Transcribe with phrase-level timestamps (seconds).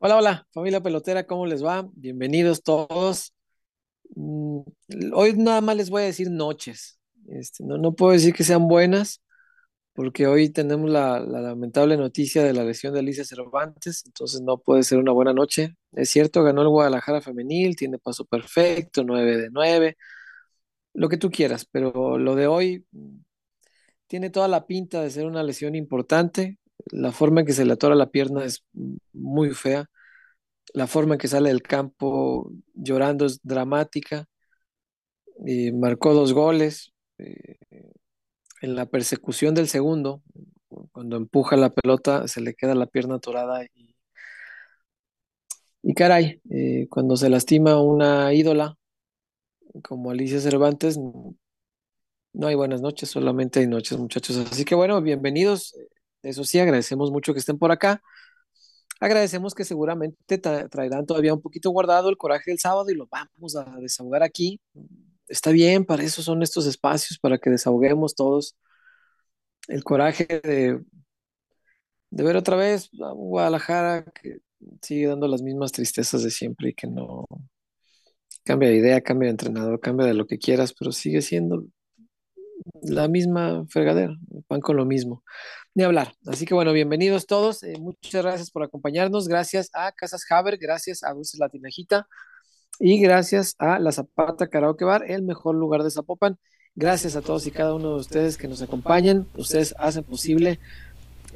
[0.00, 1.88] Hola, hola, familia pelotera, ¿cómo les va?
[1.94, 3.34] Bienvenidos todos.
[4.16, 4.60] Mm,
[5.14, 7.00] Hoy nada más les voy a decir noches.
[7.28, 9.22] Este, no, no puedo decir que sean buenas,
[9.94, 14.58] porque hoy tenemos la, la lamentable noticia de la lesión de Alicia Cervantes, entonces no
[14.58, 15.76] puede ser una buena noche.
[15.92, 19.96] Es cierto, ganó el Guadalajara femenil, tiene paso perfecto, 9 de 9,
[20.94, 23.18] lo que tú quieras, pero lo de hoy mm,
[24.06, 26.58] tiene toda la pinta de ser una lesión importante.
[26.86, 28.64] La forma en que se le atora la pierna es
[29.12, 29.90] muy fea.
[30.74, 34.26] La forma en que sale del campo llorando es dramática.
[35.46, 36.92] Y marcó dos goles.
[37.18, 37.56] eh,
[38.60, 40.22] en la persecución del segundo,
[40.92, 43.64] cuando empuja la pelota, se le queda la pierna atorada.
[43.64, 43.94] Y,
[45.82, 48.76] y caray, eh, cuando se lastima una ídola
[49.82, 54.36] como Alicia Cervantes, no hay buenas noches, solamente hay noches, muchachos.
[54.50, 55.74] Así que bueno, bienvenidos.
[56.28, 58.02] Eso sí, agradecemos mucho que estén por acá.
[59.00, 63.06] Agradecemos que seguramente tra- traerán todavía un poquito guardado el coraje del sábado y lo
[63.06, 64.60] vamos a desahogar aquí.
[65.28, 68.56] Está bien, para eso son estos espacios, para que desahoguemos todos
[69.68, 70.80] el coraje de,
[72.10, 74.38] de ver otra vez a Guadalajara que
[74.82, 77.26] sigue dando las mismas tristezas de siempre y que no
[78.44, 81.64] cambia de idea, cambia de entrenador, cambia de lo que quieras, pero sigue siendo
[82.82, 84.16] la misma fregadera,
[84.48, 85.22] van con lo mismo.
[85.78, 86.12] Ni hablar.
[86.26, 87.62] Así que bueno, bienvenidos todos.
[87.62, 89.28] eh, muchas gracias por acompañarnos.
[89.28, 92.08] Gracias a Casas Haber, gracias a Dulces La Tinajita
[92.80, 96.36] y gracias a La Zapata Karaoke Bar, el mejor lugar de Zapopan.
[96.74, 99.28] Gracias a todos y cada uno de ustedes que nos acompañan.
[99.36, 100.58] Ustedes hacen posible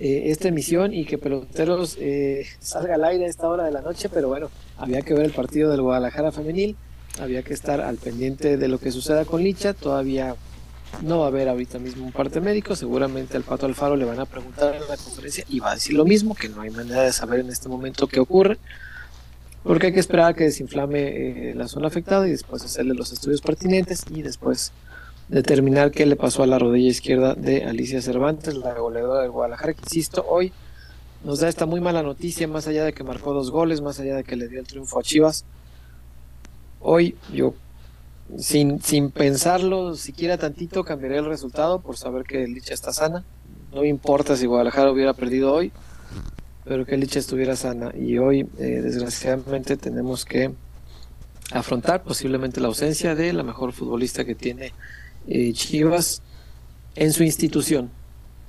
[0.01, 3.81] eh, esta emisión y que Peloteros eh, salga al aire a esta hora de la
[3.81, 6.77] noche, pero bueno, había que ver el partido del Guadalajara femenil,
[7.21, 10.35] había que estar al pendiente de lo que suceda con Licha, todavía
[11.01, 14.21] no va a haber ahorita mismo un parte médico, seguramente al Pato Alfaro le van
[14.21, 17.03] a preguntar en la conferencia y va a decir lo mismo, que no hay manera
[17.03, 18.59] de saber en este momento qué ocurre,
[19.63, 23.13] porque hay que esperar a que desinflame eh, la zona afectada y después hacerle los
[23.13, 24.73] estudios pertinentes y después
[25.29, 29.73] determinar qué le pasó a la rodilla izquierda de Alicia Cervantes, la goleadora del Guadalajara,
[29.75, 30.53] que insisto, hoy
[31.25, 34.17] nos da esta muy mala noticia, más allá de que marcó dos goles, más allá
[34.17, 35.45] de que le dio el triunfo a Chivas.
[36.81, 37.55] Hoy yo
[38.39, 43.25] sin, sin pensarlo siquiera tantito, cambiaré el resultado por saber que Licha está sana.
[43.73, 45.73] No me importa si Guadalajara hubiera perdido hoy,
[46.65, 47.93] pero que Licha estuviera sana.
[47.95, 50.53] Y hoy, eh, desgraciadamente, tenemos que
[51.53, 54.73] afrontar posiblemente la ausencia de la mejor futbolista que tiene
[55.27, 56.23] eh, Chivas
[56.95, 57.91] en su institución,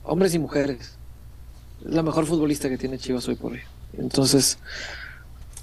[0.04, 0.98] hombres y mujeres.
[1.86, 3.62] Es la mejor futbolista que tiene Chivas hoy por hoy.
[3.98, 4.58] Entonces,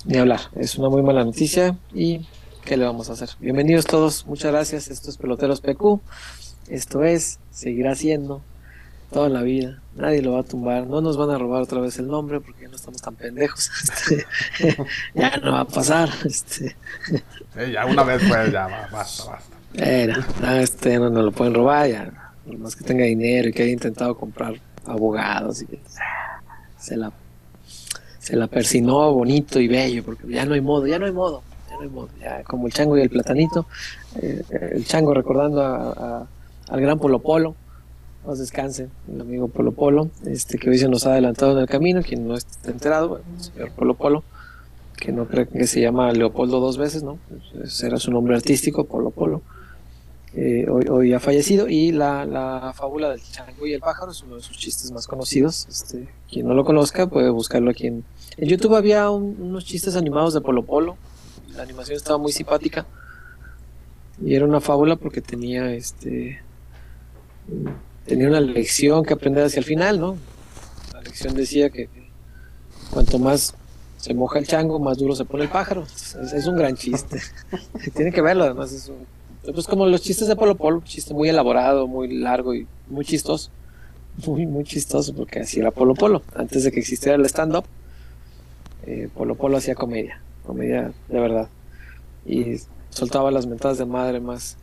[0.04, 2.20] ni hablar, es una muy mala noticia y
[2.64, 3.30] ¿qué le vamos a hacer?
[3.38, 4.88] Bienvenidos todos, muchas gracias.
[4.88, 6.00] Esto es Peloteros PQ.
[6.68, 8.42] Esto es, seguirá siendo
[9.12, 9.80] toda la vida.
[9.96, 10.86] Nadie lo va a tumbar.
[10.86, 13.70] No nos van a robar otra vez el nombre porque ya no estamos tan pendejos.
[13.82, 14.26] Este,
[15.14, 16.10] ya no va a pasar.
[16.24, 16.76] Este,
[17.72, 19.56] ya una vez pues, ya, basta, basta.
[19.74, 22.32] era, no, este no nos lo pueden robar ya.
[22.44, 24.54] Por más que tenga dinero y que haya intentado comprar
[24.86, 25.80] abogados y que
[26.78, 27.12] se la
[28.18, 31.42] se la persinó bonito y bello porque ya no hay modo, ya no hay modo,
[32.44, 33.66] como el chango y el platanito,
[34.20, 34.42] eh,
[34.72, 36.26] el chango recordando a,
[36.68, 37.54] al gran Polo Polo,
[38.36, 42.28] descanse, el amigo Polo este que hoy se nos ha adelantado en el camino, quien
[42.28, 44.24] no está enterado, el señor Polo Polo,
[44.96, 47.18] que no creo que se llama Leopoldo dos veces, ¿no?
[47.82, 49.42] Era su nombre artístico, Polo Polo.
[50.32, 54.36] Eh, hoy, ha fallecido y la, la fábula del chango y el pájaro es uno
[54.36, 55.66] de sus chistes más conocidos.
[55.68, 58.04] Este, quien no lo conozca puede buscarlo aquí en,
[58.38, 58.76] YouTube.
[58.76, 60.96] Había un- unos chistes animados de Polo Polo.
[61.56, 62.86] La animación estaba muy simpática
[64.24, 66.40] y era una fábula porque tenía este
[68.06, 70.16] tenía una lección que aprender hacia el final, ¿no?
[70.92, 71.88] La lección decía que
[72.90, 73.54] cuanto más
[73.96, 75.84] se moja el chango, más duro se pone el pájaro.
[75.84, 77.20] Es, un gran chiste.
[77.94, 79.06] Tiene que verlo, además es un,
[79.52, 83.50] pues como los chistes de Polo Polo, chiste muy elaborado, muy largo y muy chistoso.
[84.26, 86.22] Muy, muy chistoso, porque así era Polo Polo.
[86.34, 87.64] Antes de que existiera el stand-up,
[88.84, 90.20] eh, Polo Polo hacía comedia,
[90.50, 91.48] comedia de verdad.
[92.26, 92.56] Y
[92.90, 94.56] soltaba las mentadas de madre más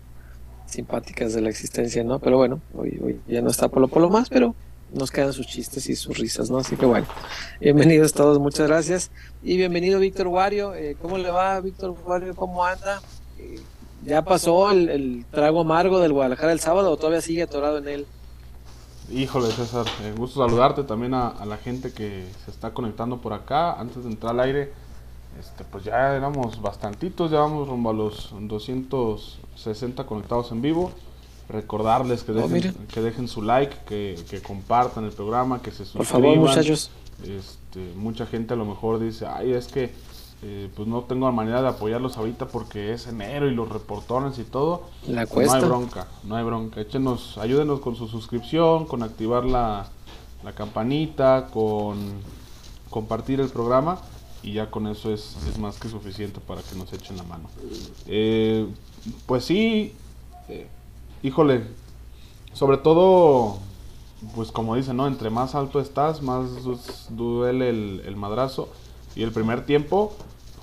[0.66, 2.20] simpáticas de la existencia, ¿no?
[2.20, 4.54] Pero bueno, hoy, hoy ya no está Polo Polo más, pero
[4.94, 6.58] nos quedan sus chistes y sus risas, ¿no?
[6.58, 7.08] Así que bueno,
[7.62, 9.12] bienvenidos todos, muchas gracias.
[9.42, 12.36] Y bienvenido Víctor Wario, eh, ¿cómo le va Víctor Wario?
[12.36, 13.02] ¿Cómo anda?
[13.40, 13.62] Eh,
[14.04, 18.08] ¿Ya pasó el, trago amargo del Guadalajara el sábado o todavía sigue atorado en él?
[19.10, 23.80] Híjole, César, eh, gusto saludarte también a la gente que se está conectando por acá.
[23.80, 24.74] Antes de entrar al aire,
[25.40, 30.92] este, pues ya éramos bastantitos, ya vamos rumbo a los 260 conectados en vivo.
[31.50, 32.74] recordarles que Oh, dejen, mira.
[32.94, 36.08] que dejen su like, que, que compartan el programa, que se Por suscriban.
[36.36, 36.90] favor, muchachos.
[37.24, 39.94] Este, mucha gente a lo mejor dice, ay, es que
[40.44, 44.44] eh, pues no tengo manera de apoyarlos ahorita porque es enero y los reportones y
[44.44, 44.84] todo.
[45.08, 45.58] La Pues no cuesta.
[45.58, 46.82] hay bronca, no hay bronca.
[46.82, 49.88] Échenos, ayúdenos con su suscripción, con activar la,
[50.44, 51.98] la campanita, con
[52.90, 54.00] compartir el programa
[54.48, 57.50] y ya con eso es, es más que suficiente para que nos echen la mano.
[58.06, 58.66] Eh,
[59.26, 59.94] pues sí,
[60.48, 60.68] eh,
[61.22, 61.64] híjole,
[62.54, 63.60] sobre todo,
[64.36, 65.06] pues como dicen, ¿no?
[65.06, 66.46] Entre más alto estás, más
[67.10, 68.70] duele el, el madrazo.
[69.16, 70.16] Y el primer tiempo,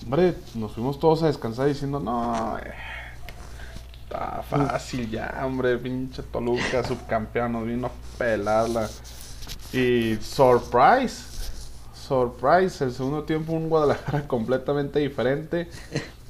[0.03, 2.73] hombre, nos fuimos todos a descansar diciendo, no, eh,
[4.05, 8.89] está fácil ya, hombre, pinche Toluca, subcampeón, nos vino a pelarla.
[9.75, 11.34] Y surprise,
[12.07, 15.69] surprise, el segundo tiempo un Guadalajara completamente diferente,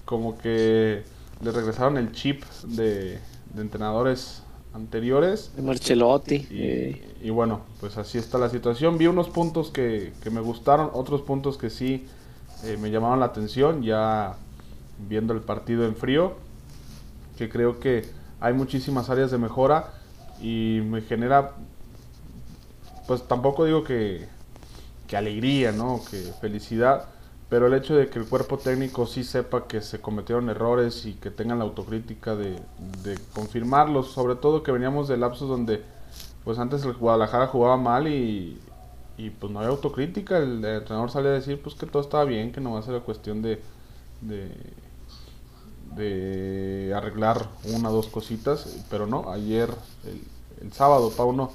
[0.04, 1.02] como que
[1.42, 3.18] le regresaron el chip de,
[3.54, 4.42] de entrenadores
[4.72, 5.52] anteriores.
[5.56, 6.46] De Marcelotti.
[6.50, 8.98] Y, eh, y bueno, pues así está la situación.
[8.98, 12.06] Vi unos puntos que, que me gustaron, otros puntos que sí
[12.64, 14.36] eh, me llamaron la atención, ya
[15.08, 16.34] viendo el partido en frío,
[17.36, 18.04] que creo que
[18.40, 19.92] hay muchísimas áreas de mejora
[20.40, 21.52] y me genera,
[23.06, 24.26] pues tampoco digo que,
[25.16, 26.00] alegría, ¿no?
[26.10, 27.06] Que felicidad,
[27.48, 31.14] pero el hecho de que el cuerpo técnico sí sepa que se cometieron errores y
[31.14, 32.58] que tengan la autocrítica de,
[33.34, 35.82] confirmarlos, sobre todo que veníamos de lapsos donde
[36.44, 38.60] pues antes el Guadalajara jugaba mal y,
[39.38, 42.60] pues no había autocrítica, el, entrenador salía a decir pues que todo estaba bien, que
[42.60, 43.60] no va a ser cuestión de,
[44.20, 44.50] de,
[45.96, 49.70] de arreglar una o dos cositas, pero no, ayer
[50.04, 50.20] el,
[50.66, 51.52] el sábado Pauno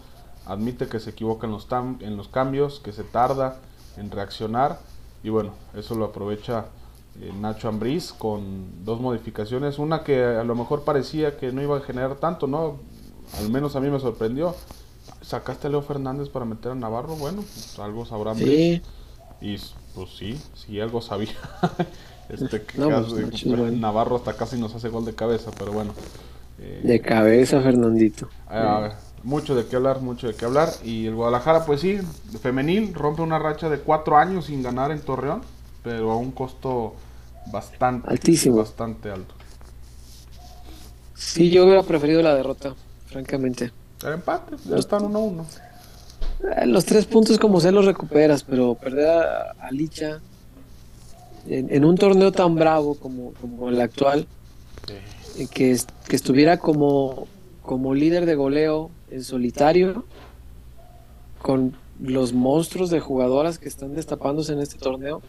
[0.50, 3.58] admite que se equivoca en los, tam- en los cambios, que se tarda
[3.98, 4.80] en reaccionar
[5.24, 6.66] y bueno, eso lo aprovecha
[7.22, 11.78] eh, Nacho Ambriz con dos modificaciones, una que a lo mejor parecía que no iba
[11.78, 12.78] a generar tanto, ¿no?
[13.40, 14.56] Al menos a mí me sorprendió.
[15.22, 18.48] Sacaste a Leo Fernández para meter a Navarro, bueno, pues algo sabrá Ambriz.
[18.48, 18.82] sí,
[19.42, 19.58] Y
[19.96, 21.34] pues sí, sí algo sabía.
[22.30, 23.78] este que No, casi- pues, Nacho es bueno.
[23.78, 25.94] Navarro hasta casi nos hace gol de cabeza, pero bueno.
[26.60, 28.30] eh, de cabeza, Fernandito.
[28.48, 28.92] Ah,
[29.24, 30.70] mucho de qué hablar, mucho de qué hablar.
[30.84, 32.00] Y el Guadalajara, pues sí,
[32.42, 35.42] femenil, rompe una racha de cuatro años sin ganar en Torreón,
[35.84, 36.96] pero a un costo
[37.52, 38.58] bastante, Altísimo.
[38.58, 39.34] bastante alto.
[41.16, 42.76] Sí, yo hubiera preferido la derrota,
[43.08, 43.72] francamente.
[44.04, 45.46] El empate, ya están 1-1.
[46.42, 50.22] Eh, Los tres puntos como se los recuperas, pero perder a, a Licha
[51.48, 54.26] en, en un torneo tan bravo como, como el actual,
[55.38, 55.78] eh, que,
[56.08, 57.28] que estuviera como,
[57.70, 60.04] como líder de goleo en solitario,
[61.40, 65.22] con los monstruos de jugadoras que están destapándose en este torneo,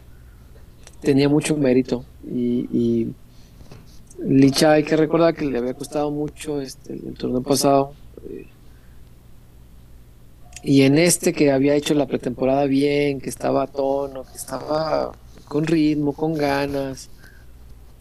[1.01, 2.03] tenía mucho mérito.
[2.25, 3.13] Y, y
[4.23, 7.93] Licha hay que recordar que le había costado mucho este, el torneo pasado.
[8.27, 8.47] eh,
[10.63, 15.11] y en este que había hecho la pretemporada bien, que estaba a tono, que estaba
[15.47, 17.11] con ritmo, con ganas,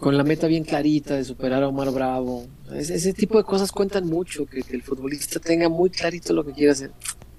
[0.01, 2.47] con la meta bien clarita de superar a Omar Bravo.
[2.73, 6.73] Ese, tipo de cosas cuentan mucho, que, el futbolista tenga muy clarito lo que quiere
[6.73, 6.91] hacer.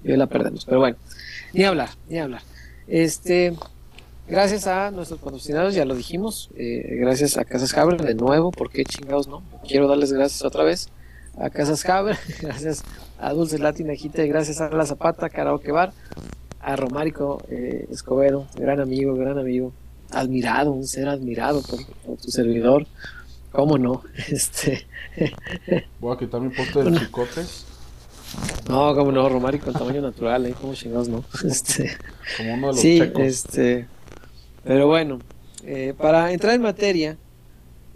[0.04, 0.96] Y hoy la perdemos, pero bueno,
[1.52, 2.42] ni hablar, ni hablar.
[2.86, 3.52] Este,
[4.28, 8.84] gracias a nuestros patrocinadores, ya lo dijimos, eh, gracias a Casas Haber de nuevo, porque
[8.84, 10.88] chingados no, quiero darles gracias otra vez
[11.38, 12.84] a Casas Haber, gracias
[13.18, 15.92] a Dulce Latina Gita gracias a La Zapata, Karaoke Bar,
[16.60, 19.72] a Romárico eh, Escobedo, gran amigo, gran amigo,
[20.12, 22.86] admirado, un ser admirado por, por tu servidor,
[23.50, 24.86] cómo no, este,
[26.00, 27.66] Voy a quitar mi poste de chicotes,
[28.68, 31.90] no, cómo no, Romárico en tamaño natural, eh, cómo chingados no, este,
[32.36, 33.22] como uno de los sí, checos.
[33.22, 33.86] este,
[34.64, 35.18] pero bueno,
[35.64, 37.16] eh, para entrar en materia,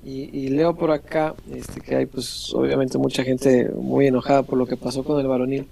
[0.04, 4.56] y, y leo por acá este, que hay pues obviamente mucha gente muy enojada por
[4.56, 5.66] lo que pasó con el varonil.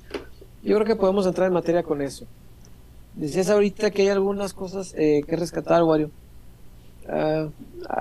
[0.65, 2.27] Yo creo que podemos entrar en materia con eso.
[3.15, 6.11] Decías ahorita que hay algunas cosas eh, que rescatar, Wario.
[7.09, 7.49] Ah,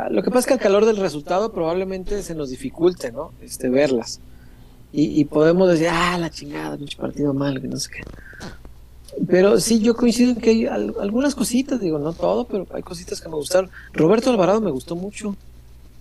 [0.09, 3.31] lo que pasa es que al calor del resultado probablemente se nos dificulte, ¿no?
[3.41, 4.19] Este, verlas.
[4.95, 8.03] Y, podemos decir, ah, la chingada, pinche partido mal, que no sé qué.
[9.27, 12.83] Pero sí, yo coincido en que hay al- algunas cositas, digo, no todo, pero hay
[12.83, 13.71] cositas que me gustaron.
[13.91, 15.35] Roberto Alvarado me gustó mucho.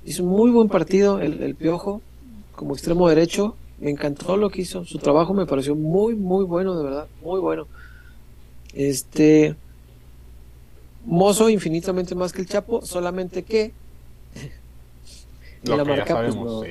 [0.05, 2.03] Hizo un muy buen partido el, el Piojo
[2.55, 3.57] como extremo derecho.
[3.81, 4.85] Me encantó lo que hizo.
[4.85, 7.07] Su trabajo me pareció muy, muy bueno, de verdad.
[7.23, 7.67] Muy bueno.
[8.75, 9.55] Este.
[11.05, 13.73] Mozo infinitamente más que el Chapo, solamente que
[15.65, 16.63] Lo la que ya marca, pues, no.
[16.63, 16.69] sí.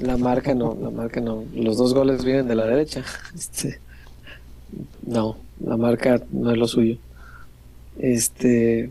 [0.00, 1.44] la marca no, la marca no.
[1.54, 3.04] Los dos goles vienen de la derecha.
[3.34, 3.80] Este,
[5.04, 6.96] no, la marca no es lo suyo.
[7.98, 8.90] Este,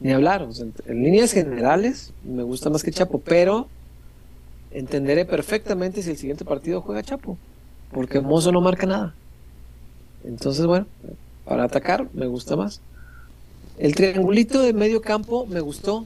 [0.00, 0.42] ni hablar.
[0.42, 3.68] o sea, en líneas generales me gusta más que Chapo, pero
[4.70, 7.36] entenderé perfectamente si el siguiente partido juega Chapo,
[7.92, 9.14] porque Mozo no marca nada.
[10.24, 10.86] Entonces, bueno,
[11.44, 12.80] para atacar me gusta más.
[13.80, 16.04] El triangulito de medio campo me gustó,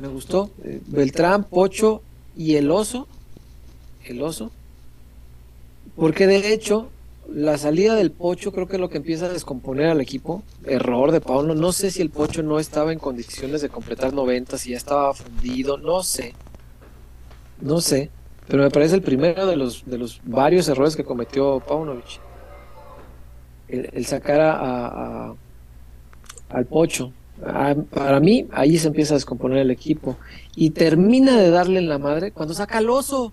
[0.00, 0.50] me gustó.
[0.64, 2.02] Eh, Beltrán, Pocho
[2.36, 3.06] y el oso,
[4.04, 4.50] el oso,
[5.94, 6.88] porque de hecho
[7.32, 10.42] la salida del Pocho creo que es lo que empieza a descomponer al equipo.
[10.64, 11.54] Error de Pauno.
[11.54, 15.14] No sé si el Pocho no estaba en condiciones de completar 90, si ya estaba
[15.14, 16.34] fundido, no sé.
[17.60, 18.10] No sé.
[18.48, 22.20] Pero me parece el primero de los, de los varios errores que cometió Paunovic.
[23.68, 25.34] El, sacar a,
[26.54, 27.12] al Pocho.
[27.90, 30.16] para mí, ahí se empieza a descomponer el equipo.
[30.56, 33.32] Y termina de darle en la madre cuando saca al oso.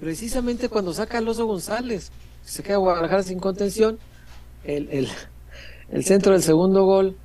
[0.00, 2.10] Precisamente cuando saca al oso González
[2.44, 3.98] se queda Guadalajara sin contención.
[4.64, 5.08] El,
[6.02, 7.16] centro del segundo gol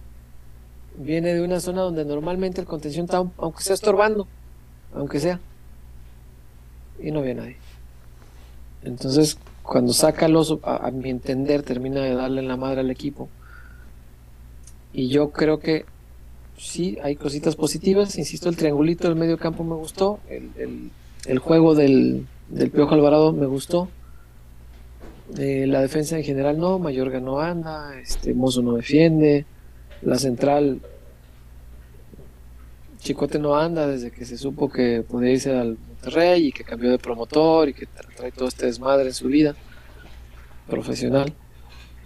[0.97, 4.27] viene de una zona donde normalmente el contención está, aunque sea estorbando,
[4.93, 5.39] aunque sea.
[6.99, 7.57] Y no había nadie.
[8.83, 12.91] Entonces, cuando saca el oso, a, mi entender, termina de darle en la madre al
[12.91, 13.29] equipo.
[14.97, 15.83] Y yo creo que
[16.57, 18.17] sí, hay cositas positivas.
[18.17, 20.19] Insisto, el triangulito del medio campo me gustó.
[20.29, 23.89] El, juego del, del Piojo Alvarado me gustó.
[25.37, 29.45] Eh, la defensa en general no, Mayorga no anda, este Mozo no defiende,
[30.03, 30.81] la central
[32.99, 36.91] Chicote no anda desde que se supo que podía irse al Monterrey y que cambió
[36.91, 39.55] de promotor y que trae todo este desmadre en su vida
[40.69, 41.33] profesional.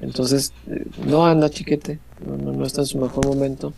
[0.01, 3.73] Entonces, eh, no anda Chiquete, no, no, está en su mejor momento.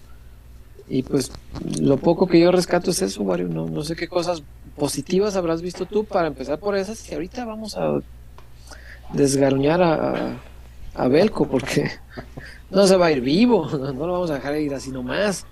[0.89, 1.31] Y pues
[1.79, 3.47] lo poco que yo rescato es eso, Wario.
[3.47, 4.43] No, no sé qué cosas
[4.75, 7.09] positivas habrás visto tú para empezar por esas.
[7.09, 8.01] Y ahorita vamos a
[9.13, 10.37] desgarñar a,
[10.93, 11.89] a, Belco porque
[12.71, 15.45] no se va a ir vivo, no lo vamos a dejar ir así nomás.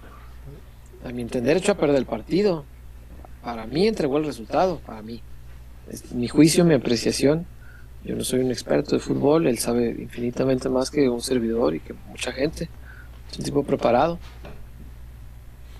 [1.06, 2.66] A mi entender, echó a perder el partido.
[3.42, 5.22] Para mí entregó el resultado, para mí.
[6.14, 7.46] Mi juicio, mi apreciación.
[8.04, 11.80] Yo no soy un experto de fútbol, él sabe infinitamente más que un servidor y
[11.80, 12.70] que mucha gente.
[13.32, 14.18] Es un tipo preparado.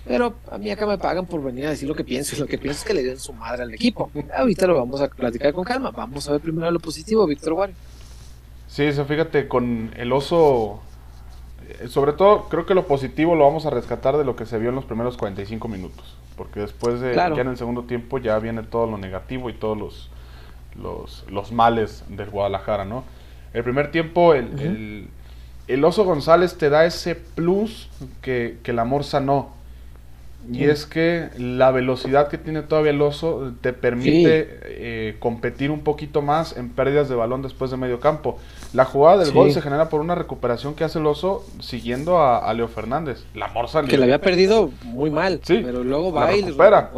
[0.06, 2.46] Pero a mí acá me pagan por venir a decir lo que pienso y lo
[2.46, 4.10] que pienso es que le den su madre al equipo.
[4.36, 5.90] Ahorita lo vamos a platicar con calma.
[5.90, 7.76] Vamos a ver primero lo positivo, Víctor Wario.
[8.66, 10.80] Sí, eso fíjate, con el oso,
[11.68, 14.58] eh, sobre todo creo que lo positivo lo vamos a rescatar de lo que se
[14.58, 16.16] vio en los primeros 45 minutos.
[16.36, 19.76] Porque después de ya en el segundo tiempo ya viene todo lo negativo y todos
[19.76, 20.10] los,
[20.74, 23.04] los, los males del Guadalajara, ¿no?
[23.52, 25.08] El primer tiempo, el,
[25.66, 27.88] el, oso González te da ese plus
[28.22, 29.59] que, que la Morsa no
[30.48, 35.80] y es que la velocidad que tiene todavía el oso te permite eh, competir un
[35.80, 38.38] poquito más en pérdidas de balón después de medio campo.
[38.72, 42.52] La jugada del gol se genera por una recuperación que hace el oso siguiendo a,
[42.54, 43.24] Leo Fernández.
[43.34, 46.90] La Morsa que le había perdido muy mal, pero luego va y recupera.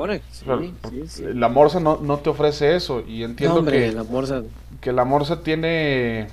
[1.35, 4.43] la Morsa no, no, te ofrece eso y entiendo que, la Morsa...
[4.81, 6.29] que la Morsa tiene eh,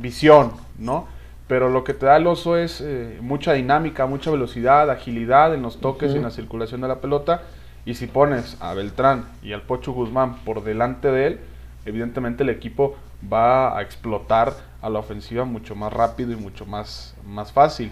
[0.00, 1.06] visión, ¿no?
[1.48, 5.62] Pero lo que te da el oso es eh, mucha dinámica, mucha velocidad, agilidad en
[5.62, 7.42] los toques y en la circulación de la pelota.
[7.86, 11.40] Y si pones a Beltrán y al Pocho Guzmán por delante de él,
[11.86, 12.96] evidentemente el equipo
[13.32, 14.52] va a explotar
[14.82, 17.90] a la ofensiva mucho más rápido y mucho más, más fácil.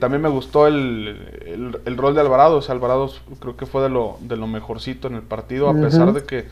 [0.00, 2.56] También me gustó el, el, rol de Alvarado.
[2.56, 5.74] O sea, Alvarado creo que fue de lo, de lo mejorcito en el partido, a
[5.74, 6.46] pesar de que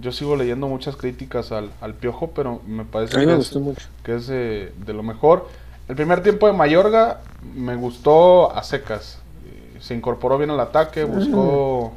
[0.00, 3.58] yo sigo leyendo muchas críticas al, al Piojo, pero me parece que, es,
[4.04, 5.48] que es, de, lo mejor.
[5.88, 7.20] El primer tiempo de Mayorga
[7.54, 9.18] me gustó a secas.
[9.46, 11.92] Eh, se incorporó bien al ataque, buscó,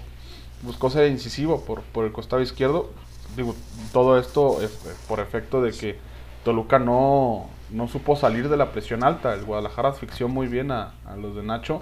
[0.64, 2.90] buscó ser incisivo por, por el costado izquierdo.
[3.36, 3.56] Digo,
[3.92, 4.72] todo esto es
[5.08, 5.98] por efecto de que
[6.44, 9.34] Toluca no, no supo salir de la presión alta.
[9.34, 11.82] El Guadalajara asfixió muy bien a, a los de Nacho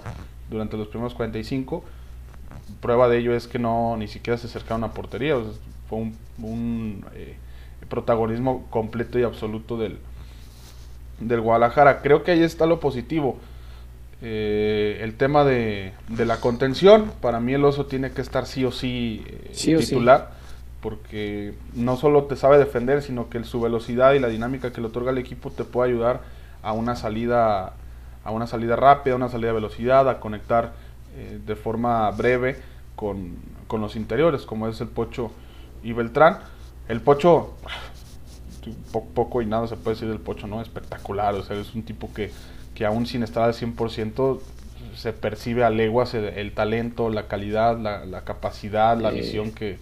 [0.50, 1.82] durante los primeros 45
[2.80, 5.36] prueba de ello es que no ni siquiera se acercaron a portería
[5.96, 7.36] un, eh,
[7.88, 9.98] protagonismo completo y absoluto del,
[11.20, 12.00] del Guadalajara.
[12.00, 13.38] Creo que ahí está lo positivo.
[14.22, 18.70] Eh, el tema de, la contención, para mí el oso tiene que estar sí o
[18.70, 20.30] sí, eh, titular,
[20.80, 24.86] porque no solo te sabe defender, sino que su velocidad y la dinámica que le
[24.86, 26.20] otorga el equipo te puede ayudar
[26.62, 27.74] a una salida,
[28.24, 30.72] a una salida rápida, a una salida de velocidad, a conectar
[31.44, 32.56] de forma breve
[32.96, 35.30] con, con, los interiores, como es el Pocho
[35.82, 36.38] y Beltrán.
[36.88, 37.54] El Pocho,
[38.92, 40.60] poco, y nada se puede decir del Pocho, ¿no?
[40.60, 42.30] Espectacular, o sea, es un tipo que,
[42.74, 44.40] que aún sin estar al 100%
[44.96, 49.78] se percibe a leguas el, talento, la calidad, la, capacidad, la visión que,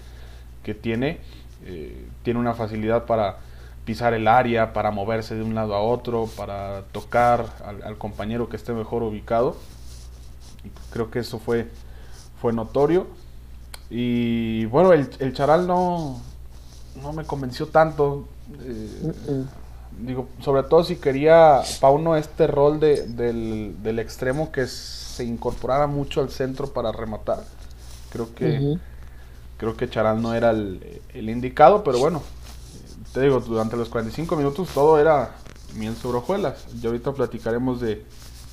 [0.80, 1.18] tiene.
[1.64, 3.38] Eh, tiene una facilidad para
[3.84, 8.56] pisar el área, para moverse de un lado a otro, para tocar al, compañero que
[8.56, 9.56] esté mejor ubicado.
[10.92, 11.68] Creo que eso fue,
[12.40, 13.08] fue notorio.
[13.90, 16.20] Y bueno, el, el Charal no,
[17.02, 18.26] no me convenció tanto.
[18.62, 19.44] Eh,
[19.98, 25.86] digo, sobre todo si quería Pauno este rol de, del, del, extremo que se incorporara
[25.86, 27.42] mucho al centro para rematar.
[28.12, 28.78] Creo que
[29.60, 32.22] creo que Charal no era el, el, indicado, pero bueno,
[33.12, 35.34] te digo, durante los 45 minutos todo era
[35.76, 36.64] miel sobre hojuelas.
[36.80, 38.04] Y ahorita platicaremos de,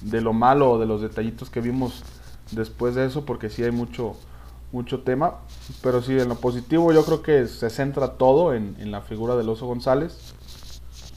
[0.01, 2.03] de lo malo o de los detallitos que vimos
[2.51, 4.17] después de eso, porque sí hay mucho,
[4.71, 5.35] mucho tema.
[5.81, 9.35] Pero sí, en lo positivo yo creo que se centra todo en, en la figura
[9.35, 10.15] del Oso González,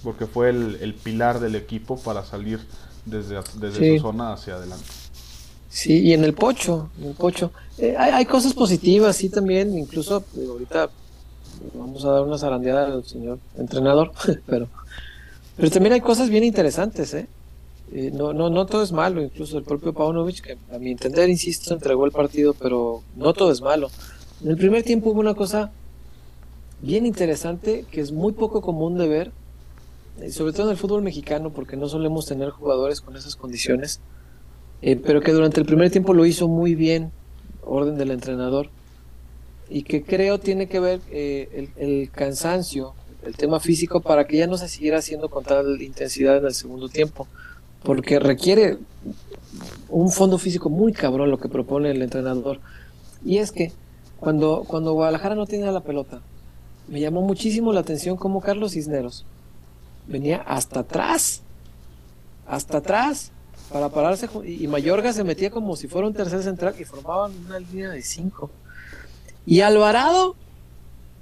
[0.03, 2.61] porque fue el, el pilar del equipo para salir
[3.05, 4.85] desde, desde su zona hacia adelante.
[5.69, 7.53] Sí, y en el pocho, en el pocho.
[7.79, 10.91] Eh, hay, hay, cosas positivas, sí, también, incluso ahorita
[11.75, 14.13] vamos a dar una zarandeada al señor entrenador,
[14.47, 14.69] pero,
[15.57, 17.29] pero también hay cosas bien interesantes, ¿eh?
[17.93, 21.29] Eh, no, no, no todo es malo, incluso el propio Paunovic, que a mi entender,
[21.29, 23.91] insisto, entregó el partido, pero no todo es malo.
[24.43, 25.73] En el primer tiempo hubo una cosa
[26.83, 29.33] bien interesante que es muy poco común de ver,
[30.21, 34.01] eh, sobre todo en el fútbol mexicano, porque no solemos tener jugadores con esas condiciones,
[34.83, 37.11] eh, pero que durante el primer tiempo lo hizo muy bien,
[37.65, 38.71] orden del entrenador,
[39.69, 42.95] y que creo tiene que ver el, el cansancio,
[43.25, 46.55] el tema físico, para que ya no se siguiera haciendo con tal intensidad en el
[46.55, 47.27] segundo tiempo
[47.83, 48.79] porque requiere
[49.89, 52.61] un fondo físico muy cabrón lo que propone el entrenador.
[53.25, 53.73] Y es que
[54.19, 56.21] cuando, cuando Guadalajara no tenía la pelota,
[56.89, 59.25] me llamó muchísimo la atención cómo Carlos Cisneros
[60.07, 61.43] venía hasta atrás,
[62.47, 63.31] hasta atrás,
[63.73, 67.61] para pararse, y Mayorga se metía como si fuera un tercer central y formaban una
[67.61, 68.51] línea de cinco.
[69.47, 70.35] Y Alvarado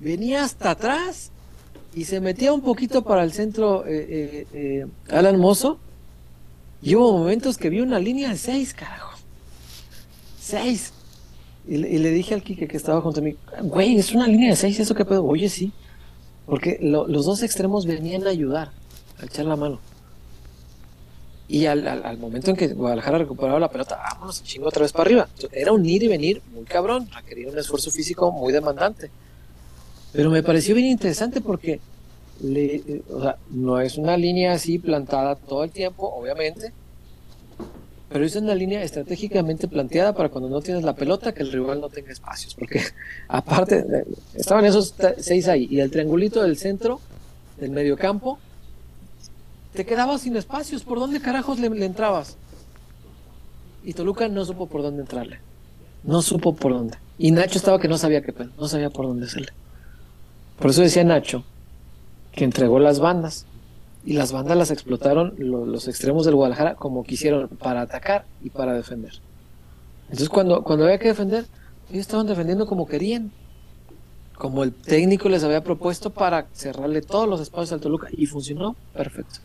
[0.01, 1.31] venía hasta atrás
[1.95, 5.79] y se metía un poquito para el centro eh, eh, eh, Alan Mozo
[6.83, 9.19] y hubo momentos que vi una línea de seis, carajo.
[10.41, 10.93] Seis.
[11.67, 14.57] Y, le dije al Kike que estaba junto a mí, güey, es una línea de
[14.57, 15.25] seis, ¿eso qué pedo?
[15.25, 15.73] Oye, sí.
[16.47, 18.71] Porque los dos extremos venían a ayudar,
[19.21, 19.81] a echar la mano.
[21.47, 25.29] Y al, momento en que Guadalajara recuperaba la pelota, vámonos, chingo otra vez para arriba.
[25.51, 29.11] Era un ir y venir muy cabrón, requería un esfuerzo físico muy demandante.
[30.13, 31.81] Pero me pareció bien interesante porque
[32.41, 36.73] no es una línea así plantada todo el tiempo, obviamente,
[38.09, 41.81] pero es una línea estratégicamente planteada para cuando no tienes la pelota que el rival
[41.81, 42.83] no tenga espacios, porque
[43.29, 43.85] aparte
[44.35, 47.01] estaban esos seis ahí y el triangulito del centro,
[47.59, 48.39] del medio campo,
[49.75, 52.37] te quedabas sin espacios, ¿por dónde carajos le, entrabas?
[53.85, 55.39] Y Toluca no supo por dónde entrarle,
[56.03, 56.97] no supo por dónde.
[57.19, 59.53] Y Nacho estaba que no sabía qué no sabía por dónde hacerle.
[60.59, 61.45] Por eso decía Nacho,
[62.39, 63.47] que entregó las bandas.
[64.05, 68.73] Y las bandas las explotaron los extremos del Guadalajara como quisieron, para atacar y para
[68.75, 69.15] defender.
[70.05, 71.47] Entonces cuando, cuando había que defender,
[71.91, 73.33] ellos estaban defendiendo como querían.
[74.37, 78.07] Como el técnico les había propuesto para cerrarle todos los espacios al Toluca.
[78.13, 79.41] Y funcionó perfecto.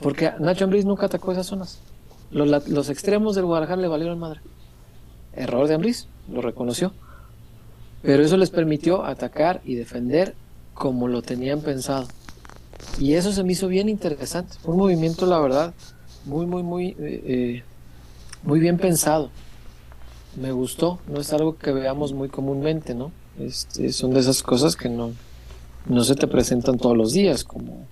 [0.00, 1.80] Porque Nacho Ambriz nunca atacó esas zonas.
[2.30, 4.40] Los, los extremos del Guadalajara le valieron madre.
[5.34, 6.92] Error de Ambriz, lo reconoció.
[8.00, 10.36] Pero eso les permitió atacar y defender
[10.74, 12.06] como lo tenían pensado.
[12.98, 14.54] Y eso se me hizo bien interesante.
[14.62, 15.74] Fue un movimiento, la verdad,
[16.24, 17.62] muy, muy, muy, eh, eh,
[18.42, 19.30] muy bien pensado.
[20.36, 20.98] Me gustó.
[21.08, 23.12] No es algo que veamos muy comúnmente, ¿no?
[23.38, 25.12] Este, son de esas cosas que no,
[25.86, 27.44] no se te presentan todos los días.
[27.44, 27.86] Como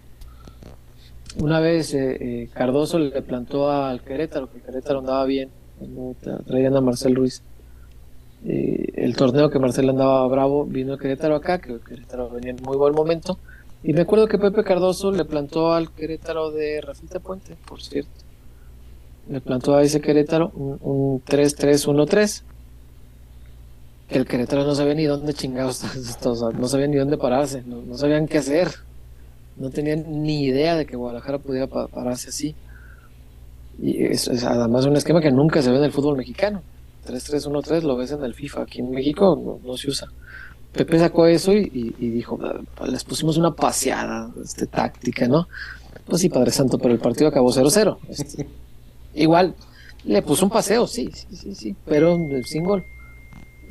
[1.38, 5.51] una vez eh, Cardoso le plantó al Querétaro, que el Querétaro andaba bien,
[6.47, 7.43] traían a Marcel Ruiz
[8.46, 12.62] eh, el torneo que Marcelo andaba bravo, vino Querétaro acá, que el Querétaro venía en
[12.62, 13.38] muy buen momento.
[13.83, 18.11] Y me acuerdo que Pepe Cardoso le plantó al Querétaro de Rafita Puente, por cierto.
[19.29, 22.42] Le plantó a ese Querétaro un, 3-3-1-3.
[24.09, 25.85] Que el Querétaro no sabía ni dónde chingados,
[26.24, 28.68] no sabía ni dónde pararse, no, sabían qué hacer.
[29.57, 32.55] No tenían ni idea de que Guadalajara pudiera pararse así.
[33.79, 36.62] Y es, es además un esquema que nunca se ve en el fútbol mexicano.
[37.07, 40.09] 3-3-1-3 lo ves en el FIFA, aquí en México no, se usa.
[40.73, 45.49] Pepe sacó eso y, dijo, ah, les pusimos una paseada este, táctica, ¿no?
[46.07, 47.99] Pues sí, Padre Santo, pero el partido acabó 0-0.
[48.09, 48.47] Este,
[49.15, 49.55] igual,
[50.05, 52.85] le puso un paseo, sí, sí, sí, sí, pero sin gol.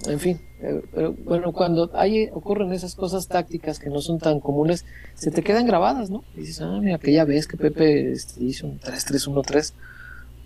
[0.07, 4.39] En fin, eh, pero bueno, cuando hay, ocurren esas cosas tácticas que no son tan
[4.39, 6.23] comunes, se te quedan grabadas, ¿no?
[6.35, 9.73] dices, ah, mira, aquella vez que Pepe este, hizo un 3-3-1-3.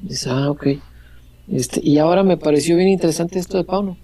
[0.02, 0.68] Dices, ah, ok.
[1.52, 3.98] Este, y ahora me pareció bien interesante esto de Pauno.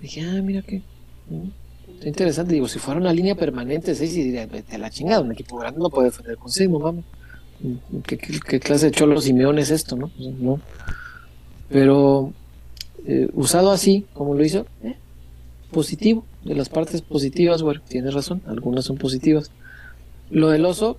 [0.00, 0.82] Dije, ah, mira qué.
[1.28, 2.54] Mm, interesante.
[2.54, 5.80] Digo, si fuera una línea permanente, seis, y diría, vete la chingada, un equipo grande
[5.80, 7.04] no puede defender con seis, no
[8.06, 10.08] ¿Qué, clase de cholo Simeón es esto, no?
[10.08, 10.60] Pues, no.
[11.68, 12.32] Pero
[13.06, 14.96] eh, usado así, como lo hizo, eh,
[15.70, 19.50] positivo, de las partes positivas, bueno, tienes razón, algunas son positivas.
[20.30, 20.98] Lo del oso,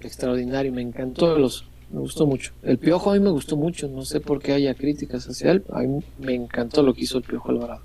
[0.00, 2.52] extraordinario, me encantó el oso, me gustó mucho.
[2.62, 5.64] El piojo a mí me gustó mucho, no sé por qué haya críticas hacia él,
[5.70, 7.82] a mí me encantó lo que hizo el piojo Alvarado.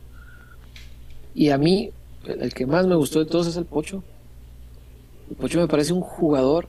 [1.33, 1.91] Y a mí,
[2.25, 4.03] el que más me gustó de todos es el Pocho.
[5.29, 6.67] El Pocho me parece un jugador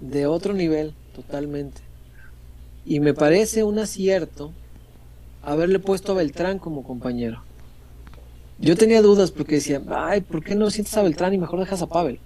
[0.00, 1.82] de otro nivel, totalmente.
[2.84, 4.52] Y me parece un acierto
[5.42, 7.42] haberle puesto a Beltrán como compañero.
[8.58, 11.82] Yo tenía dudas porque decía, ay, ¿por qué no sientes a Beltrán y mejor dejas
[11.82, 12.18] a Pavel?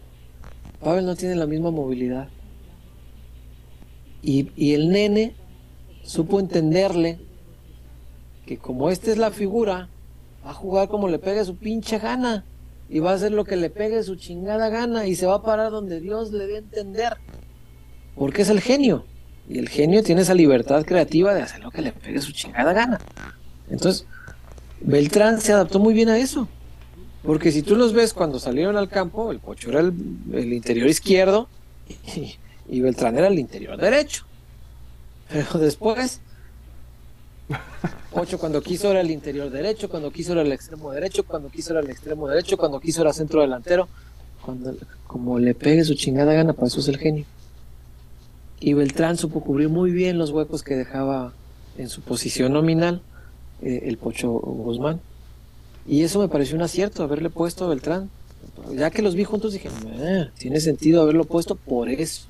[0.81, 2.29] Pavel no tiene la misma movilidad.
[4.23, 5.35] Y, y el nene
[6.03, 7.19] supo entenderle
[8.47, 9.89] que como esta es la figura,
[10.45, 12.45] va a jugar como le pegue su pinche gana.
[12.89, 15.07] Y va a hacer lo que le pegue su chingada gana.
[15.07, 17.17] Y se va a parar donde Dios le dé a entender.
[18.17, 19.05] Porque es el genio.
[19.49, 22.73] Y el genio tiene esa libertad creativa de hacer lo que le pegue su chingada
[22.73, 23.01] gana.
[23.71, 24.07] Entonces,
[24.81, 26.49] Beltrán se adaptó muy bien a eso.
[27.23, 31.49] Porque si tú los ves cuando salieron al campo, el Pocho era el, interior izquierdo
[32.17, 32.35] y,
[32.71, 34.25] y, Beltrán era el interior derecho.
[35.29, 36.21] Pero después,
[38.13, 41.73] Pocho cuando quiso era el interior derecho, cuando quiso era el extremo derecho, cuando quiso
[41.73, 43.89] era el extremo derecho, cuando quiso era centro delantero.
[44.45, 44.75] Cuando,
[45.07, 47.25] como le pegue su chingada gana, para eso es el genio.
[48.59, 51.33] Y Beltrán supo cubrir muy bien los huecos que dejaba
[51.79, 53.03] en su posición nominal
[53.63, 55.01] eh, el Pocho Guzmán.
[55.87, 58.11] Y eso me pareció un acierto, haberle puesto a Beltrán.
[58.75, 59.71] Ya que los vi juntos dije,
[60.39, 62.27] tiene sentido haberlo puesto por eso,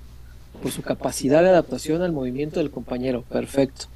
[0.62, 3.22] por su capacidad de adaptación al movimiento del compañero.
[3.22, 3.86] Perfecto.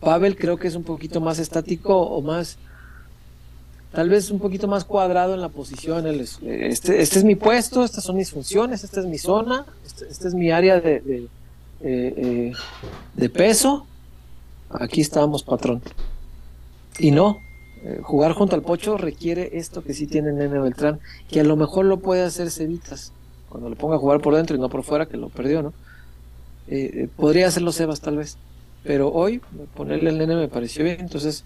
[0.00, 2.56] Pavel creo que es un poquito más estático o más,
[3.92, 6.06] tal vez un poquito más cuadrado en la posición.
[6.06, 10.28] Este, este es mi puesto, estas son mis funciones, esta es mi zona, esta este
[10.28, 11.28] es mi área de, de,
[11.82, 12.52] eh,
[13.14, 13.86] de peso.
[14.70, 15.82] Aquí estamos, patrón.
[16.98, 17.38] Y no,
[17.82, 21.56] eh, jugar junto al Pocho requiere esto que sí tiene Nene Beltrán, que a lo
[21.56, 23.12] mejor lo puede hacer Cevitas,
[23.50, 25.74] cuando le ponga a jugar por dentro y no por fuera, que lo perdió, ¿no?
[26.68, 28.38] Eh, eh, podría hacerlo Sebas tal vez,
[28.84, 29.42] pero hoy
[29.74, 31.44] ponerle el Nene me pareció bien, entonces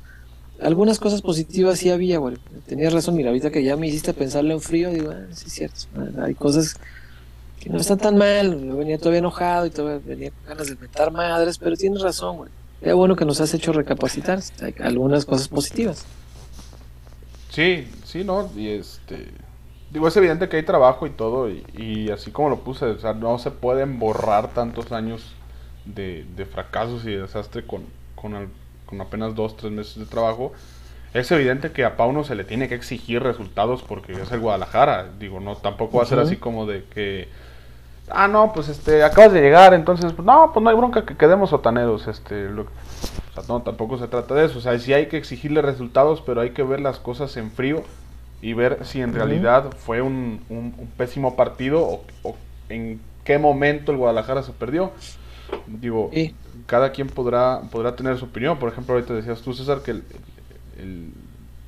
[0.61, 2.37] algunas cosas positivas sí había, güey.
[2.67, 5.53] Tenías razón, mira, ahorita que ya me hiciste pensarle en frío, digo, ah, sí es
[5.53, 5.79] cierto,
[6.23, 6.77] hay cosas
[7.59, 10.77] que no están tan mal, yo venía todavía enojado y todavía venía con ganas de
[10.77, 12.51] meter madres, pero tienes razón, güey.
[12.83, 16.05] Es bueno que nos has hecho recapacitar, hay algunas cosas positivas.
[17.51, 18.51] Sí, sí, ¿no?
[18.55, 19.44] Y este...
[19.95, 23.13] Digo, es evidente que hay trabajo y todo, y, así como lo puse, o sea,
[23.13, 25.37] no se pueden borrar tantos años
[25.85, 27.85] de, fracasos y de desastre con,
[28.17, 30.53] con, apenas dos, tres meses de trabajo.
[31.13, 35.11] Es evidente que a Pauno se le tiene que exigir resultados porque es el Guadalajara.
[35.21, 37.29] Digo, no, tampoco va a ser así como de que,
[38.11, 41.17] ah, no, pues este, acabas de llegar, entonces, pues, no, pues no hay bronca que
[41.17, 42.67] quedemos sotaneros, este, lo, o
[43.33, 44.59] sea, no, tampoco se trata de eso.
[44.59, 47.85] O sea, sí hay que exigirle resultados, pero hay que ver las cosas en frío
[48.45, 50.39] y ver si en realidad fue un,
[50.99, 52.37] pésimo partido o,
[52.69, 54.93] en qué momento el Guadalajara se perdió.
[55.67, 56.11] Digo,
[56.67, 58.59] cada quien podrá, podrá tener su opinión.
[58.59, 60.03] Por ejemplo, ahorita decías tú, César, que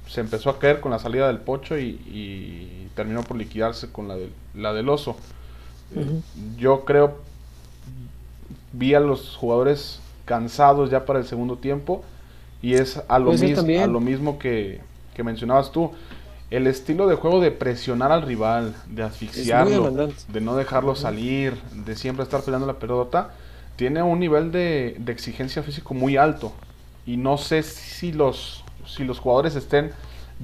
[0.07, 4.17] se empezó a caer con la salida del Pocho y, terminó por liquidarse con la,
[4.55, 5.17] la del Oso.
[6.59, 7.17] Yo creo,
[8.75, 12.05] vi a los jugadores cansados ya para el segundo tiempo.
[12.61, 14.83] Y es a lo, mismo, a lo mismo que,
[15.25, 15.93] mencionabas tú.
[16.51, 19.91] El estilo de juego de presionar al rival, de asfixiarlo,
[20.29, 23.31] de no dejarlo salir, de siempre estar peleando la pelota,
[23.75, 26.53] tiene un nivel de, exigencia físico muy alto.
[27.05, 29.93] Y no sé si los, si los jugadores estén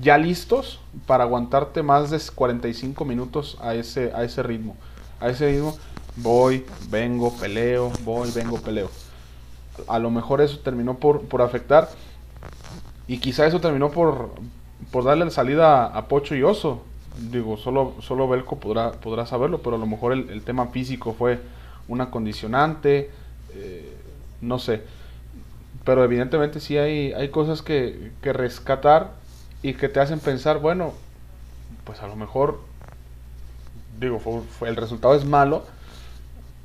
[0.01, 4.77] ya listos para aguantarte más de 45 minutos a ese, a ese ritmo.
[5.21, 5.77] A ese ritmo
[6.17, 8.91] voy, vengo, peleo, voy, vengo, peleo
[9.89, 11.89] a lo mejor eso terminó por, por afectar.
[13.07, 14.31] Y quizá eso terminó por,
[14.91, 16.83] por darle salida a, Pocho y Oso.
[17.31, 21.41] Digo, solo, solo Belco podrá, podrá saberlo, pero a lo mejor el, tema físico fue
[21.89, 23.11] una condicionante.
[23.55, 23.97] Eh,
[24.41, 24.83] no sé.
[25.85, 29.13] Pero evidentemente sí hay, hay cosas que, que rescatar
[29.63, 30.93] y que te hacen pensar, bueno,
[31.85, 32.61] pues a lo mejor,
[33.99, 35.65] digo, fue, el resultado es malo,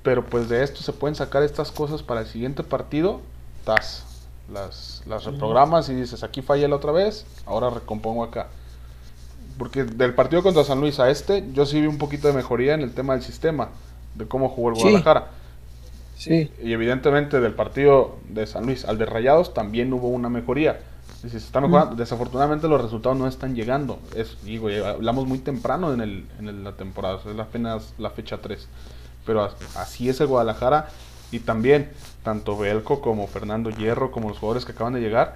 [0.03, 3.21] pero pues de esto se pueden sacar estas cosas para el siguiente partido.
[3.65, 4.05] Tas,
[4.51, 8.47] las, las reprogramas y dices, aquí fallé la otra vez, ahora recompongo acá.
[9.57, 12.73] Porque del partido contra San Luis a este, yo sí vi un poquito de mejoría
[12.73, 13.69] en el tema del sistema,
[14.15, 15.31] de cómo jugó el Guadalajara.
[16.15, 16.51] Sí.
[16.63, 20.79] Y evidentemente del partido de San Luis al de Rayados también hubo una mejoría.
[21.23, 21.95] Y se está mejorando.
[21.95, 23.99] Desafortunadamente los resultados no están llegando.
[24.15, 28.67] Es, digo, hablamos muy temprano en, el, en la temporada, es apenas la fecha 3
[29.27, 30.87] pero así es el Guadalajara
[31.31, 31.91] y también
[32.23, 35.35] tanto Belco como Fernando Hierro como los jugadores que acaban de llegar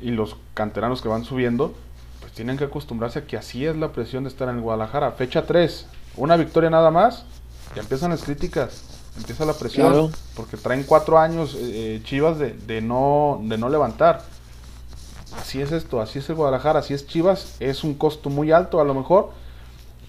[0.00, 1.74] y los canteranos que van subiendo
[2.20, 5.12] pues tienen que acostumbrarse a que así es la presión de estar en el Guadalajara.
[5.12, 7.24] Fecha 3, una victoria nada más,
[7.74, 8.82] ya empiezan las críticas,
[9.16, 13.68] empieza la presión, porque traen cuatro años eh, eh, Chivas de, de, no, de no
[13.68, 14.22] levantar.
[15.36, 18.80] Así es esto, así es el Guadalajara, así es Chivas, es un costo muy alto
[18.80, 19.30] a lo mejor,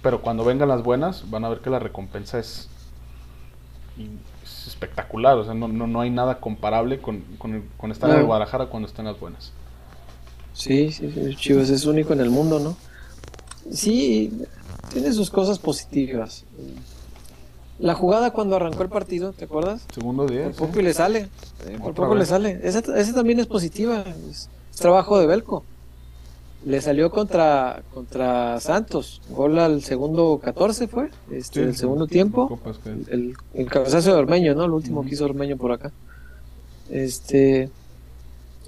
[0.01, 2.69] pero cuando vengan las buenas van a ver que la recompensa es,
[3.97, 4.07] es
[4.79, 8.25] espectacular, o sea, no, no, no, hay nada comparable con, con, con estar en el
[8.25, 9.51] Guadalajara cuando están las buenas.
[10.53, 12.77] Sí, sí, Chivas es único en el mundo, ¿no?
[13.71, 14.45] Sí,
[14.91, 16.45] tiene sus cosas positivas.
[17.77, 19.85] La jugada cuando arrancó el partido, ¿te acuerdas?
[19.93, 20.45] Segundo día.
[20.45, 21.29] Por poco y le sale.
[21.81, 22.59] por poco le sale.
[22.63, 22.81] Esa,
[23.13, 24.03] también es positiva.
[24.29, 25.63] Es, trabajo de Belco.
[26.65, 29.21] Le salió contra contra Santos.
[29.29, 31.09] Gol al segundo 14 fue.
[31.31, 32.59] Este, el segundo tiempo.
[33.07, 34.65] El, el, cabezazo de Ormeño, ¿no?
[34.65, 35.91] El último que hizo Ormeño por acá.
[36.89, 37.69] Este.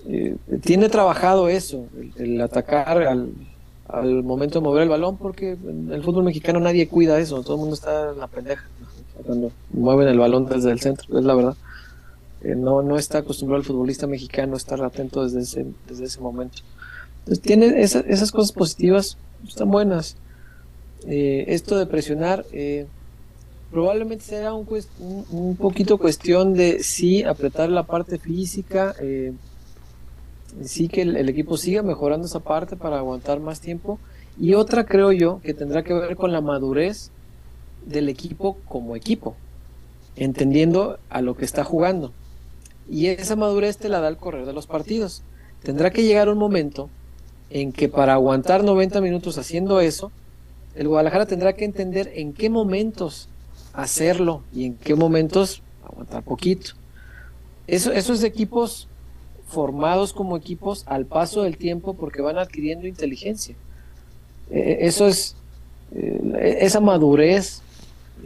[0.08, 3.34] Eh, tiene trabajado eso, el, atacar al,
[3.88, 7.54] al, momento de mover el balón, porque en el fútbol mexicano nadie cuida eso, todo
[7.54, 8.63] el mundo está en la pendeja
[9.23, 11.56] cuando mueven el balón desde el centro, es la verdad.
[12.43, 16.19] Eh, no, no está acostumbrado el futbolista mexicano a estar atento desde ese, desde ese
[16.19, 16.63] momento.
[17.21, 20.17] Entonces, tiene esas cosas positivas, están buenas.
[21.07, 22.45] Eh, esto de presionar,
[23.71, 29.34] probablemente será un, poquito cuestión de sí apretar la parte física, eh,
[30.62, 33.97] sí que el, equipo siga mejorando esa parte para aguantar más tiempo.
[34.39, 37.12] Y otra creo yo que tendrá que ver con la madurez
[37.86, 39.36] del equipo como equipo,
[40.15, 42.12] entendiendo a lo que está jugando.
[42.89, 45.23] Y esa madurez te la da el correr de los partidos.
[45.63, 46.89] Tendrá que llegar un momento
[47.51, 50.11] en que para aguantar 90 minutos haciendo eso,
[50.73, 53.27] el Guadalajara tendrá que entender en qué momentos
[53.73, 56.71] hacerlo y en qué momentos aguantar poquito.
[57.67, 58.87] Eso, esos equipos
[59.47, 63.55] formados como equipos al paso del tiempo porque van adquiriendo inteligencia.
[64.49, 65.35] E, e, eso es,
[65.93, 67.61] eh, esa madurez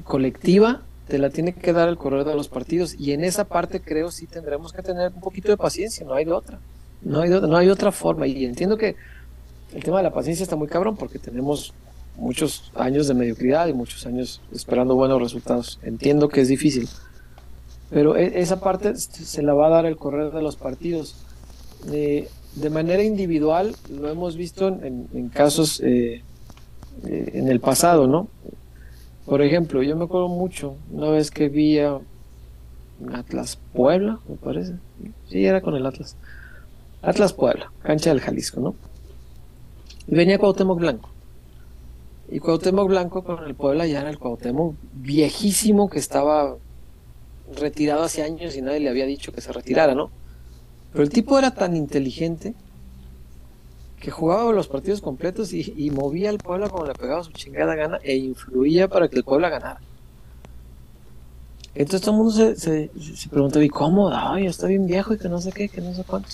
[0.04, 3.80] colectiva te la tiene que dar el correr de los partidos y en esa parte
[3.80, 6.60] creo sí tendremos que tener un poquito de paciencia, no hay de otra,
[7.02, 8.96] no hay, no hay otra forma y entiendo que
[9.76, 11.74] el tema de la paciencia está muy cabrón porque tenemos
[12.16, 16.88] muchos años de mediocridad y muchos años esperando buenos resultados, entiendo que es difícil,
[17.90, 21.16] pero e, esa parte se la va a dar el correr de los partidos.
[21.86, 26.24] de manera individual lo hemos visto en, casos eh,
[27.06, 28.30] eh, en el pasado, ¿no?
[29.26, 32.00] Por ejemplo, yo me acuerdo mucho una vez que vi a
[33.12, 34.76] Atlas Puebla, me parece.
[35.28, 36.16] Sí, era con el Atlas.
[37.02, 38.76] Atlas Puebla, cancha del Jalisco, ¿no?
[40.08, 41.10] Y venía Cuauhtémoc Blanco.
[42.30, 46.58] Y Cuauhtémoc Blanco con el Puebla ya era el Cuauhtémoc viejísimo que estaba
[47.56, 50.10] retirado hace años y nadie le había dicho que se retirara, ¿no?
[50.92, 52.54] Pero el tipo era tan inteligente
[54.00, 58.00] que jugaba los partidos completos y, movía al Puebla como le pegaba su chingada gana
[58.04, 59.82] e influía para que el Puebla ganara.
[61.74, 62.90] Entonces todo el mundo se, se,
[63.30, 64.10] preguntaba, ¿y cómo?
[64.10, 66.30] Ay, está bien viejo y que no sé qué, que no sé cuánto.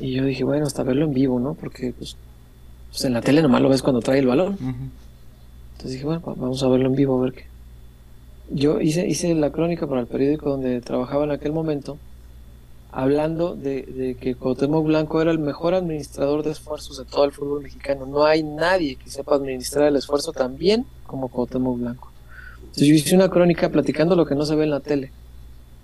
[0.00, 1.54] Y yo dije, bueno, hasta verlo en vivo, ¿no?
[1.54, 2.16] Porque pues,
[2.90, 4.56] pues en la tele nomás lo ves cuando trae el balón.
[4.60, 7.50] Entonces dije, bueno, vamos a verlo en vivo a ver qué
[8.50, 11.98] yo hice, hice la crónica para el periódico donde trabajaba en aquel momento,
[12.90, 17.62] hablando de, que Cuauhtémoc Blanco era el mejor administrador de esfuerzos de todo el fútbol
[17.62, 18.06] mexicano.
[18.06, 22.10] No hay nadie que sepa administrar el esfuerzo tan bien como Cuauhtémoc Blanco.
[22.58, 25.12] Entonces yo hice una crónica platicando lo que no se ve en la tele,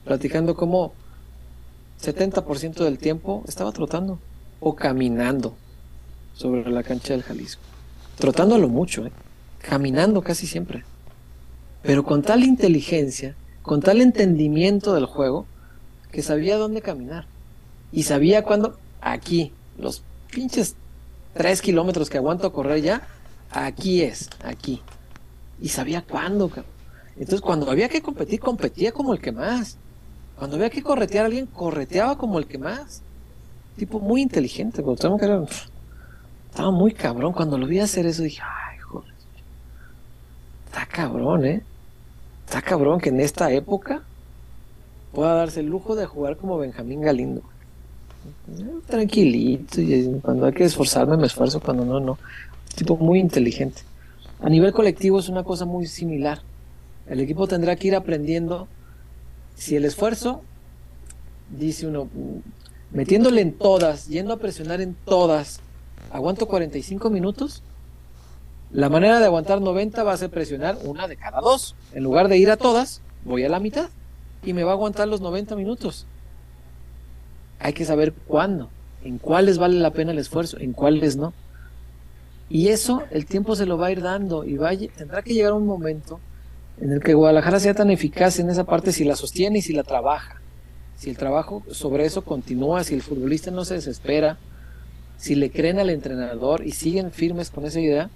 [0.04, 0.92] platicando cómo
[2.02, 4.18] 70% del tiempo estaba trotando
[4.60, 5.54] o caminando
[6.34, 7.62] sobre la cancha del Jalisco.
[8.18, 9.12] Trotándolo mucho, ¿eh?
[9.60, 10.84] caminando casi siempre
[11.86, 15.46] pero con tal inteligencia, con tal entendimiento del juego,
[16.10, 17.26] que sabía dónde caminar.
[17.92, 20.74] Y sabía cuándo, aquí, los pinches
[21.34, 23.06] tres kilómetros que aguanto a correr ya,
[23.52, 24.82] aquí es, aquí.
[25.62, 26.50] Y sabía cuándo,
[27.14, 29.78] Entonces, cuando había que competir, competía como el que más.
[30.38, 33.02] Cuando había que corretear a alguien, correteaba como el que más.
[33.76, 35.44] Tipo muy inteligente, tengo que era,
[36.50, 37.32] estaba muy cabrón.
[37.32, 39.12] Cuando lo vi hacer eso, dije, ay, joder.
[40.66, 41.62] Está cabrón, ¿eh?
[42.46, 44.02] Está cabrón que en esta época
[45.12, 47.42] pueda darse el lujo de jugar como Benjamín Galindo.
[48.86, 52.18] Tranquilito, y cuando hay que esforzarme me esfuerzo, cuando no, no.
[52.74, 53.82] Tipo muy inteligente.
[54.40, 56.40] A nivel colectivo es una cosa muy similar.
[57.06, 58.68] El equipo tendrá que ir aprendiendo
[59.56, 60.42] si el esfuerzo,
[61.50, 62.08] dice uno,
[62.92, 65.60] metiéndole en todas, yendo a presionar en todas,
[66.12, 67.62] aguanto 45 minutos,
[68.70, 71.74] la manera de aguantar 90 va a ser presionar una de cada dos.
[71.94, 73.88] En lugar de ir a todas, voy a la mitad
[74.44, 76.06] y me va a aguantar los 90 minutos.
[77.58, 78.68] Hay que saber cuándo,
[79.02, 81.32] en cuáles vale la pena el esfuerzo, en cuáles no.
[82.48, 85.52] Y eso el tiempo se lo va a ir dando y va tendrá que llegar
[85.52, 86.20] un momento
[86.80, 89.72] en el que Guadalajara sea tan eficaz en esa parte si la sostiene y si
[89.72, 90.40] la trabaja.
[90.96, 94.38] Si el trabajo sobre eso continúa, si el futbolista no se desespera,
[95.18, 98.10] si le creen al entrenador y siguen firmes con esa idea,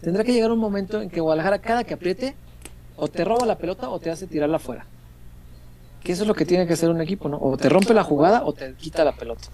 [0.00, 2.34] tendrá que llegar un momento en que Guadalajara cada que apriete
[2.96, 4.86] o te roba la pelota o te hace tirarla afuera.
[6.02, 7.38] Que eso es lo que tiene que hacer un equipo, ¿no?
[7.38, 9.48] O te rompe la jugada o te quita la pelota.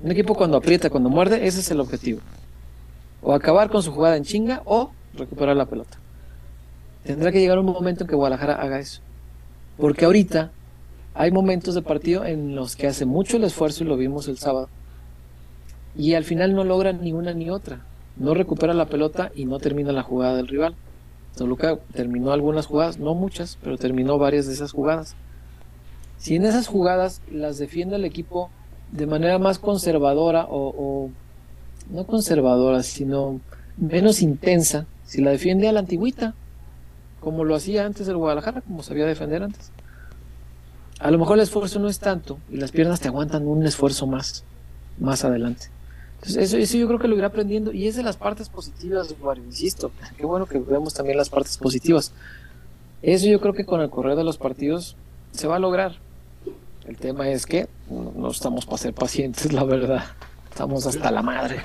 [0.00, 2.20] Un equipo cuando aprieta, cuando muerde, ese es el objetivo.
[3.22, 6.01] O acabar con su jugada en chinga o recuperar la pelota.
[7.04, 9.00] Tendrá que llegar un momento en que Guadalajara haga eso.
[9.76, 10.52] Porque ahorita
[11.14, 14.38] hay momentos de partido en los que hace mucho el esfuerzo y lo vimos el
[14.38, 14.68] sábado.
[15.96, 17.80] Y al final no logra ni una ni otra.
[18.16, 20.74] No recupera la pelota y no termina la jugada del rival.
[21.36, 25.16] Toluca terminó algunas jugadas, no muchas, pero terminó varias de esas jugadas.
[26.18, 28.50] Si en esas jugadas las defiende el equipo
[28.92, 31.10] de manera más conservadora o,
[31.90, 33.40] no conservadora, sino
[33.76, 36.34] menos intensa, si la defiende a la antigüita,
[37.22, 39.70] como lo hacía antes el Guadalajara, como sabía defender antes.
[40.98, 44.06] A lo mejor el esfuerzo no es tanto y las piernas te aguantan un esfuerzo
[44.06, 44.44] más,
[44.98, 45.68] más adelante.
[46.16, 49.44] Entonces, eso, yo creo que lo irá aprendiendo y es de las partes positivas, Mario,
[49.44, 49.90] insisto.
[50.16, 52.12] Qué bueno que vemos también las partes positivas.
[53.02, 54.96] Eso yo creo que con el correr de los partidos
[55.32, 55.96] se va a lograr.
[56.86, 60.04] El tema es que no, estamos para ser pacientes, la verdad.
[60.50, 61.62] Estamos hasta la madre.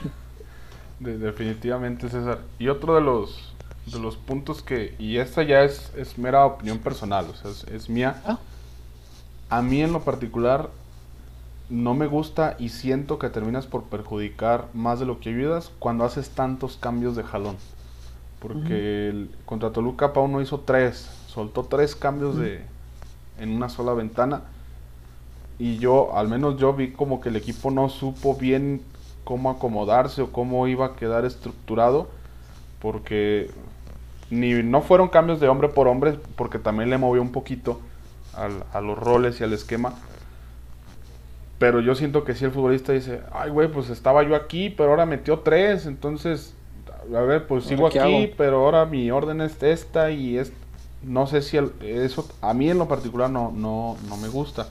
[1.00, 2.40] definitivamente, César.
[2.58, 3.54] Y otro de los,
[3.92, 7.90] de los puntos que, y esta ya es, es mera opinión personal, o sea, es,
[7.90, 8.22] mía.
[8.26, 8.40] Ah.
[9.50, 10.70] A mí en lo particular
[11.70, 16.04] no me gusta y siento que terminas por perjudicar más de lo que ayudas cuando
[16.04, 17.56] haces tantos cambios de jalón.
[18.40, 22.62] Porque el, contra Toluca Pau no hizo tres, soltó tres cambios de,
[23.40, 24.44] en una sola ventana.
[25.60, 28.82] Y yo, al menos yo vi como que el equipo no supo bien
[29.24, 32.10] cómo acomodarse o cómo iba a quedar estructurado.
[32.80, 33.50] Porque
[34.30, 37.82] ni no fueron cambios de hombre por hombre, porque también le movió un poquito
[38.34, 39.96] a los roles y al esquema
[41.58, 44.92] pero yo siento que si el futbolista dice, ay, güey, pues estaba yo aquí, pero
[44.92, 46.54] ahora metió tres, entonces,
[47.16, 50.54] a ver, pues sigo aquí, pero ahora mi orden es esta y es...
[51.04, 54.68] No sé si eso, a mí en lo particular no, no, no me gusta.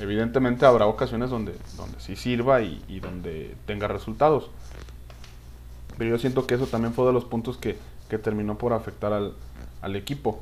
[0.00, 4.50] Evidentemente habrá ocasiones donde, donde sí sirva y, donde tenga resultados.
[5.96, 7.76] Pero yo siento que eso también fue de los puntos que,
[8.10, 9.32] que terminó por afectar al,
[9.80, 10.40] al equipo.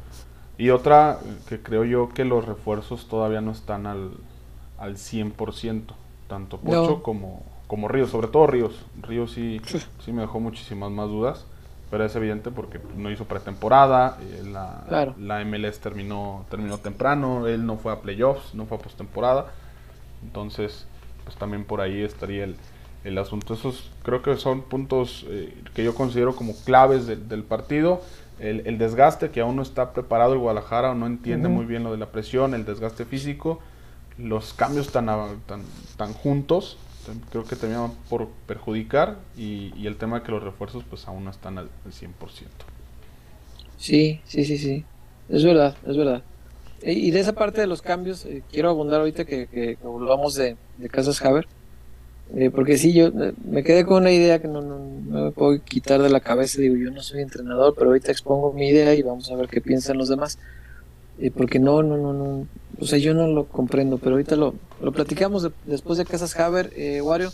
[0.57, 4.11] Y otra que creo yo que los refuerzos todavía no están al,
[4.76, 5.83] al 100%,
[6.26, 8.85] tanto Pocho como, como Ríos, sobre todo Ríos.
[9.00, 9.61] Ríos sí,
[10.04, 11.46] sí me dejó muchísimas más dudas,
[11.92, 17.64] pero es evidente porque no hizo pretemporada, eh, la, la MLS terminó, terminó temprano, él
[17.64, 19.52] no fue a playoffs, no fue a postemporada,
[20.24, 20.88] entonces
[21.24, 22.57] pues también por ahí estaría el,
[23.09, 23.55] el asunto.
[23.55, 28.03] Esos creo que son puntos eh, que yo considero como claves del partido.
[28.38, 31.83] El, el, desgaste, que aún no está preparado el Guadalajara o no entiende muy bien
[31.83, 33.59] lo de la presión, el desgaste físico
[34.18, 35.07] los cambios tan,
[35.47, 35.62] tan,
[35.97, 36.77] tan juntos
[37.31, 41.31] creo que terminan por perjudicar y, el tema de que los refuerzos pues aún no
[41.31, 42.11] están al, 100%.
[43.79, 44.85] Sí, sí, sí, sí.
[45.29, 46.23] Es verdad, es verdad.
[46.83, 50.57] Y de esa parte de los cambios, eh, quiero abundar ahorita que, que, volvamos de,
[50.77, 51.49] de Casas Haber,
[52.34, 55.62] eh, porque sí, yo eh, me quedé con una idea que no, no, me puedo
[55.62, 59.02] quitar de la cabeza, digo, yo no soy entrenador, pero ahorita expongo mi idea y
[59.02, 60.38] vamos a ver qué piensan los demás.
[61.36, 62.46] porque no, no, no, no,
[62.80, 66.72] o sea, yo no lo comprendo, pero ahorita lo, lo platicamos después de Casas Haber,
[66.76, 67.30] eh, Wario,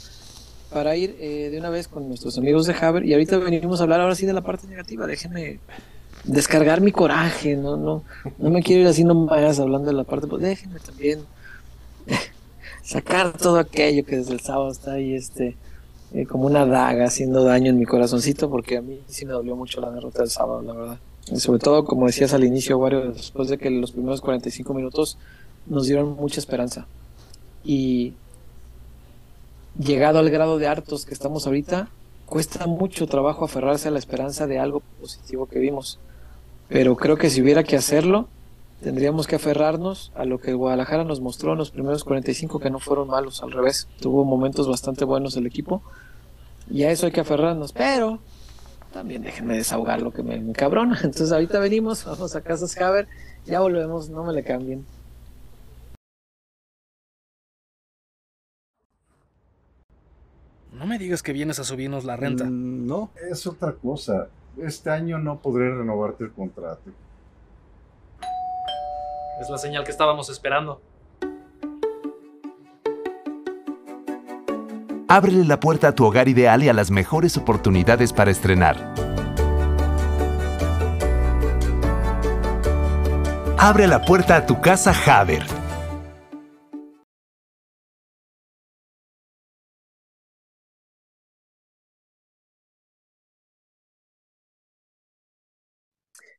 [0.72, 3.04] para ir eh, de una vez con nuestros amigos de Haber.
[3.04, 5.06] Y ahorita venimos a hablar ahora sí de la parte negativa.
[5.06, 5.60] Déjenme
[6.24, 8.02] descargar mi coraje, no, no,
[8.38, 11.20] no me quiero ir así nomás hablando de la parte, pues déjenme también
[12.84, 15.56] sacar todo aquello que desde el sábado está ahí, este,
[16.12, 19.56] eh, como una daga haciendo daño en mi corazoncito, porque a mí sí me dolió
[19.56, 20.98] mucho la derrota del sábado, la verdad
[21.36, 25.16] sobre todo, como decías al inicio, Wario, después de que los primeros 45 minutos
[25.66, 26.86] nos dieron mucha esperanza.
[27.64, 28.12] Y
[29.78, 31.88] llegado al grado de hartos que estamos ahorita,
[32.26, 35.98] cuesta mucho trabajo aferrarse a la esperanza de algo positivo que vimos.
[36.68, 38.28] Pero creo que si hubiera que hacerlo,
[38.84, 42.78] tendríamos que aferrarnos a lo que Guadalajara nos mostró en los primeros 45, que no
[42.78, 45.82] fueron malos, al revés, tuvo momentos bastante buenos el equipo.
[46.70, 47.72] Y a eso hay que aferrarnos.
[47.72, 48.18] Pero
[48.92, 50.96] también déjenme desahogar lo que me, me cabrona.
[51.02, 53.08] Entonces ahorita venimos, vamos a Casas Haber,
[53.46, 54.84] ya volvemos, no me le cambien.
[60.74, 62.44] No me digas que vienes a subirnos la renta.
[62.44, 64.28] Mm, no, es otra cosa.
[64.58, 66.90] Este año no podré renovarte el contrato.
[69.40, 70.80] Es la señal que estábamos esperando.
[75.08, 78.94] Ábrele la puerta a tu hogar ideal y a las mejores oportunidades para estrenar.
[83.58, 85.42] Abre la puerta a tu casa Haber.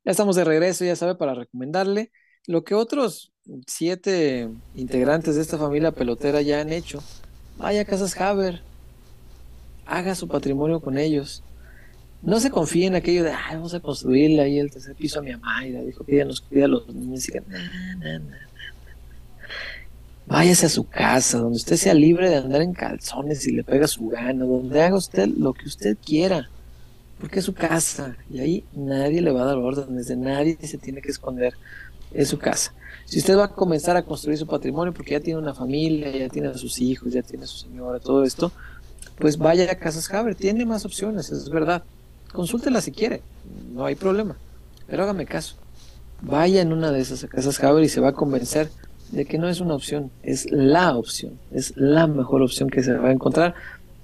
[0.06, 2.12] Ya estamos de regreso, ya sabe, para recomendarle
[2.48, 3.32] lo que otros
[3.68, 7.02] siete integrantes de esta familia pelotera ya han hecho.
[7.58, 8.62] Vaya a Casas Haber,
[9.86, 11.43] haga su patrimonio con ellos.
[12.22, 15.22] No se confíe en aquello de, Ay, vamos a construirle ahí el tercer piso a
[15.22, 17.28] mi mamá y le dijo que ella nos cuida a los niños.
[17.30, 17.43] Y que,
[20.28, 23.88] Váyase a su casa, donde usted sea libre de andar en calzones y le pega
[23.88, 26.50] su gana, donde haga usted lo que usted quiera
[27.20, 30.78] porque es su casa y ahí nadie le va a dar órdenes, de nadie se
[30.78, 31.54] tiene que esconder,
[32.16, 32.74] es su casa.
[33.05, 36.30] Si usted va a comenzar a construir su patrimonio porque ya tiene una familia, ya
[36.30, 38.51] tiene a sus hijos, ya tiene a su señora, todo esto,
[39.18, 41.84] pues vaya a Casas Haber, tiene más opciones, es verdad.
[42.34, 43.22] Consúltela si quiere,
[43.74, 44.36] no hay problema,
[44.88, 45.55] pero hágame caso.
[46.22, 48.70] Vaya en una de esas Casas Haber y se va a convencer
[49.11, 52.93] de que no es una opción, es la opción, es la mejor opción que se
[52.93, 53.53] va a encontrar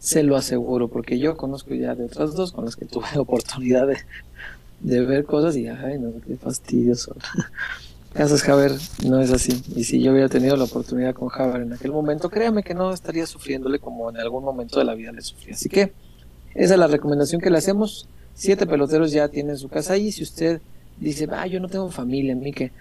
[0.01, 3.87] se lo aseguro, porque yo conozco ya de otras dos con las que tuve oportunidad
[3.87, 7.15] de, ver cosas y, ay, no, qué fastidioso.
[8.13, 8.73] Casas Javer
[9.05, 9.63] no es así.
[9.75, 12.91] Y si yo hubiera tenido la oportunidad con Javer en aquel momento, créame que no
[12.91, 15.53] estaría sufriéndole como en algún momento de la vida le sufrí.
[15.53, 15.93] Así que
[16.53, 18.07] esa es la recomendación que le hacemos.
[18.33, 20.11] Siete peloteros ya tienen su casa ahí.
[20.11, 20.61] Si usted
[20.99, 22.71] dice, ah, yo no tengo familia, mí que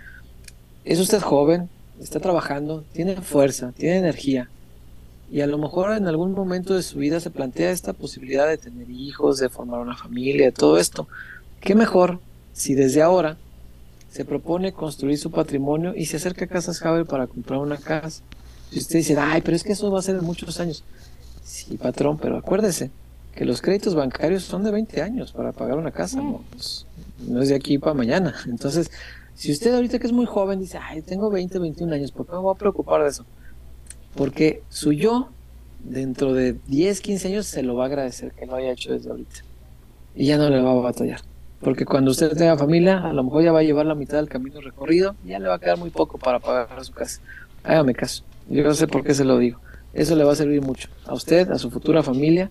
[0.84, 1.68] es usted joven,
[2.00, 4.48] está trabajando, tiene fuerza, tiene energía
[5.30, 8.58] y a lo mejor en algún momento de su vida se plantea esta posibilidad de
[8.58, 11.06] tener hijos, de formar una familia, de todo esto.
[11.60, 12.18] ¿Qué mejor
[12.52, 13.36] si desde ahora
[14.10, 18.22] se propone construir su patrimonio y se acerca a Casas Haber para comprar una casa?
[18.70, 20.84] Si usted dice, ay, pero es que eso va a ser en muchos años.
[21.44, 22.90] Sí, patrón, pero acuérdese
[23.34, 26.86] que los créditos bancarios son de 20 años para pagar una casa, no, pues,
[27.26, 28.34] no es de aquí para mañana.
[28.46, 28.90] Entonces,
[29.34, 32.32] si usted ahorita que es muy joven dice, ay, tengo 20, 21 años, ¿por qué
[32.32, 33.24] me voy a preocupar de eso?
[34.14, 35.30] Porque su yo,
[35.82, 39.10] dentro de 10, 15 años, se lo va a agradecer que lo haya hecho desde
[39.10, 39.42] ahorita.
[40.14, 41.20] Y ya no le va a batallar.
[41.60, 44.28] Porque cuando usted tenga familia, a lo mejor ya va a llevar la mitad del
[44.28, 47.20] camino recorrido, ya le va a quedar muy poco para pagar su casa.
[47.62, 48.24] Hágame caso.
[48.48, 49.60] Yo no sé por qué se lo digo.
[49.92, 50.88] Eso le va a servir mucho.
[51.04, 52.50] A usted, a su futura familia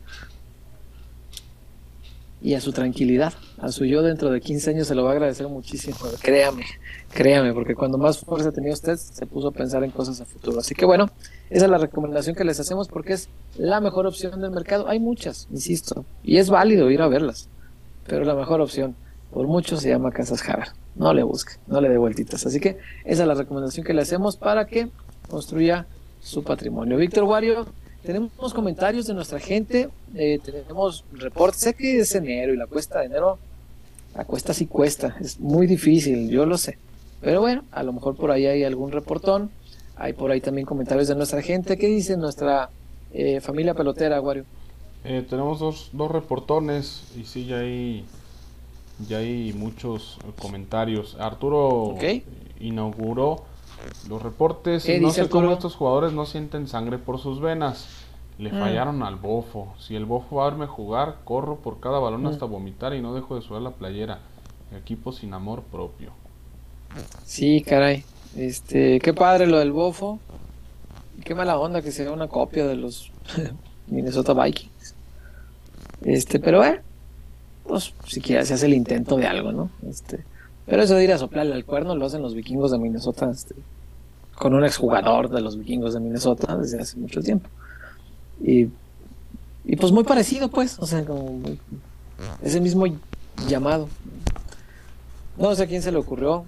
[2.41, 3.33] y a su tranquilidad.
[3.57, 5.97] A su yo dentro de 15 años se lo va a agradecer muchísimo.
[6.21, 6.65] Créame,
[7.11, 10.59] créame, porque cuando más fuerza tenía usted, se puso a pensar en cosas a futuro.
[10.59, 11.09] Así que bueno,
[11.49, 14.87] esa es la recomendación que les hacemos porque es la mejor opción del mercado.
[14.87, 17.49] Hay muchas, insisto, y es válido ir a verlas,
[18.07, 18.95] pero la mejor opción,
[19.31, 20.69] por mucho, se llama Casas Haber.
[20.95, 22.45] No le busque, no le dé vueltitas.
[22.45, 24.89] Así que esa es la recomendación que le hacemos para que
[25.29, 25.85] construya
[26.21, 26.97] su patrimonio.
[26.97, 27.67] Víctor Wario,
[28.03, 31.61] tenemos comentarios de nuestra gente, eh, tenemos reportes.
[31.61, 33.37] Sé que es enero y la cuesta de enero,
[34.15, 36.77] la cuesta sí cuesta, es muy difícil, yo lo sé.
[37.21, 39.51] Pero bueno, a lo mejor por ahí hay algún reportón.
[39.95, 41.77] Hay por ahí también comentarios de nuestra gente.
[41.77, 42.69] ¿Qué dice nuestra
[43.13, 44.45] eh, familia pelotera, Wario?
[45.03, 48.05] Eh, tenemos dos, dos reportones y sí, ya hay,
[49.07, 51.15] ya hay muchos comentarios.
[51.19, 51.95] Arturo
[52.59, 53.43] inauguró
[54.09, 54.87] los reportes.
[54.99, 57.87] No sé cómo estos jugadores no sienten sangre por sus venas.
[58.37, 58.59] Le mm.
[58.59, 59.73] fallaron al bofo.
[59.79, 62.27] Si el bofo va a verme jugar, corro por cada balón mm.
[62.27, 64.19] hasta vomitar y no dejo de subir la playera.
[64.75, 66.11] Equipo sin amor propio.
[67.25, 68.03] Sí, caray.
[68.35, 70.19] Este, qué padre lo del bofo.
[71.23, 73.11] Qué mala onda que sea una copia de los
[73.89, 74.95] Minnesota Vikings.
[76.01, 76.81] Este, pero eh,
[77.67, 79.69] pues siquiera se hace el intento de algo, ¿no?
[79.87, 80.23] Este,
[80.65, 83.55] pero eso de ir a soplarle al cuerno lo hacen los vikingos de Minnesota, este,
[84.35, 87.49] con un exjugador de los vikingos de Minnesota desde hace mucho tiempo.
[88.41, 88.69] Y,
[89.65, 91.41] y pues muy parecido, pues, o sea, como
[92.41, 92.85] ese mismo
[93.47, 93.89] llamado.
[95.37, 96.43] No sé quién se le ocurrió,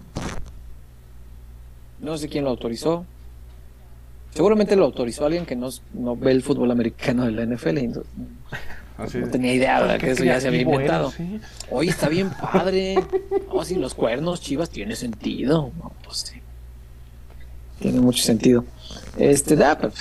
[2.00, 3.06] no sé quién lo autorizó.
[4.34, 7.77] Seguramente lo autorizó alguien que no, no ve el fútbol americano de la NFL.
[7.77, 8.03] Y no,
[9.32, 11.11] tenía idea de que eso ya se había inventado.
[11.69, 12.95] Oye, está bien padre.
[13.49, 15.71] Oh, sí, los cuernos, chivas, tiene sentido.
[16.03, 16.39] pues sí.
[17.79, 18.63] Tiene mucho sentido.
[19.17, 19.93] Este, da, pues,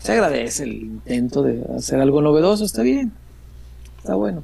[0.00, 3.12] se agradece el intento de hacer algo novedoso, está bien.
[3.98, 4.42] Está bueno.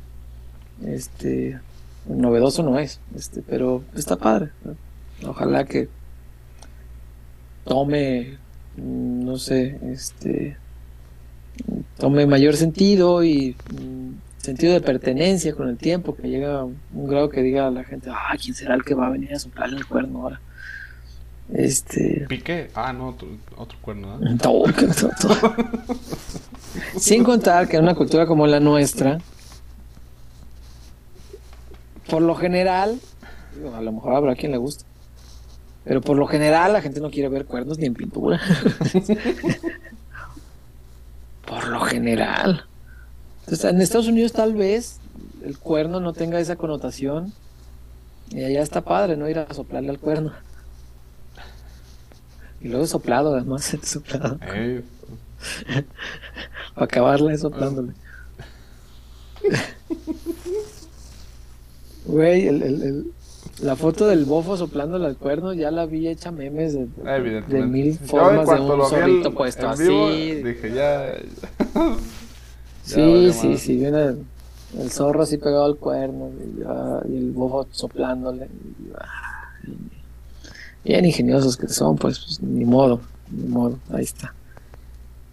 [0.85, 1.59] Este,
[2.07, 4.51] novedoso no es, este, pero está padre.
[5.27, 5.89] Ojalá que
[7.65, 8.37] tome,
[8.77, 10.57] no sé, este,
[11.99, 17.07] tome mayor sentido y mm, sentido de pertenencia con el tiempo, que llega a un
[17.07, 19.39] grado que diga a la gente, ah, ¿quién será el que va a venir a
[19.39, 20.41] soplarle el cuerno ahora?
[21.53, 22.25] Este.
[22.29, 22.71] Piqué.
[22.75, 24.37] Ah, no, otro, otro cuerno, ¿eh?
[24.43, 25.55] todo, todo, todo.
[26.97, 29.19] Sin contar que en una cultura como la nuestra,
[32.09, 32.99] por lo general,
[33.75, 34.85] a lo mejor habrá quien le guste,
[35.85, 38.41] pero por lo general la gente no quiere ver cuernos ni en pintura.
[41.47, 42.65] por lo general.
[43.41, 44.99] Entonces, en Estados Unidos tal vez
[45.45, 47.33] el cuerno no tenga esa connotación.
[48.31, 49.29] Y allá está padre, ¿no?
[49.29, 50.33] Ir a soplarle al cuerno.
[52.63, 54.39] Y luego soplado, además, soplado.
[54.55, 54.83] Eh,
[56.75, 57.93] Para acabarla soplándole.
[62.07, 63.13] Güey, el, el- el-
[63.61, 66.89] la foto del bofo soplándole al cuerno ya la vi hecha memes de,
[67.47, 70.35] de mil formas de un zorrito puesto vivo, así.
[70.43, 71.15] dije, ya.
[72.85, 74.19] Sí, sí, sí, viene el,
[74.79, 78.45] el zorro así pegado al cuerno y, ya- y el bofo soplándole.
[78.47, 83.01] y- ah, y- bien ingeniosos que son, pues, pues, ni modo,
[83.31, 84.35] ni modo, ahí está.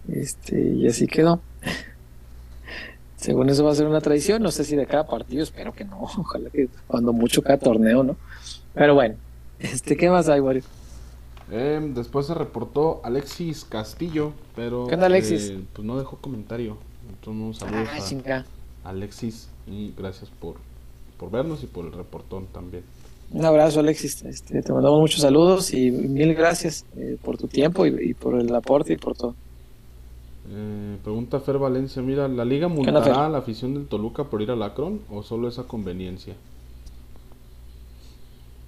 [0.08, 1.42] Este, y así quedó.
[3.22, 5.86] Según eso va a ser una tradición, no sé si de cada partido, espero que
[5.86, 8.16] no, ojalá que cuando mucho cada torneo, ¿no?
[8.74, 9.16] Pero bueno,
[9.60, 10.64] este, ¿qué más hay, Wario?
[11.52, 15.50] Em, después se reportó Alexis Castillo, pero ¿Qué onda, Alexis?
[15.52, 16.78] eh, pues no dejó comentario.
[17.10, 18.44] Entonces, un saludo Ah,
[18.86, 18.90] a.
[18.90, 20.56] Alexis y gracias por,
[21.20, 22.84] por vernos y por el reportón también.
[23.32, 24.24] Un abrazo, Alexis.
[24.24, 28.40] Este, te mandamos muchos saludos y mil gracias eh, por tu tiempo y, y por
[28.40, 29.36] el aporte y por todo.
[30.54, 34.52] Eh, pregunta Fer Valencia, mira, ¿la liga multará a la afición del Toluca por ir
[34.52, 36.36] al Akron o solo esa conveniencia?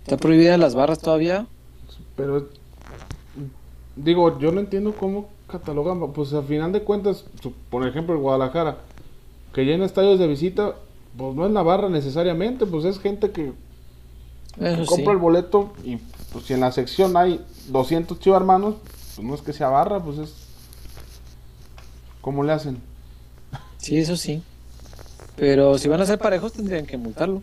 [0.03, 1.45] ¿Está prohibida las barras todavía?
[2.15, 2.47] Pero
[3.97, 7.25] digo, yo no entiendo cómo catalogan, pues a final de cuentas,
[7.69, 8.77] por ejemplo, el Guadalajara,
[9.53, 10.75] que llena estadios de visita,
[11.17, 13.51] pues no es la barra necesariamente, pues es gente que
[14.57, 14.85] sí.
[14.85, 15.97] compra el boleto y
[16.31, 18.75] pues si en la sección hay 200 chivas hermanos,
[19.15, 20.42] pues no es que sea barra, pues es...
[22.23, 22.77] ¿Cómo le hacen?
[23.77, 24.41] Sí, eso sí.
[25.35, 27.41] Pero si van a ser parejos tendrían que multarlo.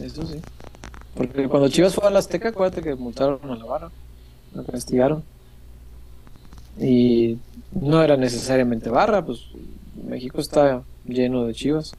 [0.00, 0.40] Eso sí.
[1.16, 3.90] Porque cuando Chivas fue a la Azteca, acuérdate que multaron a la barra.
[4.54, 5.24] Lo castigaron.
[6.78, 7.38] Y
[7.72, 9.40] no era necesariamente barra, pues
[10.08, 11.94] México está lleno de Chivas.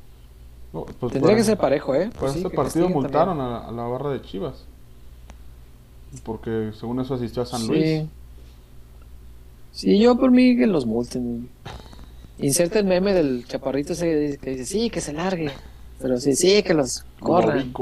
[0.71, 2.09] No, pues Tendría que ser parejo, ¿eh?
[2.11, 4.63] Por Pues sí, este partido multaron a, a la barra de Chivas.
[6.23, 7.67] Porque según eso asistió a San Sí.
[7.67, 8.03] Luis.
[9.75, 11.49] Sí, yo por mí que los multen.
[12.39, 15.51] Inserta el meme del chaparrito ese que dice, sí, que se largue.
[15.99, 17.73] Pero sí, sí, que los corran.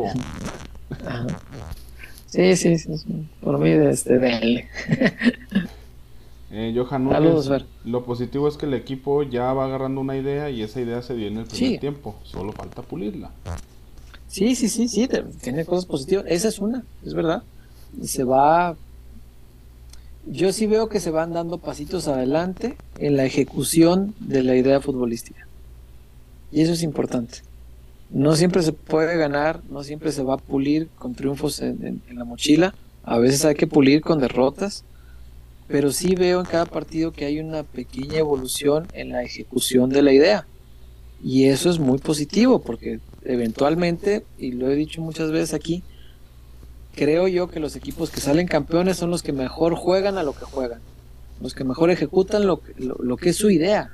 [2.27, 3.27] Sí, sí, sí, sí.
[3.41, 4.67] Por mí, este, denle.
[6.51, 7.65] Eh, Johan Saludos, Fer.
[7.83, 11.15] lo positivo es que el equipo ya va agarrando una idea y esa idea se
[11.15, 11.77] dio en el primer Sí.
[11.79, 12.15] tiempo.
[12.23, 13.31] Solo falta pulirla.
[14.27, 15.07] Sí, sí, sí, sí,
[15.41, 16.25] tiene cosas positivas.
[16.27, 17.43] Esa es una, es verdad.
[18.01, 18.75] Y se va.
[20.25, 24.79] Yo sí veo que se van dando pasitos adelante en la ejecución de la idea
[24.79, 25.47] futbolística.
[26.51, 27.39] Y eso es importante.
[28.09, 32.23] No siempre se puede ganar, no siempre se va a pulir con triunfos en, la
[32.23, 32.73] mochila.
[33.03, 34.85] A veces hay que pulir con derrotas.
[35.67, 40.03] Pero sí veo en cada partido que hay una pequeña evolución en la ejecución de
[40.03, 40.45] la idea.
[41.23, 45.83] Y eso es muy positivo porque eventualmente, y lo he dicho muchas veces aquí,
[46.95, 50.33] creo yo que los equipos que salen campeones son los que mejor juegan a lo
[50.33, 50.81] que juegan,
[51.41, 53.91] los que mejor ejecutan lo, que- lo, lo que es su idea.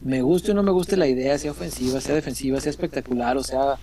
[0.00, 3.42] Me guste o no me guste la idea, sea ofensiva, sea defensiva, sea espectacular o
[3.42, 3.76] sea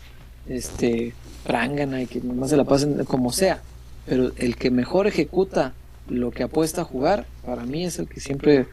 [0.48, 3.62] este prángana y que nomás se la pasen como sea.
[4.06, 5.74] Pero el que mejor ejecuta
[6.08, 8.68] lo que apuesta a jugar, para mí es el que siempre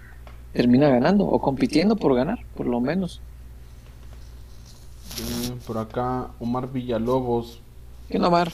[0.52, 3.20] termina ganando o compitiendo por ganar, por lo menos.
[5.18, 7.60] Eh, por acá, Omar Villalobos.
[8.08, 8.52] ¿Qué no, Mar?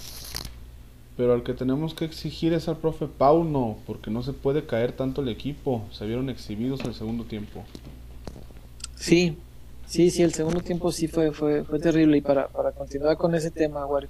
[1.18, 4.92] Pero al que tenemos que exigir es al profe Pauno, porque no se puede caer
[4.92, 5.84] tanto el equipo.
[5.90, 7.64] Se vieron exhibidos el segundo tiempo.
[8.94, 9.36] Sí,
[9.84, 12.18] sí, sí, el segundo tiempo sí fue, fue, fue terrible.
[12.18, 14.08] Y para, para continuar con ese tema, Wario,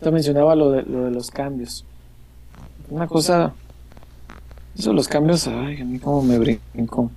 [0.00, 1.86] te mencionaba lo de, lo de los cambios.
[2.90, 3.54] Una cosa,
[4.76, 7.10] eso los cambios, ay, a mí como me brincó.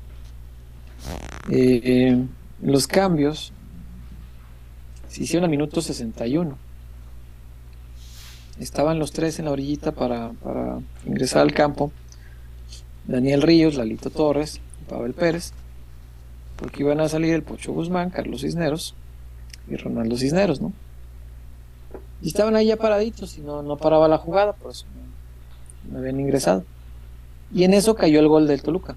[1.50, 2.26] Eh, eh,
[2.62, 3.52] los cambios
[5.10, 6.65] se hicieron al minuto 61.
[8.60, 11.92] Estaban los tres en la orillita para, para ingresar al campo.
[13.06, 15.54] Daniel Ríos, Lalito Torres, Pavel Pérez
[16.56, 18.96] porque iban a salir el Pocho Guzmán, Carlos Cisneros
[19.70, 20.74] y Ronaldo Cisneros, ¿no?
[22.22, 26.00] Y estaban ahí ya paraditos y no, no paraba la jugada, por eso no, no
[26.00, 26.64] habían ingresado.
[27.54, 28.96] Y en eso cayó el gol del Toluca,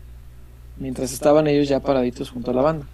[0.76, 2.86] mientras estaban ellos ya paraditos junto a la banda.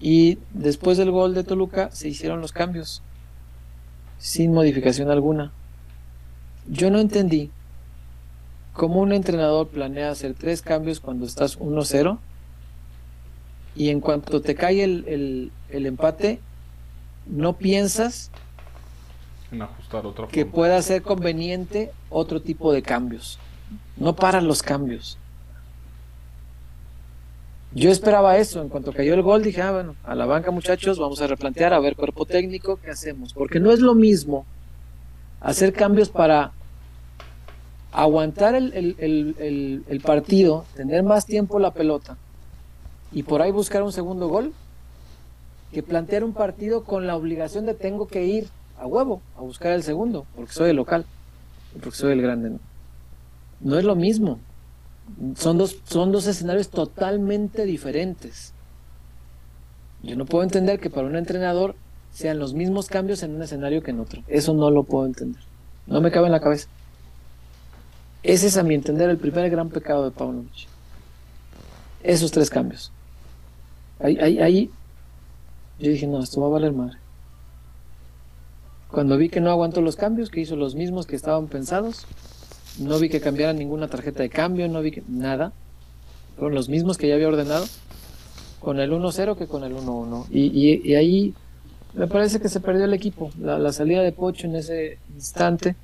[0.00, 3.02] Y después del gol de Toluca se hicieron los cambios,
[4.20, 5.50] sin modificación alguna.
[6.68, 7.50] yo no entendí
[8.74, 12.18] cómo un entrenador planea hacer tres cambios cuando estás 1-0
[13.74, 16.38] y en cuanto te cae el, el, el empate,
[17.26, 18.30] no piensas
[19.50, 23.38] En ajustar otra que pueda ser conveniente otro tipo de cambios.
[23.96, 25.16] No paran los cambios.
[27.72, 28.60] Yo esperaba eso.
[28.62, 31.72] En cuanto cayó el gol, dije, ah, bueno, a la banca, muchachos, vamos a replantear,
[31.72, 33.32] a ver, cuerpo técnico, ¿qué hacemos?
[33.32, 34.44] Porque no es lo mismo
[35.40, 36.52] hacer cambios para
[37.92, 42.16] aguantar el, partido, tener más tiempo la pelota
[43.12, 44.52] y por ahí buscar un segundo gol,
[45.72, 48.48] que plantear un partido con la obligación de tengo que ir
[48.78, 51.04] a huevo a buscar el segundo, porque soy el local,
[51.80, 52.58] porque soy el grande.
[53.60, 54.38] No es lo mismo.
[55.36, 58.52] Son dos, son dos escenarios totalmente diferentes.
[60.02, 61.74] Yo no puedo entender que para un entrenador
[62.12, 64.22] sean los mismos cambios en un escenario que en otro.
[64.28, 65.42] Eso no lo puedo entender.
[65.86, 66.68] No me cabe en la cabeza.
[68.22, 70.68] Ese es, a mi entender, el primer gran pecado de Paunovic.
[72.02, 72.92] Esos tres cambios.
[73.98, 74.70] Ahí, ahí, ahí,
[75.78, 76.98] yo dije, no, esto va a valer madre.
[78.90, 82.06] Cuando vi que no aguantó los cambios, que hizo los mismos que estaban pensados,
[82.78, 85.52] no vi que cambiara ninguna tarjeta de cambio, no vi que nada.
[86.36, 87.66] Fueron los mismos que ya había ordenado,
[88.60, 90.26] con el 1-0 que con el 1-1.
[90.30, 91.34] Y, y- ahí
[91.94, 93.30] me parece que se perdió el equipo.
[93.40, 95.74] La, la salida de Pocho en ese instante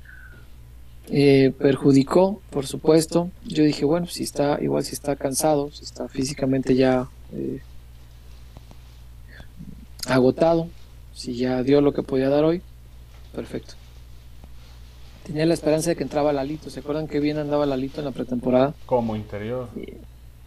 [1.09, 3.29] eh, perjudicó, por supuesto.
[3.45, 7.59] Yo dije, bueno, si está, igual si está cansado, si está físicamente ya eh,
[10.07, 10.67] agotado,
[11.13, 12.61] si ya dio lo que podía dar hoy,
[13.35, 13.75] perfecto.
[15.27, 16.69] Tenía la esperanza de que entraba Lalito.
[16.69, 18.73] ¿Se acuerdan que bien andaba Lalito en la pretemporada?
[18.85, 19.67] Como interior.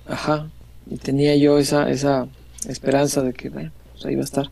[0.09, 0.49] Ajá.
[0.91, 2.29] Y tenía yo esa, esa
[2.67, 4.51] esperanza de que, bueno, pues ahí va a estar.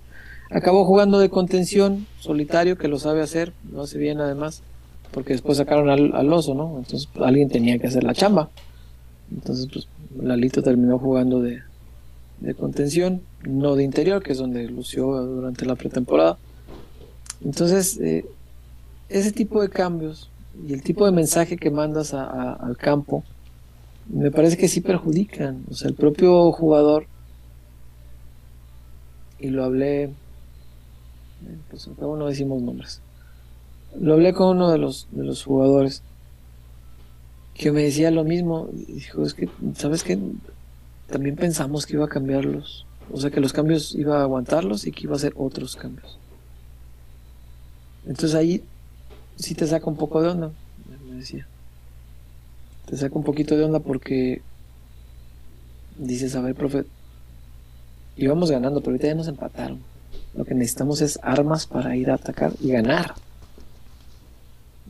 [0.50, 4.62] Acabó jugando de contención, solitario, que lo sabe hacer, lo hace bien además,
[5.12, 6.76] porque después sacaron al, al oso, ¿no?
[6.76, 8.50] Entonces pues, alguien tenía que hacer la chamba.
[9.32, 9.88] Entonces, pues
[10.22, 11.62] Lalito terminó jugando de,
[12.40, 16.36] de contención, no de interior, que es donde lució durante la pretemporada.
[17.42, 18.26] Entonces, eh,
[19.08, 20.30] ese tipo de cambios
[20.66, 23.24] y el tipo de mensaje que mandas a- al campo,
[24.06, 25.64] me parece que sí perjudican.
[25.70, 27.06] O sea, el propio jugador,
[29.38, 30.14] y lo hablé, eh,
[31.70, 33.02] pues cabo no decimos nombres,
[34.00, 36.02] lo hablé con uno de los, de los jugadores
[37.54, 38.68] que me decía lo mismo.
[38.72, 40.18] Dijo, es que, ¿sabes qué?
[41.06, 42.86] También pensamos que iba a cambiarlos.
[43.10, 46.20] O sea, que los cambios iba a aguantarlos y que iba a hacer otros cambios.
[48.04, 48.70] Entonces ahí
[49.38, 50.50] sí te saca un poco de onda,
[51.08, 51.46] me decía.
[52.86, 54.40] Te saca un poquito de onda porque
[55.98, 56.84] dices, a ver, profe,
[58.16, 59.80] íbamos ganando, pero ahorita ya nos empataron.
[60.34, 63.14] Lo que necesitamos es armas para ir a atacar y ganar.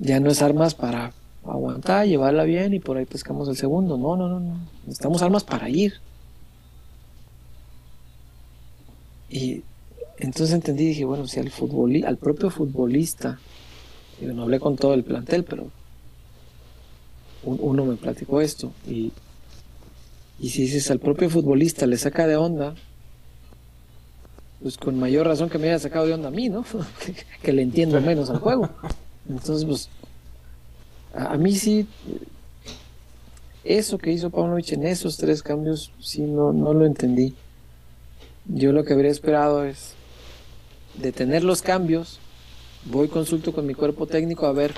[0.00, 1.12] Ya no es armas para
[1.44, 3.96] aguantar, llevarla bien y por ahí pescamos el segundo.
[3.98, 4.56] No, no, no, no.
[4.86, 5.94] Necesitamos armas para ir.
[9.28, 9.62] Y
[10.18, 13.38] entonces entendí dije, bueno, si al futboli- al propio futbolista,
[14.20, 15.70] digo, no hablé con todo el plantel, pero
[17.44, 18.72] un- uno me platicó esto.
[18.86, 19.12] Y,
[20.40, 22.74] y si dices al propio futbolista le saca de onda,
[24.62, 26.64] pues con mayor razón que me haya sacado de onda a mí, ¿no?
[27.42, 28.68] que, le entiendo menos al juego.
[29.28, 29.88] Entonces, pues,
[31.14, 31.86] a, mí sí,
[33.64, 37.34] eso que hizo Paunovic en esos tres cambios, sí, no, no lo entendí.
[38.46, 39.92] Yo lo que habría esperado es
[40.94, 42.18] detener los cambios,
[42.90, 44.72] voy consulto con mi cuerpo técnico a ver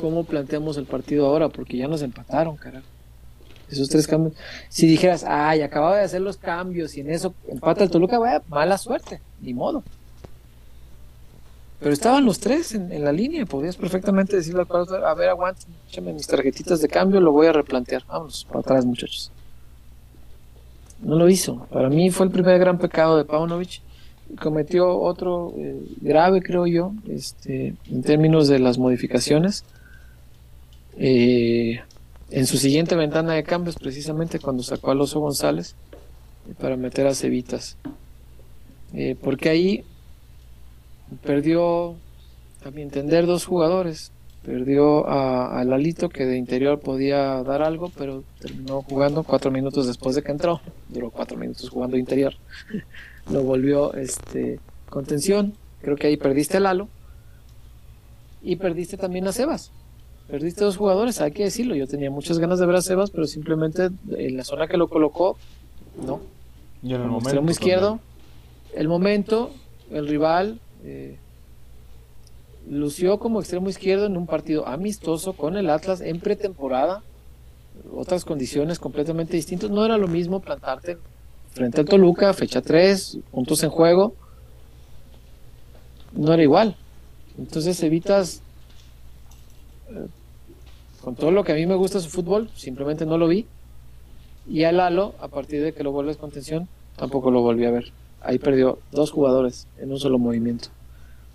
[0.00, 2.86] cómo planteamos el partido ahora, porque ya nos empataron, carajo.
[3.70, 4.34] Esos tres cambios.
[4.68, 8.42] Si dijeras, ay, acababa de hacer los cambios y en eso empata el Toluca, vaya,
[8.48, 9.82] mala suerte, ni modo.
[11.80, 15.28] Pero estaban los tres en, en la línea, podías perfectamente decirle al cuarto, a ver,
[15.28, 18.04] aguanta, échame mis tarjetitas de cambio, lo voy a replantear.
[18.06, 19.32] Vámonos para atrás, muchachos.
[21.00, 21.66] No lo hizo.
[21.70, 23.82] Para mí fue el primer gran pecado de Paunovic.
[24.40, 29.64] Cometió otro eh, grave, creo yo, este, en términos de las modificaciones.
[30.98, 31.80] Eh,
[32.30, 35.76] en su siguiente ventana de cambios, precisamente cuando sacó a Alonso González
[36.48, 37.76] eh, para meter a Cevitas.
[39.20, 39.84] Porque ahí
[41.22, 41.90] perdió,
[42.64, 44.10] a mi entender, dos jugadores.
[44.42, 49.86] Perdió a, a Lalito, que de interior podía dar algo, pero terminó jugando cuatro minutos
[49.86, 50.60] después de que entró.
[50.88, 52.34] Duró cuatro minutos jugando interior.
[53.30, 55.54] Lo volvió este, contención.
[55.82, 56.88] Creo que ahí perdiste a Lalo.
[58.42, 59.72] Y perdiste también a Sebas.
[60.28, 61.74] Perdiste dos jugadores, hay que decirlo.
[61.74, 64.88] Yo tenía muchas ganas de ver a Sebas, pero simplemente en la zona que lo
[64.88, 65.36] colocó,
[66.04, 66.20] no.
[66.82, 67.28] Y en el Como momento.
[67.28, 68.80] extremo izquierdo, también.
[68.80, 69.50] el momento,
[69.90, 71.16] el rival, eh,
[72.68, 77.02] lució como extremo izquierdo en un partido amistoso con el Atlas en pretemporada,
[77.92, 79.70] otras condiciones completamente distintas.
[79.70, 80.98] No era lo mismo plantarte
[81.56, 84.14] frente al Toluca, fecha 3, puntos en juego.
[86.12, 86.76] No era igual.
[87.38, 88.42] Entonces evitas,
[89.88, 90.06] eh,
[91.02, 93.46] con todo lo que a mí me gusta su fútbol, simplemente no lo vi.
[94.46, 97.70] Y a Lalo, a partir de que lo vuelves con tensión, tampoco lo volví a
[97.70, 97.90] ver.
[98.20, 100.68] Ahí perdió dos jugadores en un solo movimiento.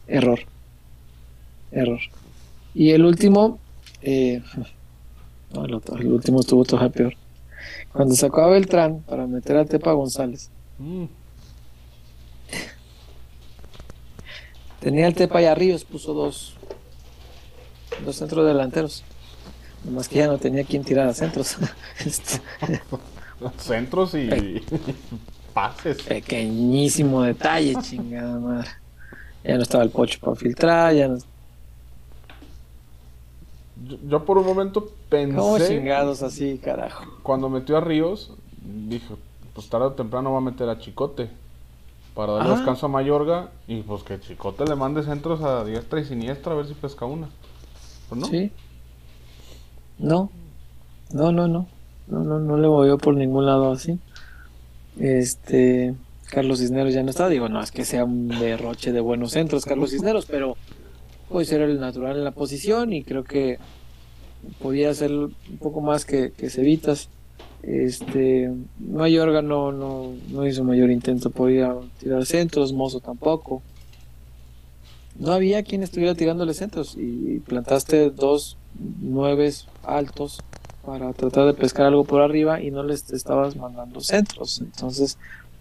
[0.07, 0.39] Error.
[1.71, 1.99] Error.
[2.75, 3.57] Y el último,
[4.03, 4.43] eh,
[5.55, 7.20] el último estuvo todavía peor.
[7.93, 11.05] Cuando sacó a Beltrán para meter a Tepa González, Mm,
[14.79, 16.55] tenía el Tepa y a Ríos, puso dos,
[18.03, 19.03] dos centros delanteros.
[19.83, 21.57] Nomás que ya no tenía quien tirar a centros.
[22.05, 22.41] Este,
[23.57, 24.61] Centros y
[25.53, 26.01] pases.
[26.03, 28.69] pequeñísimo detalle, chingada madre.
[29.43, 31.17] Ya no estaba el pocho para filtrar, ya no.
[33.87, 37.03] Yo, yo por un momento ¿Cómo pensé, chingados así, carajo?
[37.23, 39.15] cuando metió a Ríos, dije,
[39.53, 41.29] pues tarde o temprano va a meter a Chicote.
[42.15, 42.55] Para darle Ah.
[42.57, 46.55] descanso a Mayorga y pues que Chicote le mande centros a diestra y siniestra a
[46.57, 47.29] ver si pesca una.
[48.09, 48.27] Pues no.
[48.27, 48.51] Sí.
[49.97, 50.29] No.
[51.13, 51.67] No, no, no.
[52.07, 53.97] No, no, no le movió por ningún lado así.
[54.99, 55.95] Este.
[56.29, 57.29] Carlos Cisneros ya no está.
[57.29, 60.55] Digo, no es que sea un derroche de buenos centros, Carlos Cisneros, pero
[61.31, 63.57] puede ser el natural en la posición y creo que
[64.61, 67.09] podía hacer un poco más que, que Cevitas.
[67.63, 68.51] Este.
[68.79, 73.61] Mayorga no, no, no hizo mayor intento, podía tirar centros, Mozo tampoco.
[75.19, 78.57] No había quien estuviera tirándole centros y plantaste dos
[79.01, 80.39] nueves altos
[80.83, 84.61] para tratar de pescar algo por arriba y no les estabas mandando centros.
[84.61, 85.19] Entonces,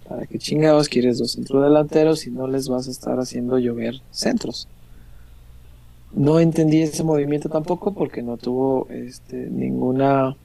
[0.09, 4.01] ¿para qué chingados quieres dos centros delanteros si no les vas a estar haciendo llover
[4.11, 4.67] centros?
[6.13, 10.37] No entendí ese movimiento tampoco porque no tuvo este, ninguna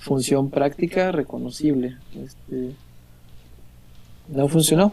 [0.00, 1.96] función práctica reconocible.
[2.14, 2.72] Este,
[4.28, 4.92] no funcionó.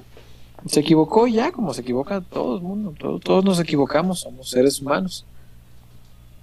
[0.66, 2.94] Se equivocó ya, como se equivoca todo el mundo.
[3.00, 5.26] Todo- todos nos equivocamos, somos seres humanos.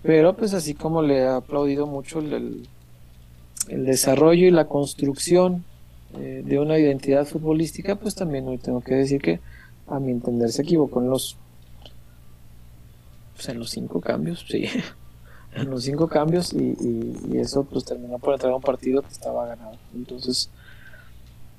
[0.03, 2.68] Pero pues así como le he aplaudido mucho el, el-
[3.68, 5.64] el desarrollo y la construcción
[6.16, 9.41] eh, de una identidad futbolística, pues también hoy tengo que decir que
[9.89, 11.37] a mi entender se equivocó en los
[13.35, 14.66] pues en los cinco cambios, sí.
[15.57, 16.74] En los cinco cambios y,
[17.39, 19.76] eso pues terminó por entrar a un partido que estaba ganado.
[19.95, 20.51] Entonces,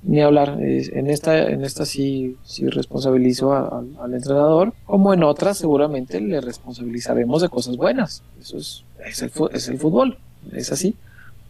[0.02, 0.58] ni hablar.
[0.60, 7.40] En esta, en esta sí, sí responsabilizo al- entrenador, como en otras seguramente le responsabilizaremos
[7.40, 8.22] de cosas buenas.
[8.38, 10.18] Eso es, es, el, es el fútbol,
[10.52, 10.94] es así.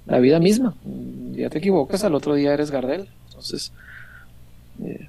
[0.06, 0.74] La vida misma.
[0.84, 3.08] Un día te equivocas, al otro día eres Gardel.
[3.26, 3.72] Entonces,
[4.82, 5.08] eh,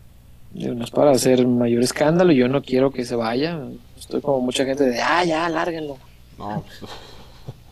[0.54, 3.60] no es para hacer mayor escándalo, yo no quiero que se vaya.
[4.08, 5.98] Estoy como mucha gente de, ah, ya, lárguenlo.
[6.40, 6.90] No, pues,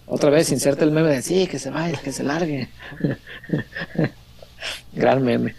[0.05, 2.67] Otra vez inserta el meme de sí, que se vaya, que se largue.
[4.93, 5.55] Gran meme.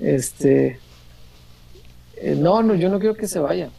[0.00, 0.78] Este.
[2.16, 3.70] eh, no, no, yo no quiero que se vaya.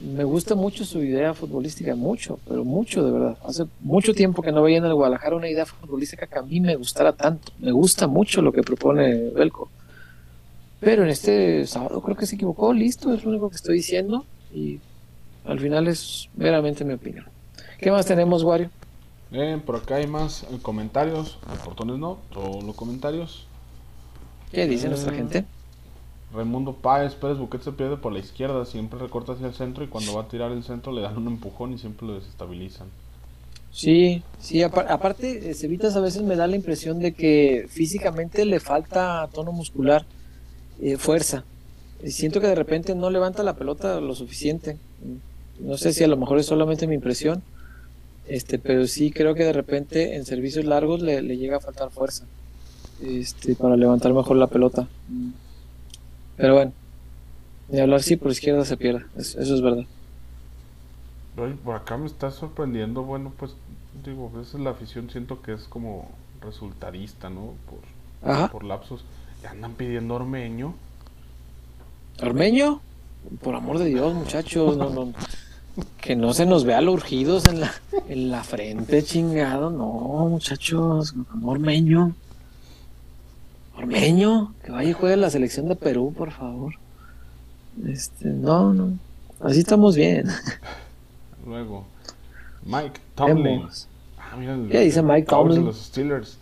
[0.00, 3.36] Me gusta mucho su idea futbolística, mucho, pero mucho de verdad.
[3.44, 6.60] Hace mucho tiempo que no veía en el Guadalajara una idea futbolística que a mí
[6.60, 7.52] me gustara tanto.
[7.58, 9.68] Me gusta mucho lo que propone Belco.
[10.78, 14.24] Pero en este sábado creo que se equivocó, listo, es lo único que estoy diciendo.
[14.54, 14.78] Y
[15.44, 17.26] al final es meramente mi opinión.
[17.80, 18.70] ¿Qué más tenemos, Wario?
[19.32, 21.38] eh, por acá hay más eh, comentarios.
[21.64, 23.48] Portones no, todos los comentarios.
[24.50, 25.48] ¿Qué dice nuestra Eh, gente?
[26.32, 29.88] Raimundo Páez, Pérez Buquet se pierde por la izquierda, siempre recorta hacia el centro y
[29.88, 32.92] cuando va a tirar el centro le dan un empujón y siempre lo desestabilizan.
[33.70, 38.44] Sí, sí, apa- aparte, eh, Cevitas a veces me da la impresión de que físicamente
[38.44, 40.06] le falta tono muscular,
[40.76, 41.48] eh, fuerza.
[41.98, 44.80] Y siento que de repente no levanta la pelota lo suficiente.
[45.58, 47.44] No sé si a lo mejor es solamente mi impresión,
[48.26, 51.90] este, pero sí creo que de repente en servicios largos le, le llega a faltar
[51.92, 52.26] fuerza
[53.00, 54.88] este, para levantar mejor la pelota.
[56.36, 56.74] Pero bueno,
[57.68, 59.86] de hablar sí, por izquierda se pierde, es- eso es verdad.
[61.36, 63.52] Oye, por acá me está sorprendiendo, bueno, pues
[64.04, 67.54] digo, a veces la afición siento que es como resultadista, ¿no?
[67.66, 67.80] Por,
[68.22, 68.48] Ajá.
[68.48, 69.04] por lapsos.
[69.42, 70.74] Y andan pidiendo Ormeño.
[72.22, 72.80] Ormeño,
[73.42, 75.12] por amor de Dios, muchachos, no, no,
[76.00, 77.72] que no se nos vea lo urgidos en la,
[78.08, 82.14] en la frente, chingado, no, muchachos, Ormeño,
[83.76, 86.74] Ormeño, que vaya y juegue la selección de Perú, por favor.
[87.86, 88.98] Este, no, no,
[89.40, 90.26] así estamos bien.
[91.46, 91.84] Luego,
[92.64, 93.66] Mike Tomlin.
[94.18, 95.64] Ah, mira, ¿Qué dice Mike Tomlin?
[95.64, 96.38] los Steelers.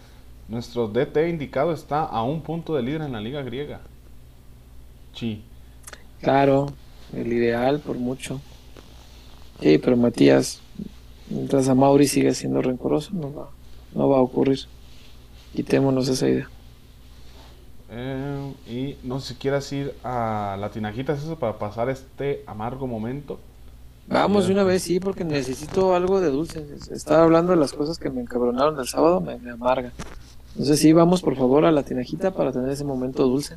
[0.49, 3.81] Nuestro DT indicado está a un punto de líder en la liga griega.
[5.15, 5.45] Sí.
[6.21, 6.73] Claro,
[7.15, 8.41] el ideal por mucho.
[9.61, 10.61] Sí, pero Matías,
[11.29, 13.49] mientras a Mauri sigue siendo rencoroso, no va,
[13.95, 14.61] no va a ocurrir.
[15.55, 16.49] Quitémonos esa idea.
[17.91, 22.43] Eh, y no sé si quieras ir a la tinajita, ¿es eso para pasar este
[22.47, 23.39] amargo momento?
[24.07, 26.65] Vamos de una vez, sí, porque necesito algo de dulce.
[26.91, 29.93] Estaba hablando de las cosas que me encabronaron el sábado, me, me amarga.
[30.53, 33.57] Entonces sí, vamos por favor a la tinajita para tener ese momento dulce.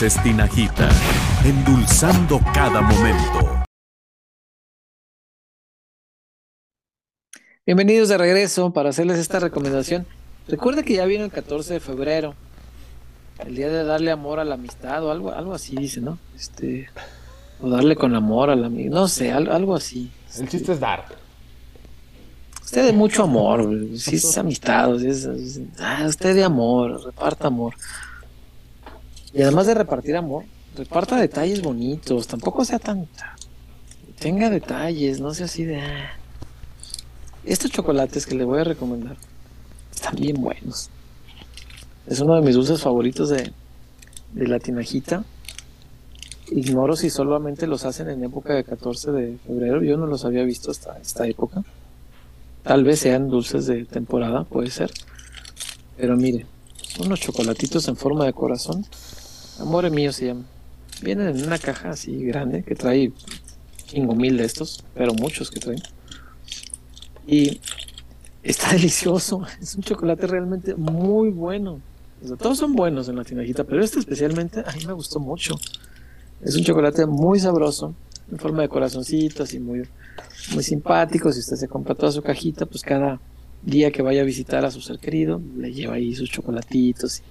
[0.00, 0.88] Dulces Tinajita,
[1.44, 3.64] endulzando cada momento.
[7.66, 10.06] Bienvenidos de regreso para hacerles esta recomendación.
[10.48, 12.34] Recuerda que ya viene el 14 de febrero,
[13.40, 16.18] el día de darle amor a la amistad o algo, algo así dice, ¿no?
[16.34, 16.88] Este,
[17.60, 20.10] o darle con amor a la amigo, no sé, algo, algo así.
[20.38, 21.04] El chiste es dar.
[22.64, 27.48] Usted de mucho amor, si es amistad, si es, es- ah, usted de amor, reparta
[27.48, 27.74] amor.
[29.32, 30.44] Y además de repartir amor,
[30.76, 33.06] reparta detalles bonitos, tampoco sea tan...
[34.18, 35.80] Tenga detalles, no sea así de...
[35.80, 36.10] ah.
[37.44, 39.16] Estos chocolates que le voy a recomendar
[39.92, 40.90] están bien buenos.
[42.06, 43.52] Es uno de mis dulces favoritos de,
[44.32, 45.24] de la tinajita.
[46.50, 49.82] Ignoro si solamente los hacen en época de 14 de febrero.
[49.82, 51.62] Yo no los había visto hasta esta época.
[52.62, 54.90] Tal vez sean dulces de temporada, puede ser.
[55.96, 56.46] Pero mire,
[56.98, 58.84] unos chocolatitos en forma de corazón.
[59.60, 60.44] Amore mío se llama.
[61.02, 63.12] Vienen en una caja así grande que trae
[63.86, 65.82] cinco mil de estos, pero muchos que traen.
[67.26, 67.60] Y
[68.42, 69.42] está delicioso.
[69.60, 71.80] Es un chocolate realmente muy bueno.
[72.38, 75.54] Todos son buenos en la tinajita, pero este especialmente a mí me gustó mucho.
[76.42, 77.94] Es un chocolate muy sabroso,
[78.30, 79.82] en forma de corazoncito, así muy,
[80.54, 81.32] muy simpático.
[81.32, 83.20] Si usted se compra toda su cajita, pues cada
[83.62, 87.22] día que vaya a visitar a su ser querido, le lleva ahí sus chocolatitos.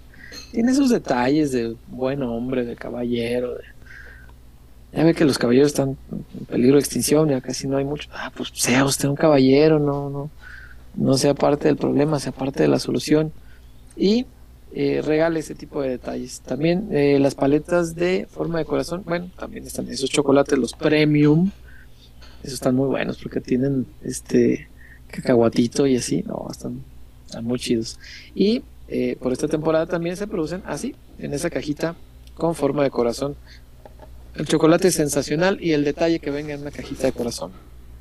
[0.52, 3.56] Tiene esos detalles de buen hombre, de caballero.
[4.92, 8.10] Ya ve que los caballeros están en peligro de extinción, ya casi no hay mucho.
[8.12, 10.30] Ah, pues sea usted un caballero, no, no,
[10.96, 13.32] no sea parte del problema, sea parte de la solución.
[13.96, 14.26] Y
[14.74, 16.42] eh, regale ese tipo de detalles.
[16.42, 21.52] También eh, las paletas de forma de corazón, bueno, también están esos chocolates, los premium.
[22.42, 24.70] Esos están muy buenos porque tienen este
[25.08, 26.82] cacahuatito y así, no, están,
[27.26, 28.00] están muy chidos.
[28.34, 31.96] Y eh, por esta temporada también se producen así, en esa cajita
[32.36, 33.36] con forma de corazón.
[34.36, 37.52] El chocolate es sensacional y el detalle que venga en una cajita de corazón.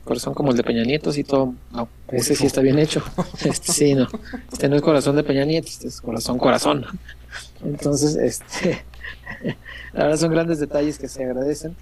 [0.04, 1.54] Corazón como el de Peña Nieto, todo.
[1.72, 3.02] No, ese sí está bien hecho.
[3.44, 4.08] Este sí, no.
[4.50, 6.86] Este no es corazón de Peña Nieto, este es corazón, corazón.
[7.62, 8.84] Entonces, este.
[9.92, 11.76] La verdad son grandes detalles que se agradecen,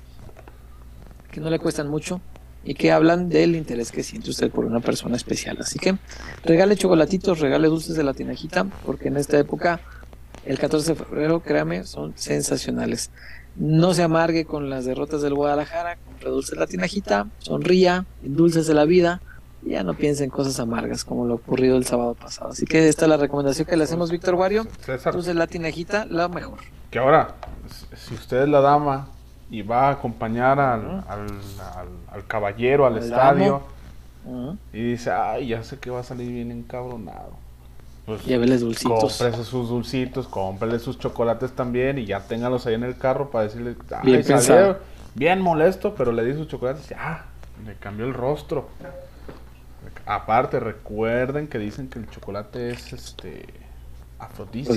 [1.31, 2.21] que no le cuestan mucho
[2.67, 5.57] y que hablan del interés que siente usted por una persona especial.
[5.61, 5.97] Así que
[6.43, 9.81] regale chocolatitos, regale dulces de la tinajita, porque en esta época,
[10.45, 13.11] el 14 de febrero, créame, son sensacionales.
[13.55, 18.67] No se amargue con las derrotas del Guadalajara, compre dulces de la tinajita, sonría, dulces
[18.67, 19.21] de la vida,
[19.65, 22.51] y ya no piense en cosas amargas como lo ocurrido el sábado pasado.
[22.51, 24.67] Así que esta es la recomendación que le hacemos, Víctor Wario.
[25.13, 26.59] Dulces de la tinajita, la mejor.
[26.91, 27.37] que ahora,
[27.95, 29.09] si usted es la dama
[29.51, 33.63] y va a acompañar al, al, al- al caballero al Al estadio
[34.73, 37.31] y dice, ay, ya sé que va a salir bien encabronado.
[38.07, 39.19] Pues Lléveles dulcitos.
[39.19, 43.45] cómprese sus dulcitos, cómprele sus chocolates también y ya téngalos ahí en el carro para
[43.45, 44.79] decirle, ay, Bien pensado.
[45.15, 47.25] bien molesto, pero le di su chocolate y ya,
[47.65, 48.69] le cambió el rostro.
[50.07, 53.47] Aparte, recuerden que dicen que el chocolate es este
[54.19, 54.73] afrodisíaco.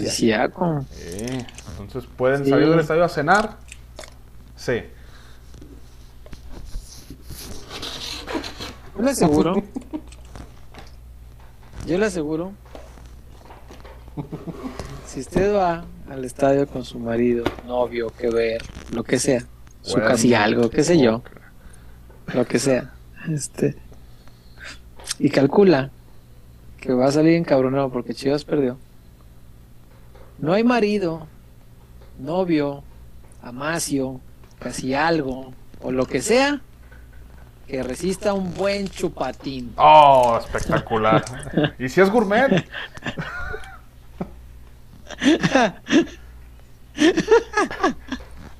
[0.65, 0.86] Afrodisíaco.
[1.01, 1.45] Eh,
[1.80, 2.49] entonces pueden Sí.
[2.49, 3.57] salir del estadio a cenar.
[4.60, 4.82] Sí.
[8.95, 9.64] Yo le aseguro.
[11.88, 12.51] yo le aseguro.
[15.07, 19.45] Si usted va al estadio con su marido, novio, que ver, lo que sea,
[19.82, 21.24] su Bueno, casi algo, qué sé yo,
[22.34, 22.93] lo que sea,
[23.30, 23.78] este,
[25.20, 25.89] y calcula
[26.82, 28.78] que va a salir encabronado porque Chivas perdió.
[30.38, 31.28] No hay marido,
[32.20, 32.84] novio,
[33.41, 34.20] amacio,
[34.60, 36.62] casi algo, o lo que sea,
[37.68, 39.74] que resista un buen chupatín.
[39.78, 41.24] Oh, espectacular.
[41.78, 42.66] ¿Y si es gourmet?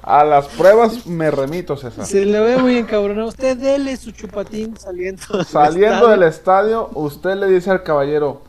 [0.02, 2.06] A las pruebas me remito, César.
[2.06, 3.28] Se le ve muy encabronado.
[3.28, 5.38] Usted dele su chupatín saliendo.
[5.38, 6.10] del Saliendo estadio.
[6.10, 8.42] del estadio, usted le dice al caballero,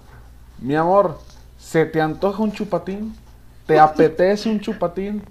[0.59, 1.19] mi amor,
[1.59, 3.15] ¿se te antoja un chupatín?
[3.67, 5.23] ¿Te apetece un chupatín?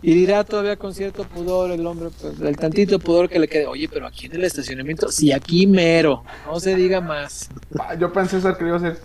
[0.00, 3.66] Y dirá todavía con cierto pudor el hombre, pues, el tantito pudor que le quede.
[3.66, 6.22] Oye, pero aquí en el estacionamiento, sí, aquí mero.
[6.46, 7.48] No se diga más.
[7.78, 9.00] Ah, Yo pensé ser que iba a decir,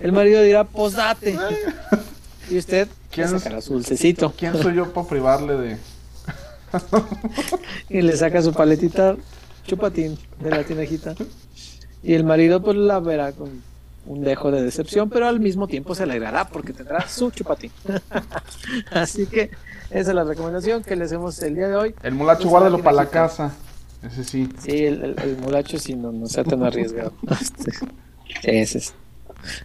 [0.00, 1.36] El marido dirá, posate.
[2.50, 4.32] Y usted ¿Quién sacará su dulcecito.
[4.36, 5.76] ¿quién soy yo para privarle de...?
[7.88, 9.16] Y le saca su paletita
[9.66, 11.14] chupatín de la tinejita.
[12.02, 13.62] Y el marido pues la verá con
[14.06, 17.70] un dejo de decepción, pero al mismo tiempo se alegrará porque tendrá su chupatín.
[18.90, 19.50] Así que
[19.90, 21.94] esa es la recomendación que le hacemos el día de hoy.
[22.02, 23.54] El mulacho, Pues, guárdalo para la casa.
[24.02, 24.48] Ese sí.
[24.58, 27.12] Sí, el, el, el mulacho sí no, no sea tan arriesgado.
[27.40, 28.94] Este, ese es.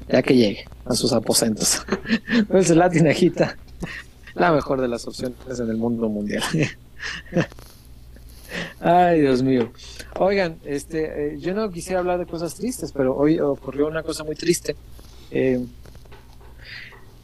[0.09, 1.81] Ya que llegue a sus aposentos.
[2.29, 3.57] Entonces la tinejita,
[4.33, 6.43] la mejor de las opciones en el mundo mundial.
[8.79, 9.71] Ay, Dios mío.
[10.19, 14.23] Oigan, este, eh, yo no quisiera hablar de cosas tristes, pero hoy ocurrió una cosa
[14.23, 14.75] muy triste.
[15.31, 15.65] Eh,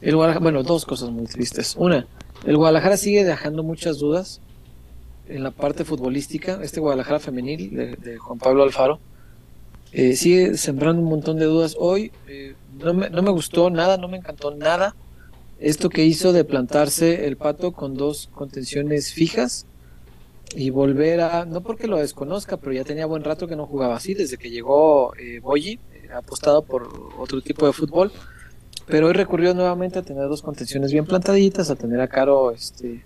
[0.01, 1.75] el bueno, dos cosas muy tristes.
[1.77, 2.07] Una,
[2.45, 4.41] el Guadalajara sigue dejando muchas dudas
[5.27, 6.59] en la parte futbolística.
[6.63, 8.99] Este Guadalajara femenil de, Juan Pablo Alfaro
[9.91, 11.75] eh, sigue sembrando un montón de dudas.
[11.77, 12.11] Hoy
[12.79, 14.95] no, me, no me gustó nada, no me encantó nada
[15.61, 19.67] esto que hizo de plantarse el pato con dos contenciones fijas
[20.55, 23.95] y volver a, no porque lo desconozca, pero ya tenía buen rato que no jugaba
[23.95, 28.11] así, desde que llegó eh, Boyi, eh, apostado por otro tipo de fútbol,
[28.87, 33.03] pero hoy recurrió nuevamente a tener dos contenciones bien plantaditas, a tener a Caro este,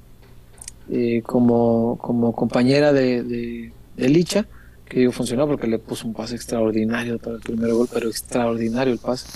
[0.89, 4.45] eh, como, como compañera de, de, Licha,
[4.87, 8.93] que digo, funcionó porque le puso un pase extraordinario para el primer gol, pero extraordinario
[8.93, 9.27] el pase.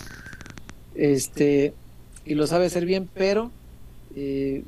[0.96, 1.74] Este,
[2.26, 3.52] y lo sabe hacer bien, pero
[4.16, 4.64] eh,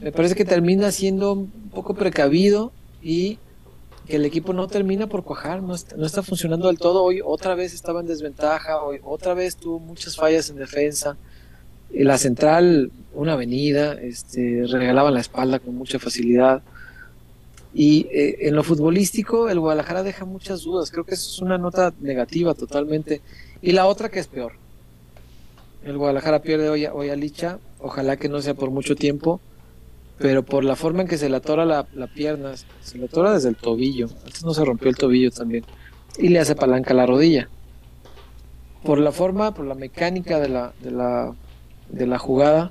[0.00, 2.72] me parece que termina siendo un poco precavido
[3.02, 3.38] y
[4.06, 7.02] que el equipo no termina por cuajar, no está, no está funcionando del todo.
[7.02, 11.16] Hoy otra vez estaba en desventaja, hoy otra vez tuvo muchas fallas en defensa.
[11.90, 16.62] La central, una avenida, este, regalaban la espalda con mucha facilidad.
[17.72, 20.90] Y eh, en lo futbolístico, el Guadalajara deja muchas dudas.
[20.90, 23.20] Creo que eso es una nota negativa totalmente.
[23.62, 24.52] Y la otra que es peor.
[25.84, 27.58] El Guadalajara pierde hoy, hoy a Licha.
[27.80, 29.40] Ojalá que no sea por mucho tiempo.
[30.18, 33.32] Pero por la forma en que se le atora la, la pierna, se le atora
[33.32, 34.08] desde el tobillo.
[34.24, 35.64] Antes no se rompió el tobillo también.
[36.18, 37.48] Y le hace palanca la rodilla.
[38.84, 41.34] Por la forma, por la mecánica de la, de la,
[41.88, 42.70] de la jugada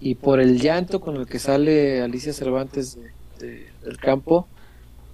[0.00, 2.98] y por el llanto con el que sale Alicia Cervantes
[3.40, 4.46] de- del campo,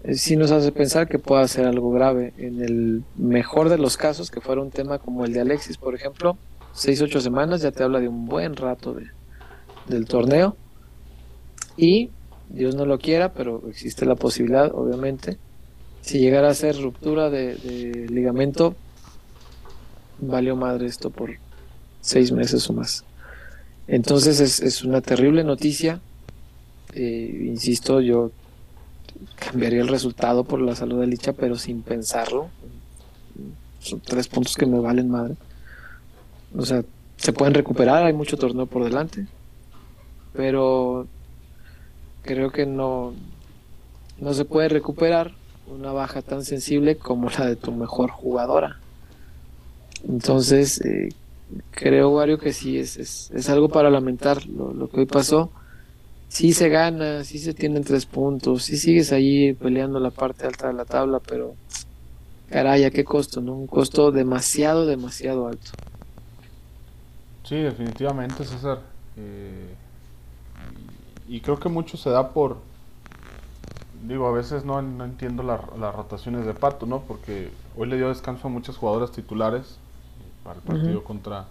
[0.03, 2.35] eh, sí nos hace pensar que pueda ser algo grave.
[2.37, 5.95] En el mejor de los casos, que fuera un tema como el de Alexis, por
[5.95, 6.37] ejemplo,
[6.72, 9.07] seis, ocho semanas ya te habla de un buen rato de,
[9.87, 10.57] del torneo.
[11.77, 12.11] Y
[12.49, 15.39] Dios no lo quiera, pero existe la posibilidad, obviamente.
[16.03, 18.77] Si llegara a ser ruptura de, ligamento,
[20.20, 21.31] valió madre esto por
[22.01, 23.05] seis meses o más.
[23.87, 26.01] Entonces es, es una terrible noticia.
[26.95, 28.31] Eh, insisto, yo
[29.37, 32.49] cambiaría el resultado por la salud de Licha, pero sin pensarlo.
[33.81, 35.35] Son tres puntos que me valen madre.
[36.57, 36.85] O sea,
[37.16, 39.27] se pueden recuperar, hay mucho torneo por delante.
[40.35, 41.07] Pero
[42.25, 43.12] creo que no,
[44.18, 45.33] no se puede recuperar
[45.68, 48.79] una baja tan sensible como la de tu mejor jugadora.
[50.09, 51.09] Entonces, eh,
[51.70, 55.51] creo, Wario, que sí es, es, es algo para lamentar lo, lo que hoy pasó.
[56.29, 60.66] Sí se gana, sí se tienen tres puntos, sí sigues ahí peleando la parte alta
[60.68, 61.55] de la tabla, pero
[62.51, 63.41] caray, ¿a qué costo?
[63.41, 63.55] ¿no?
[63.55, 65.70] Un costo demasiado, demasiado alto.
[67.45, 68.81] Sí, definitivamente, César.
[69.16, 69.75] Eh,
[71.29, 72.59] y creo que mucho se da por,
[74.07, 77.01] digo, a veces no, no entiendo las rotaciones de Pato, ¿no?
[77.01, 79.79] Porque hoy le dio descanso a muchas jugadoras titulares
[80.43, 81.47] para el partido contra,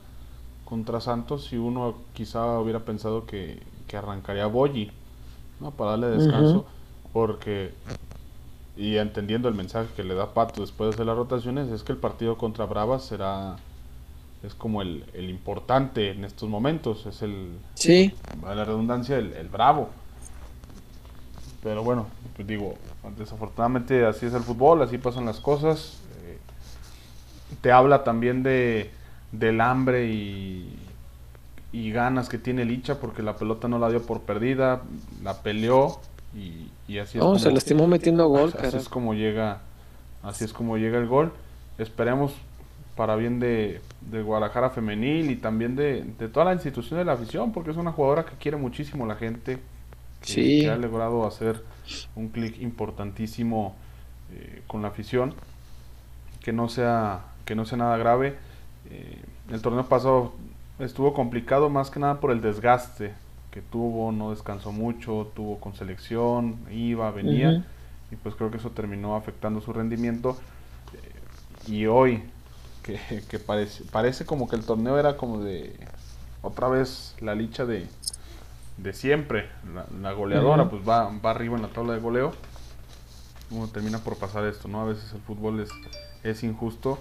[0.65, 4.91] contra Santos y uno quizá hubiera pensado que, que arrancaría Boyi,
[5.59, 5.71] ¿no?
[5.71, 6.65] Para darle descanso,
[7.11, 7.73] porque,
[8.77, 11.97] y entendiendo el mensaje que le da Pato después de las rotaciones, es que el
[11.97, 13.55] partido contra Bravas será
[14.43, 18.13] es como el, el, importante en estos momentos, es el, sí.
[18.45, 19.89] a la redundancia, el, el, bravo.
[21.63, 22.75] Pero bueno, pues digo,
[23.17, 26.01] desafortunadamente así es el fútbol, así pasan las cosas.
[26.25, 26.37] Eh,
[27.61, 28.91] te habla también de
[29.31, 30.77] del hambre y,
[31.71, 34.83] y ganas que tiene Licha porque la pelota no la dio por perdida,
[35.23, 35.99] la peleó
[36.35, 38.53] y, y así no, se lastimó metiendo gol.
[38.57, 39.61] Así, así es como llega,
[40.21, 41.31] así es como llega el gol.
[41.77, 42.33] Esperemos
[42.95, 47.13] para bien de, de Guadalajara Femenil y también de, de, toda la institución de la
[47.13, 49.59] afición, porque es una jugadora que quiere muchísimo la gente,
[50.21, 50.61] que, sí.
[50.61, 51.63] que ha logrado hacer
[52.15, 53.75] un clic importantísimo
[54.33, 55.33] eh, con la afición,
[56.41, 58.35] que no sea, que no sea nada grave.
[58.89, 59.21] Eh,
[59.51, 60.33] el torneo pasado
[60.79, 63.13] estuvo complicado más que nada por el desgaste
[63.53, 67.63] que tuvo, no descansó mucho, tuvo con selección, iba, venía, uh -huh.
[68.11, 70.35] y pues creo que eso terminó afectando su rendimiento.
[70.93, 72.23] Eh, y hoy,
[72.83, 75.75] que, que, parece, parece como que el torneo era como de
[76.41, 77.87] otra vez la licha de,
[78.77, 80.69] de siempre, la, la goleadora, uh -huh.
[80.69, 82.33] pues va, va arriba en la tabla de goleo.
[83.49, 84.81] Uno termina por pasar esto, ¿no?
[84.81, 85.69] A veces el fútbol es,
[86.23, 86.99] es injusto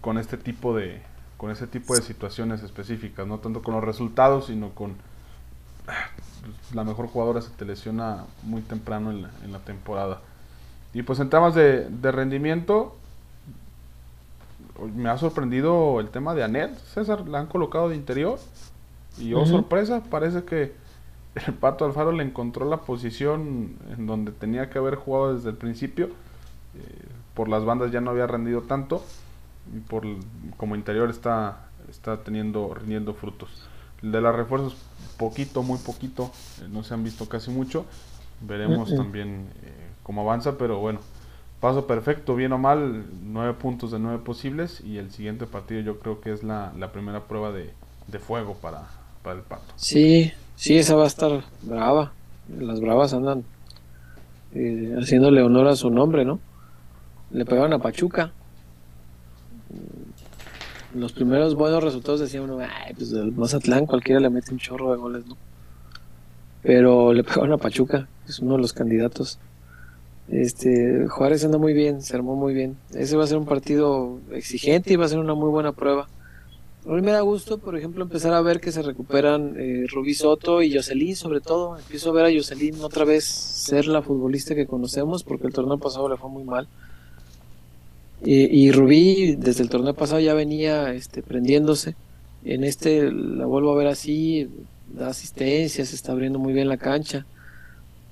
[0.00, 1.00] con este tipo de
[1.36, 4.94] con ese tipo de situaciones específicas, no tanto con los resultados, sino con
[6.72, 10.20] la mejor jugadora se te lesiona muy temprano en la, en la temporada.
[10.94, 12.96] Y pues en temas de, de rendimiento,
[14.94, 16.76] me ha sorprendido el tema de Anet.
[16.78, 18.38] César la han colocado de interior.
[19.18, 19.50] Y oh, uh -huh.
[19.50, 20.72] sorpresa, parece que
[21.46, 25.56] el Pato Alfaro le encontró la posición en donde tenía que haber jugado desde el
[25.56, 26.06] principio.
[26.06, 29.02] Eh, por las bandas ya no había rendido tanto.
[29.74, 30.04] Y por
[30.56, 33.68] como interior está, está teniendo, rindiendo frutos.
[34.02, 34.76] El de las refuerzos,
[35.16, 36.30] poquito, muy poquito.
[36.60, 37.86] Eh, no se han visto casi mucho.
[38.40, 38.96] Veremos uh -uh.
[38.96, 40.98] también eh, cómo avanza, pero bueno
[41.64, 45.98] paso perfecto, bien o mal, nueve puntos de nueve posibles y el siguiente partido yo
[45.98, 47.72] creo que es la, primera prueba de,
[48.18, 48.82] fuego para,
[49.32, 49.72] el Pato.
[49.76, 52.12] Sí, sí, esa va a estar brava.
[52.54, 53.44] Las bravas andan
[54.54, 56.38] eh, haciéndole honor a su nombre, ¿no?
[57.30, 58.30] Le pegaron a Pachuca.
[60.94, 64.90] Los primeros buenos resultados decían uno, ay, pues el Mazatlán cualquiera le mete un chorro
[64.90, 65.38] de goles, ¿no?
[66.62, 69.38] Pero le pegaron a Pachuca, es uno de los candidatos.
[70.28, 72.76] Este, Juárez anda muy bien, se armó muy bien.
[72.94, 76.08] Ese va a ser un partido exigente y va a ser una muy buena prueba.
[76.86, 80.12] A mí me da gusto, por ejemplo, empezar a ver que se recuperan eh, Rubí
[80.12, 81.78] Soto y Jocelyn, sobre todo.
[81.78, 85.78] Empiezo a ver a Jocelyn otra vez ser la futbolista que conocemos, porque el torneo
[85.78, 86.68] pasado le fue muy mal.
[88.22, 91.96] Y, y Rubí, desde el torneo pasado, ya venía este, prendiéndose.
[92.44, 94.48] En este la vuelvo a ver así,
[94.92, 97.24] da asistencias, está abriendo muy bien la cancha.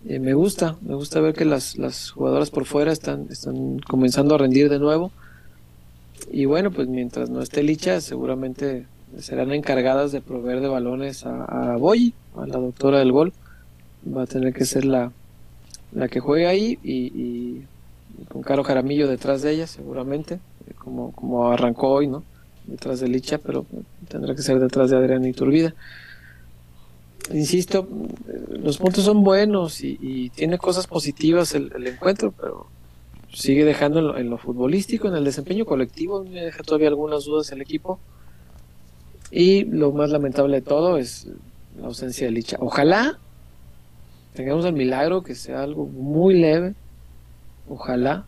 [0.09, 4.35] Eh, me gusta, me gusta ver que las, las jugadoras por fuera están, están comenzando
[4.35, 5.13] a rendir de nuevo.
[6.31, 8.87] Y bueno, pues mientras no esté Licha, seguramente
[9.19, 13.33] serán encargadas de proveer de balones a, a Boyi, a la doctora del gol.
[14.05, 15.13] Va a tener que ser la,
[15.93, 17.63] la que juegue ahí y,
[18.29, 20.39] con Caro Jaramillo detrás de ella, seguramente,
[20.79, 22.25] como, como arrancó hoy, ¿no?
[22.67, 23.67] Detrás de Licha, pero
[24.09, 25.75] tendrá que ser detrás de Adrián Iturbide
[27.31, 27.87] insisto,
[28.49, 32.67] los puntos son buenos y, tiene cosas positivas el, el, encuentro, pero
[33.33, 37.25] sigue dejando en lo, en lo, futbolístico, en el desempeño colectivo, me deja todavía algunas
[37.25, 37.99] dudas el equipo.
[39.31, 41.29] Y lo más lamentable de todo es
[41.81, 42.59] la ausencia de Licha.
[42.61, 43.19] Ojalá
[44.35, 46.75] tengamos el milagro, que sea algo muy leve,
[47.69, 48.27] ojalá.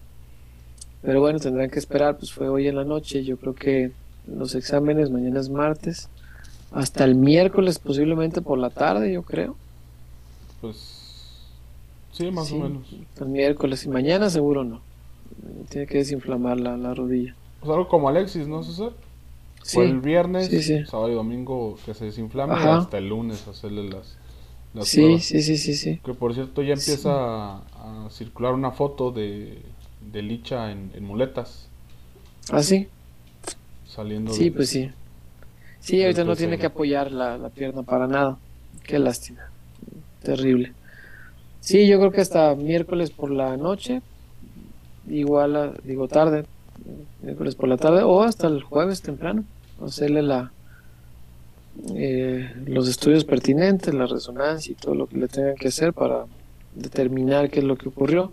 [1.03, 3.93] Pero bueno, tendrán que esperar, pues fue hoy en la noche, yo creo que
[4.27, 6.09] los exámenes, mañana es martes
[6.73, 9.57] hasta el miércoles posiblemente por la tarde, yo creo.
[10.61, 10.77] Pues
[12.13, 12.83] sí, más sí, o menos.
[13.21, 14.81] El miércoles y mañana seguro no.
[15.69, 17.35] Tiene que desinflamar la, la rodilla.
[17.61, 18.93] Pues algo como Alexis, ¿no, César?
[19.63, 19.77] Sí.
[19.77, 24.17] Fue el viernes, sí, sábado y domingo que se desinflame hasta el lunes hacerle las,
[24.75, 25.25] las sí, pruebas.
[25.25, 26.01] Sí, sí, sí, sí.
[26.05, 29.63] Que por cierto ya empieza a, a, circular una foto de,
[30.13, 31.69] de Licha en, en muletas.
[32.51, 32.89] ¿Ah, sí?
[33.87, 34.91] Saliendo Sí, de, pues sí.
[35.85, 38.39] Sí, ahorita no tiene que apoyar la, la, pierna para nada.
[38.85, 39.51] Qué lástima.
[40.23, 40.73] Terrible.
[41.61, 44.01] Sí, yo creo que hasta miércoles por la noche,
[45.11, 46.47] igual, a, digo tarde,
[47.21, 49.45] miércoles por la tarde o hasta el jueves temprano,
[49.85, 50.53] hacerle la
[51.95, 56.25] eh, los estudios pertinentes, la resonancia y todo lo que le tengan que hacer para
[56.75, 58.33] determinar qué es lo que ocurrió.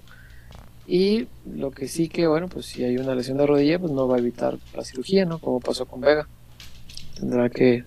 [0.87, 4.07] Y lo que sí que, bueno, pues si hay una lesión de rodilla, pues no
[4.07, 5.39] va a evitar la cirugía, ¿no?
[5.39, 6.29] Como pasó con Vega.
[7.21, 7.83] Tendrá que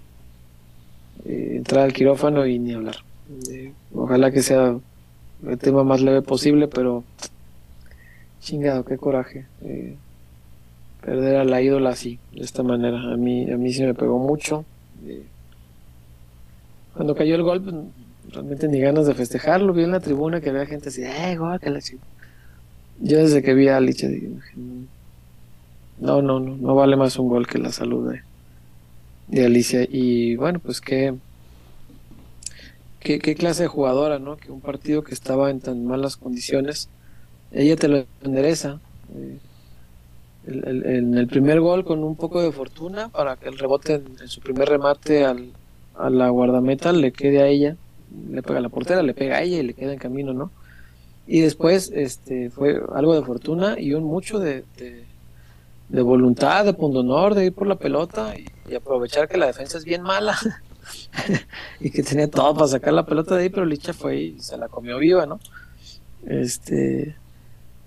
[1.24, 2.98] eh, entrar al quirófano y ni hablar.
[3.50, 4.76] Eh, ojalá que sea
[5.44, 7.02] el tema más leve posible, pero
[8.40, 9.44] chingado, qué coraje.
[9.62, 9.96] Eh,
[11.04, 13.12] perder a la ídola así, de esta manera.
[13.12, 14.64] A mí, a mí sí me pegó mucho.
[16.94, 17.74] Cuando cayó el gol, pues,
[18.32, 19.72] realmente ni ganas de festejarlo.
[19.72, 21.58] Vi en la tribuna que había gente así, ¡eh, gol!
[21.58, 21.98] Que la ching-".
[23.00, 24.30] Yo desde que vi a Licha dije,
[25.98, 28.22] no, no, no, no vale más un gol que la salud de,
[29.28, 29.86] de Alicia.
[29.88, 31.14] Y bueno, pues qué,
[33.00, 34.36] qué, clase de jugadora, ¿no?
[34.36, 36.88] Que un partido que estaba en tan malas condiciones,
[37.52, 38.80] ella te lo endereza.
[39.14, 39.38] Eh,
[40.46, 43.94] el- el- en el primer gol con un poco de fortuna para que el rebote
[43.94, 45.52] en, su primer remate al,
[45.94, 47.76] a la guardameta le quede a ella,
[48.30, 50.50] le pega a la portera, le pega a ella y le queda en camino, ¿no?
[51.26, 54.64] Y después este fue algo de fortuna y un mucho de,
[55.88, 59.78] de voluntad, de pundonor, de ir por la pelota y, y aprovechar que la defensa
[59.78, 60.36] es bien mala
[61.80, 64.56] y que tenía todo para sacar la pelota de ahí, pero Licha fue y se
[64.56, 65.40] la comió viva, ¿no?
[66.26, 67.16] Este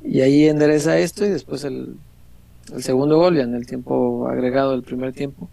[0.03, 1.95] y ahí endereza esto y después el,
[2.77, 5.49] segundo gol ya en el tiempo agregado del primer tiempo.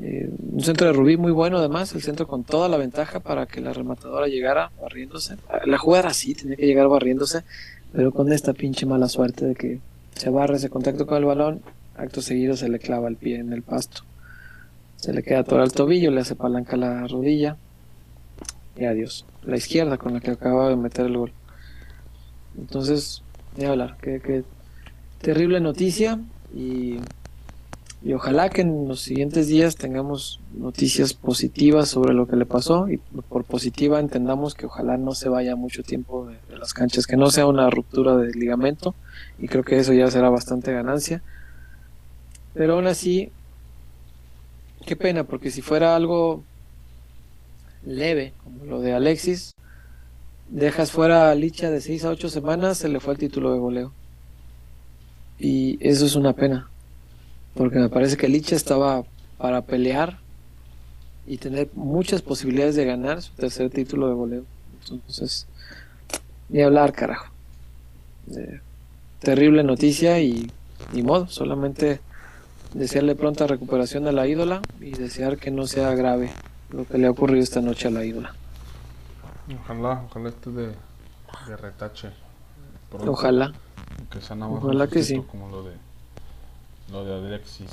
[0.00, 3.46] Eh, un centro de Rubí muy bueno además, el centro con toda la ventaja para
[3.46, 5.36] que la rematadora llegara barriéndose.
[5.66, 7.42] La jugada así, tenía que llegar barriéndose,
[7.92, 9.80] pero con esta pinche mala suerte de que
[10.14, 11.62] se barre ese contacto con el balón,
[11.96, 14.02] acto seguido se le clava el pie en el pasto.
[14.96, 17.56] Se le queda todo el tobillo, le hace palanca la rodilla
[18.76, 19.24] y adiós.
[19.42, 21.32] La izquierda con la que acaba de meter el gol.
[22.58, 23.22] Entonces,
[23.56, 24.44] ni hablar, que, que
[25.20, 26.20] terrible noticia
[26.54, 26.98] y,
[28.02, 32.88] y ojalá que en los siguientes días tengamos noticias positivas sobre lo que le pasó
[32.88, 37.18] y por positiva entendamos que ojalá no se vaya mucho tiempo de, las canchas, que
[37.18, 38.94] no sea una ruptura de ligamento
[39.38, 41.22] y creo que eso ya será bastante ganancia.
[42.54, 43.32] Pero aún así,
[44.86, 46.42] qué pena, porque si fuera algo
[47.84, 49.54] leve, como lo de Alexis,
[50.48, 53.58] dejas fuera a Licha de 6 a 8 semanas, se le fue el título de
[53.58, 53.92] goleo.
[55.38, 56.69] Y eso es una pena,
[57.54, 59.04] porque me parece que Licha estaba
[59.38, 60.18] para pelear
[61.26, 64.44] y tener muchas posibilidades de ganar su tercer título de goleo.
[64.82, 65.46] Entonces,
[66.48, 67.26] ni hablar, carajo.
[68.36, 68.60] Eh,
[69.20, 70.50] terrible noticia y
[70.92, 72.00] ni modo, solamente
[72.74, 76.30] desearle pronta recuperación a la ídola y desear que no sea grave
[76.70, 78.34] lo que le ha ocurrido esta noche a la ídola.
[79.62, 80.66] Ojalá, ojalá esté de,
[81.46, 82.10] de retache.
[82.88, 83.52] pronto, Ojalá.
[84.10, 85.22] Que sea nada más Ojalá que sí.
[85.28, 85.72] Como lo de,
[86.90, 87.70] lo de Alexis.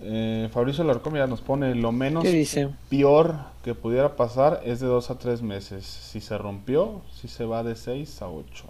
[0.00, 2.68] Eh, Fabricio Larcón ya nos pone lo menos ¿Qué dice?
[2.90, 5.84] peor que pudiera pasar es de 2 a 3 meses.
[5.86, 8.64] Si se rompió, si se va de 6 a 8.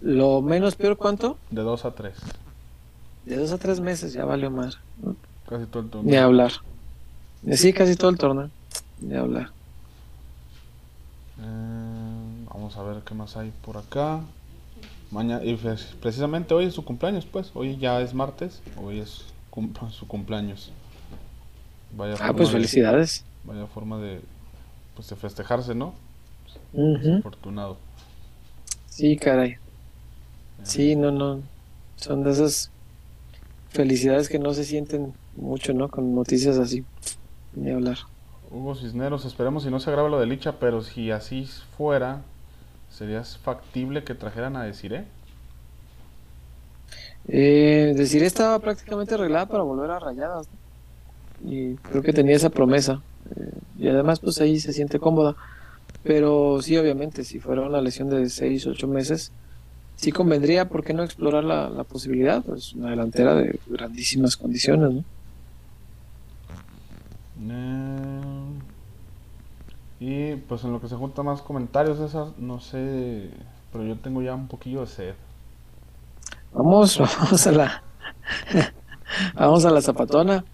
[0.00, 1.38] Lo menos peor, ¿cuánto?
[1.50, 2.14] De 2 a 3.
[3.24, 4.78] De dos a tres meses ya valió más.
[5.48, 6.10] Casi todo el torneo.
[6.10, 6.52] Ni hablar.
[7.46, 8.50] Eh, Sí, casi todo el torneo.
[9.00, 9.50] Ni hablar.
[11.40, 14.20] Eh, vamos a ver qué más hay por acá.
[15.10, 17.50] Mañana, y pues, precisamente hoy es su cumpleaños, pues.
[17.54, 18.60] Hoy ya es martes.
[18.82, 20.70] Hoy es cum- su cumpleaños.
[21.96, 23.24] Vaya Ah, pues de- felicidades.
[23.44, 24.20] Vaya forma de,
[24.96, 25.94] pues, de festejarse, ¿no?
[26.72, 27.16] Ujú.
[27.18, 27.76] Afortunado.
[28.88, 29.56] Sí, caray.
[30.62, 31.40] Sí, no, no.
[31.96, 32.70] Son de esas
[33.70, 35.88] felicidades que no se sienten mucho, ¿no?
[35.88, 36.84] Con noticias así.
[37.54, 37.98] Ni hablar.
[38.50, 42.22] Hugo Cisneros, esperemos si no se agrava lo de Licha, pero si así fuera,
[42.96, 45.04] ¿sería factible que trajeran a Desiree?
[47.26, 50.46] Eh, decir estaba prácticamente arreglada para volver a rayadas.
[50.48, 51.50] ¿no?
[51.50, 53.02] Y creo que tenía esa promesa.
[53.36, 55.34] Eh, y además, pues ahí se siente cómoda.
[56.02, 59.32] Pero sí, obviamente, si fuera una lesión de 6 8 meses,
[59.96, 62.42] sí convendría, ¿por qué no explorar la, la posibilidad?
[62.42, 65.04] Pues una delantera de grandísimas condiciones, ¿no?
[67.50, 68.33] Eh,
[70.06, 73.30] y pues en lo que se juntan más comentarios, esas, no sé,
[73.72, 75.14] pero yo tengo ya un poquillo de sed.
[76.52, 77.82] Vamos, vamos a la
[79.34, 80.44] vamos a la zapatona,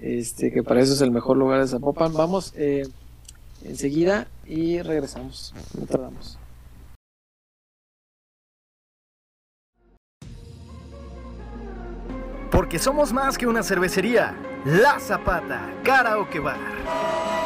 [0.00, 2.14] este que para eso es el mejor lugar de Zapopan.
[2.14, 2.88] Vamos eh,
[3.64, 5.54] enseguida y regresamos.
[5.78, 6.36] No tardamos.
[12.50, 14.34] Porque somos más que una cervecería.
[14.64, 17.45] La Zapata, Karaoke Bar.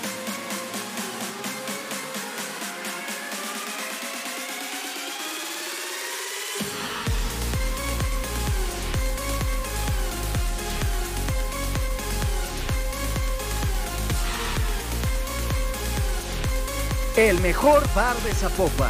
[17.17, 18.89] El mejor bar de Zapopan.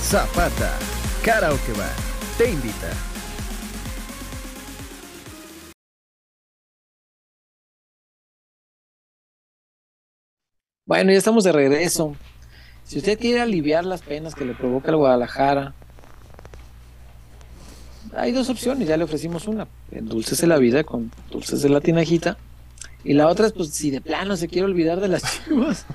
[0.00, 0.78] Zapata,
[1.24, 1.90] Karaoke Bar,
[2.38, 2.92] te invita.
[10.86, 12.14] Bueno, ya estamos de regreso.
[12.84, 15.74] Si usted quiere aliviar las penas que le provoca el Guadalajara,
[18.16, 21.80] hay dos opciones, ya le ofrecimos una, dulces de la vida con dulces de la
[21.80, 22.36] tinajita,
[23.04, 25.86] y la otra es, pues, si de plano se quiere olvidar de las chivas.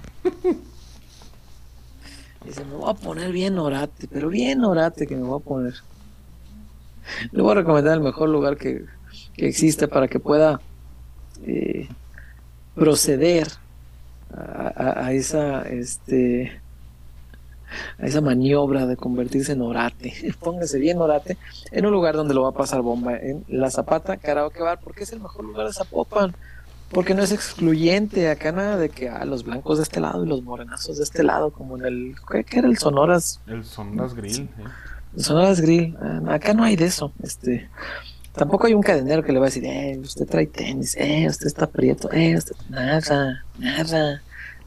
[2.46, 5.74] Dice, me voy a poner bien orate, pero bien orate que me voy a poner.
[7.32, 8.86] Le voy a recomendar el mejor lugar que,
[9.36, 10.60] que existe para que pueda
[11.46, 11.88] eh,
[12.76, 13.48] proceder
[14.36, 16.60] a, a- a esa este
[18.00, 20.14] a esa maniobra de convertirse en orate.
[20.40, 21.38] Póngase bien orate
[21.72, 25.04] en un lugar donde lo va a pasar bomba, en La Zapata Karaoke Bar, porque
[25.04, 26.36] es el mejor lugar de Zapopan.
[26.90, 30.28] Porque no es excluyente, acá nada de que ah, los blancos de este lado y
[30.28, 33.42] los morenazos de este lado, como en el, ¿qué, qué era el Sonoras?
[33.48, 34.42] El Sondas Grill.
[34.44, 34.50] ¿eh?
[35.18, 37.70] Sonoras Grill, ah, acá no hay de eso, este,
[38.34, 41.48] tampoco hay un cadenero que le va a decir, eh, usted trae tenis, eh, usted
[41.48, 44.22] está prieto, eh, usted, nada, nada,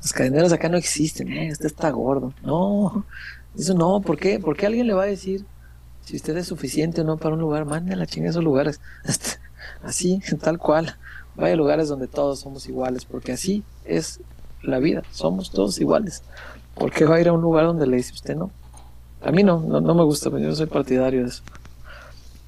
[0.06, 3.04] los cadeneros acá no existen, eh, está gordo, no,
[3.58, 4.38] eso no, ¿por qué?
[4.38, 5.44] ¿Por qué alguien le va a decir
[6.04, 7.64] si usted es suficiente o no para un lugar?
[7.64, 8.80] Mande a la chinga esos lugares,
[9.82, 10.96] así, tal cual,
[11.34, 14.20] vaya a lugares donde todos somos iguales, porque así es
[14.62, 16.22] la vida, somos todos iguales,
[16.76, 18.52] ¿por qué va a ir a un lugar donde le dice usted no?
[19.22, 21.42] A mí no, no, no me gusta, yo no soy partidario de eso.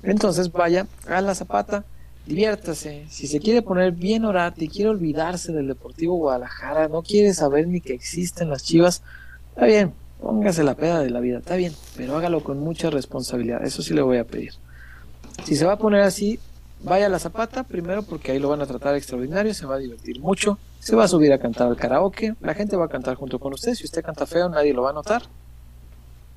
[0.05, 1.85] Entonces vaya a la zapata,
[2.28, 3.06] diviértase.
[3.09, 7.66] Si se quiere poner bien orate y quiere olvidarse del Deportivo Guadalajara, no quiere saber
[7.66, 9.02] ni que existen las chivas,
[9.48, 13.64] está bien, póngase la peda de la vida, está bien, pero hágalo con mucha responsabilidad,
[13.64, 14.52] eso sí le voy a pedir.
[15.44, 16.38] Si se va a poner así,
[16.82, 19.78] vaya a la zapata, primero porque ahí lo van a tratar extraordinario, se va a
[19.78, 23.14] divertir mucho, se va a subir a cantar al karaoke, la gente va a cantar
[23.14, 25.22] junto con usted, si usted canta feo nadie lo va a notar,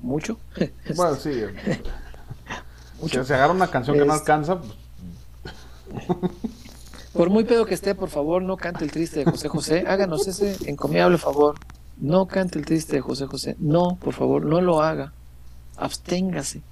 [0.00, 0.38] mucho.
[0.96, 1.30] Bueno, sí.
[3.00, 3.22] Mucho.
[3.22, 4.72] Si se agarra una canción que no alcanza, pues,
[7.12, 9.84] Por muy pedo que esté, por favor, no cante el triste de José José.
[9.86, 11.56] Háganos ese encomiable favor.
[11.98, 13.56] No cante el triste de José José.
[13.58, 15.12] No, por favor, no lo haga.
[15.76, 16.62] Absténgase.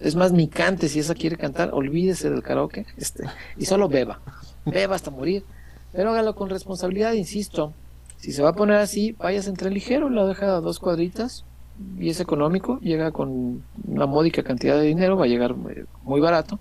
[0.00, 1.70] Es más, ni cante si esa quiere cantar.
[1.72, 2.84] Olvídese del karaoke.
[2.96, 3.24] Este,
[3.56, 4.20] y solo beba.
[4.64, 5.44] Beba hasta morir.
[5.92, 7.72] Pero hágalo con responsabilidad, insisto.
[8.18, 11.44] Si se va a poner así, váyase entre ligero, la deja dos cuadritas
[11.98, 12.78] y es económico.
[12.80, 16.58] Llega con una módica cantidad de dinero, va a llegar eh, muy barato.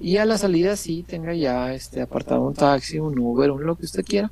[0.00, 3.76] Y a la salida sí tenga ya este apartado un taxi, un Uber, un lo
[3.76, 4.30] que usted quiera.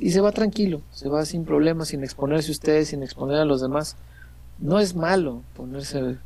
[0.00, 3.62] Y se va tranquilo, se va sin problemas, sin exponerse usted, sin exponer a los
[3.62, 3.96] demás.
[4.58, 6.16] No es malo ponerse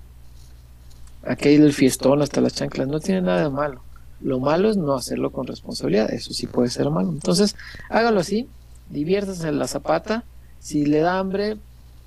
[1.22, 3.82] aquel del fiestón hasta las chanclas, no tiene nada de malo.
[4.22, 7.10] Lo malo es no hacerlo con responsabilidad, eso sí puede ser malo.
[7.10, 7.56] Entonces,
[7.90, 8.48] hágalo así,
[8.88, 10.24] diviértase en la zapata.
[10.60, 11.58] Si le da hambre,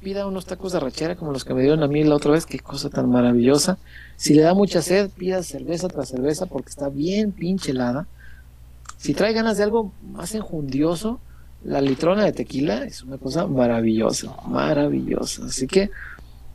[0.02, 2.46] pida unos tacos de rachera como los que me dieron a mí la otra vez,
[2.46, 3.78] qué cosa tan maravillosa.
[4.18, 8.08] Si le da mucha sed, pida cerveza tras cerveza porque está bien pinche helada.
[8.98, 11.20] Si trae ganas de algo más enjundioso,
[11.64, 15.46] la litrona de tequila es una cosa maravillosa, maravillosa.
[15.46, 15.92] Así que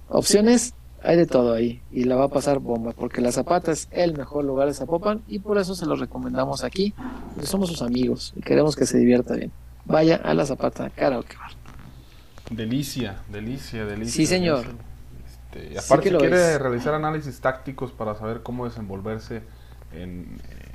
[0.09, 3.89] opciones hay de todo ahí y la va a pasar bomba porque la Zapata es
[3.93, 6.95] el mejor lugar de Zapopan y por eso se lo recomendamos aquí,
[7.43, 9.53] somos sus amigos y queremos que se divierta bien.
[9.85, 11.56] Vaya a la Zapata Karaoke Bar.
[12.51, 14.15] Delicia, delicia, delicia.
[14.15, 14.67] Sí, señor.
[15.25, 16.59] Este, y Sí aparte que quiere es.
[16.59, 19.43] realizar análisis tácticos para saber cómo desenvolverse
[19.93, 20.73] en, eh,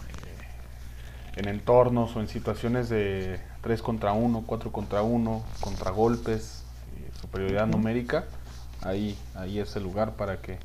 [1.35, 6.64] en entornos o en situaciones de 3 contra 1, 4 contra 1, contragolpes,
[6.98, 8.26] eh, superioridad numérica.
[8.81, 10.57] Ahí, ahí es el lugar para que,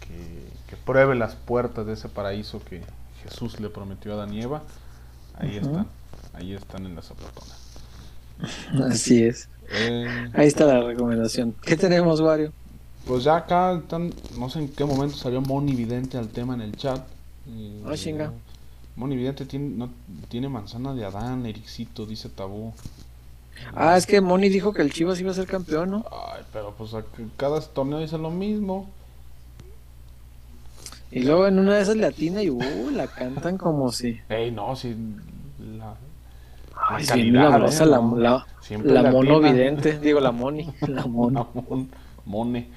[0.00, 2.82] que, que pruebe las puertas de ese paraíso que
[3.22, 4.62] Jesús le prometió a Adán y Eva.
[5.34, 5.88] Ahí están,
[6.34, 7.54] ahí están en la zapatona.
[8.90, 9.48] Así es.
[9.70, 11.54] Eh, Ahí está la recomendación.
[11.62, 12.52] ¿Qué tenemos, Wario?
[13.06, 16.60] Pues ya acá están, no sé en qué momento salió Moni Vidente al tema en
[16.60, 17.06] el chat.
[17.48, 18.32] Eh, Ah, chinga.
[18.96, 19.90] Moni Vidente tiene, no,
[20.28, 22.72] tiene manzana de Adán, Ericito, dice Tabú.
[23.74, 26.04] Ah, es que Moni dijo que el Chivas iba a ser campeón, ¿no?
[26.10, 26.90] Ay, pero pues
[27.36, 28.88] cada torneo dice lo mismo.
[31.10, 34.20] Y luego en una de esas latina y uh, la cantan como si.
[34.28, 34.94] Ey, no, si
[35.78, 35.94] la,
[36.88, 37.86] Ay, es calidad, bien milagrosa ¿eh?
[37.86, 38.44] la, No,
[38.84, 41.50] la, mono vidente, digo la moni, la mono.
[41.68, 41.90] Mon-
[42.24, 42.68] Mone.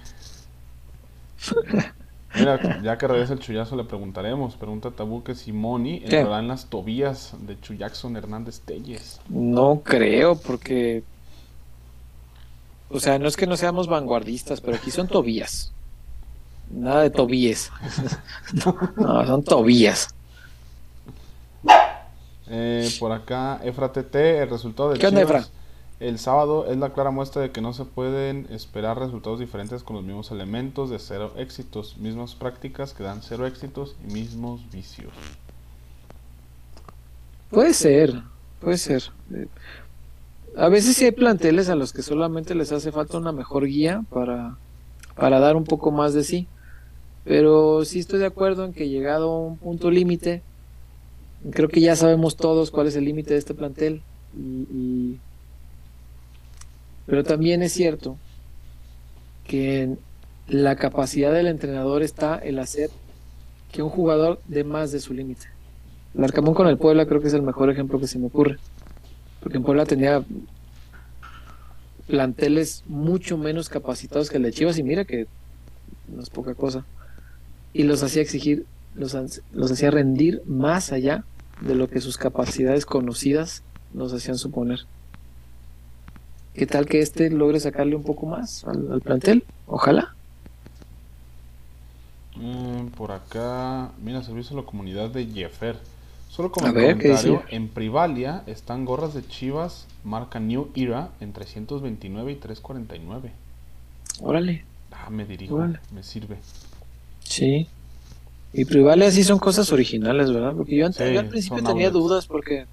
[2.36, 4.56] Mira, ya que regresa el chullazo le preguntaremos.
[4.56, 9.20] Pregunta Tabú que si Moni entrará en las tobías de Chuyaxon Hernández Telles.
[9.30, 11.04] No creo, porque.
[12.90, 15.72] O sea, no es que no seamos vanguardistas, pero aquí son tobías.
[16.72, 17.72] Nada de tobíes.
[18.98, 20.14] No, son tobías.
[22.50, 25.60] Eh, por acá, Efra TT, el resultado de ¿Qué onda, Chivas Efra?
[26.00, 29.98] el sábado es la clara muestra de que no se pueden esperar resultados diferentes con
[29.98, 35.12] los mismos elementos de cero éxitos, mismas prácticas que dan cero éxitos y mismos vicios.
[37.50, 38.24] Puede ser,
[38.62, 39.04] puede ser.
[40.56, 44.04] A veces sí hay planteles a los que solamente les hace falta una mejor guía
[44.10, 44.58] para,
[45.16, 46.48] para dar un poco más de sí.
[47.26, 50.42] Pero sí estoy de acuerdo en que llegado a un punto límite,
[51.52, 54.02] creo que ya sabemos todos cuál es el límite de este plantel.
[54.38, 55.18] Y,
[57.06, 58.18] Pero también es cierto
[59.46, 59.96] que
[60.48, 62.90] la capacidad del entrenador está el hacer
[63.72, 65.48] que un jugador dé más de su límite.
[66.16, 68.58] El Arcamón con el Puebla creo que es el mejor ejemplo que se me ocurre.
[69.40, 70.24] Porque en Puebla tenía
[72.08, 75.28] planteles mucho menos capacitados que el de Chivas y mira que
[76.08, 76.86] no es poca cosa.
[77.72, 81.24] Y los hacía exigir, los, hacía rendir más allá
[81.62, 83.64] de lo que sus capacidades conocidas
[83.94, 84.86] nos hacían suponer.
[86.54, 89.44] ¿Qué tal que este logre sacarle un poco más al, al plantel?
[89.68, 90.14] Ojalá.
[92.36, 95.78] Mm, por acá, mira, servicio a la comunidad de Jeffer.
[96.30, 101.10] Solo como A ver, ¿qué comentario, en Privalia están gorras de Chivas marca New Era
[101.20, 103.32] en 329 y 349.
[104.22, 104.64] Órale.
[104.92, 105.80] Ah, me dirijo, Órale.
[105.92, 106.38] me sirve.
[107.24, 107.68] Sí.
[108.54, 110.54] Y Privale sí son cosas originales, ¿verdad?
[110.56, 112.66] Porque yo, ante- Sí, yo al principio tenía dudas porque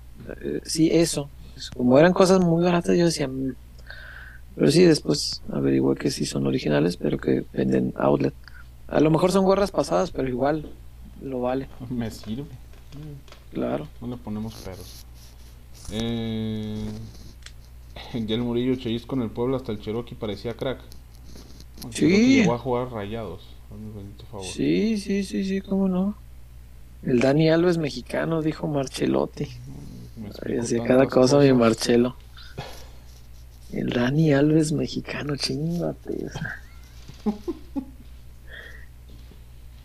[0.42, 1.28] eh, sí, eso.
[1.76, 3.28] Como eran cosas muy baratas, yo decía...
[3.28, 3.54] "Mm".
[4.56, 8.32] Pero sí, después averigué que sí son originales, pero que venden outlet.
[8.88, 10.64] A lo mejor son gorras pasadas, pero igual
[11.22, 12.44] lo vale, Me sirve.
[13.52, 13.86] claro.
[14.00, 15.04] No le ponemos peros.
[15.92, 16.74] Eh,
[18.14, 20.80] ya el Murillo Cheis con el pueblo hasta el Cherokee parecía crack.
[21.84, 22.06] El Sí.
[22.38, 23.42] Llegó a jugar rayados.
[23.70, 23.90] Hazme
[24.30, 24.46] favor.
[24.46, 26.16] Sí, sí, sí, sí, cómo no.
[27.02, 29.48] El Dani Alves mexicano, dijo Marchelotti.
[30.16, 30.30] Me
[30.86, 31.58] cada cosa mi cosas.
[31.58, 32.16] Marcelo.
[33.72, 36.26] El Dani Alves mexicano, chingate.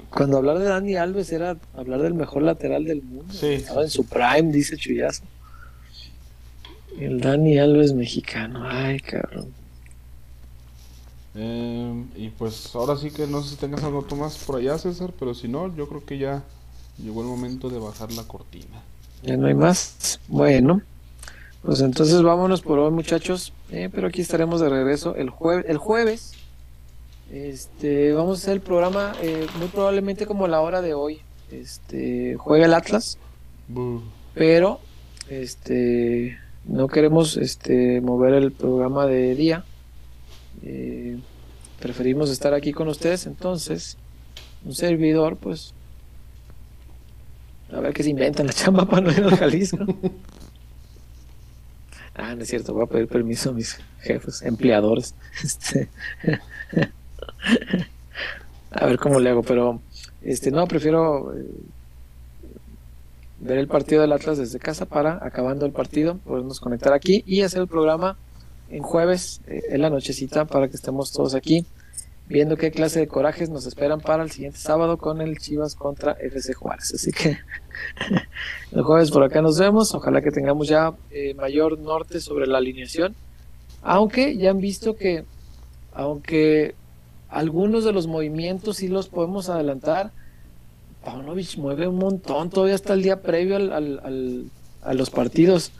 [0.09, 3.33] Cuando hablar de Dani Alves era hablar del mejor lateral del mundo.
[3.33, 5.23] Sí, Estaba sí, en su prime, dice Chuyazo.
[6.99, 9.53] El Dani Alves mexicano, ay cabrón.
[11.33, 15.13] Eh, y pues ahora sí que no sé si tengas algo más por allá, César,
[15.17, 16.43] pero si no, yo creo que ya
[16.97, 18.83] llegó el momento de bajar la cortina.
[19.23, 20.19] Ya no hay más.
[20.27, 20.81] Bueno,
[21.61, 23.53] pues entonces vámonos por hoy, muchachos.
[23.71, 25.65] Eh, pero aquí estaremos de regreso el jueves.
[25.67, 26.33] El jueves,
[27.31, 31.21] este, vamos a hacer el programa eh, muy probablemente como la hora de hoy.
[31.51, 33.17] Este, juega el Atlas,
[33.67, 34.01] Buh.
[34.33, 34.79] pero
[35.29, 39.65] este, no queremos este, mover el programa de día.
[40.63, 41.17] Eh,
[41.79, 43.97] preferimos estar aquí con ustedes, entonces
[44.63, 45.73] un servidor, pues
[47.71, 49.85] a ver qué se inventan la chamba para no ir al Jalisco.
[52.13, 55.15] Ah, no es cierto, voy a pedir permiso a mis jefes, empleadores.
[55.43, 55.89] Este,
[58.71, 59.81] a ver cómo le hago, pero
[60.21, 61.45] este no, prefiero eh,
[63.39, 67.41] ver el partido del Atlas desde casa para, acabando el partido, podernos conectar aquí y
[67.41, 68.17] hacer el programa
[68.71, 71.65] en jueves, eh, en la nochecita, para que estemos todos aquí
[72.31, 76.13] viendo qué clase de corajes nos esperan para el siguiente sábado con el Chivas contra
[76.13, 76.93] FC Juárez.
[76.93, 77.37] Así que
[78.71, 79.93] el jueves por acá nos vemos.
[79.93, 83.15] Ojalá que tengamos ya eh, mayor norte sobre la alineación.
[83.83, 85.25] Aunque ya han visto que,
[85.93, 86.73] aunque
[87.29, 90.11] algunos de los movimientos sí los podemos adelantar,
[91.03, 94.49] Paunovic mueve un montón todavía hasta el día previo al,
[94.81, 95.71] a los partidos.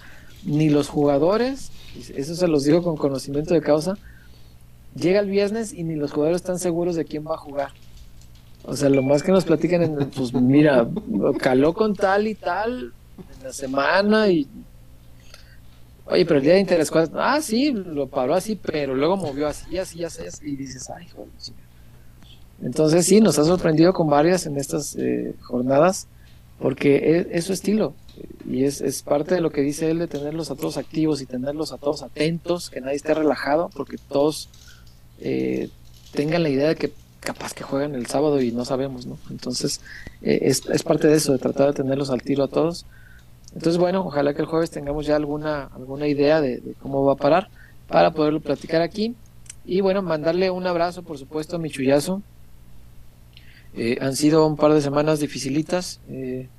[0.44, 1.72] Ni los jugadores,
[2.16, 3.98] eso se los digo con conocimiento de causa,
[4.96, 7.72] llega el viernes y ni los jugadores están seguros de quién va a jugar.
[8.64, 10.88] O sea, lo más que nos platican, en, pues mira,
[11.40, 12.94] caló con tal y tal
[13.38, 14.48] en la semana y...
[16.06, 19.78] Oye, pero el día de interescuadras, ah, sí, lo paró así, pero luego movió así,
[19.78, 21.30] así, así, y dices, ay, joder.
[21.40, 21.58] chica".
[22.62, 26.08] Entonces sí, nos ha sorprendido con varias en estas eh, jornadas,
[26.60, 27.94] porque es, es su estilo,
[28.50, 31.26] y es, es parte de lo que dice él de tenerlos a todos activos y
[31.26, 34.50] tenerlos a todos atentos, que nadie esté relajado, porque todos
[35.20, 35.70] eh,
[36.14, 39.18] tengan la idea de que capaz que juegan el sábado y no sabemos, ¿no?
[39.30, 39.82] Entonces,
[40.22, 42.86] eh, es, es parte de eso, de tratar de tenerlos al tiro a todos.
[43.54, 47.18] Entonces, bueno, ojalá que el jueves tengamos ya alguna, alguna idea de, cómo va a
[47.18, 47.50] parar
[47.88, 49.16] para poderlo platicar aquí.
[49.66, 52.22] Y bueno, mandarle un abrazo, por supuesto, a mi chullazo.
[53.76, 56.50] Eh, han sido un par de semanas dificilitas, eh,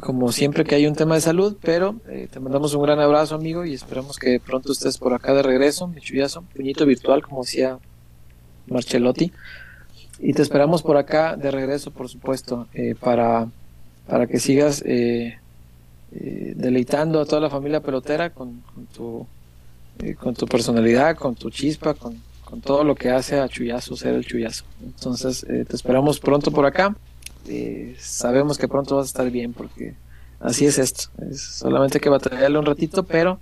[0.00, 3.34] como siempre que hay un tema de salud, pero eh, te mandamos un gran abrazo,
[3.34, 7.42] amigo, y esperamos que pronto estés por acá de regreso, mi chullazo, puñito virtual, como
[7.42, 7.78] decía
[8.66, 9.32] Marcelotti.
[10.20, 13.48] Y te esperamos por acá de regreso, por supuesto, eh, para,
[14.06, 15.38] para que sigas eh,
[16.12, 19.26] eh, deleitando a toda la familia pelotera con, con tu,
[20.18, 24.14] con tu personalidad, con tu chispa, con, con todo lo que hace a Chuyazo ser
[24.14, 24.64] el Chuyazo.
[24.84, 26.96] Entonces, te esperamos pronto por acá.
[27.48, 29.94] Eh, sabemos que pronto vas a estar bien porque
[30.40, 31.04] así es esto.
[31.30, 33.40] Es solamente que batallarle un ratito, pero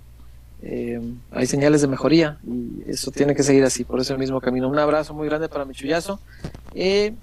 [0.61, 0.99] eh,
[1.31, 4.67] hay señales de mejoría y eso tiene que seguir así, por ese mismo camino.
[4.67, 6.19] Un abrazo muy grande para mi Chuyazo.
[6.73, 7.13] Eh,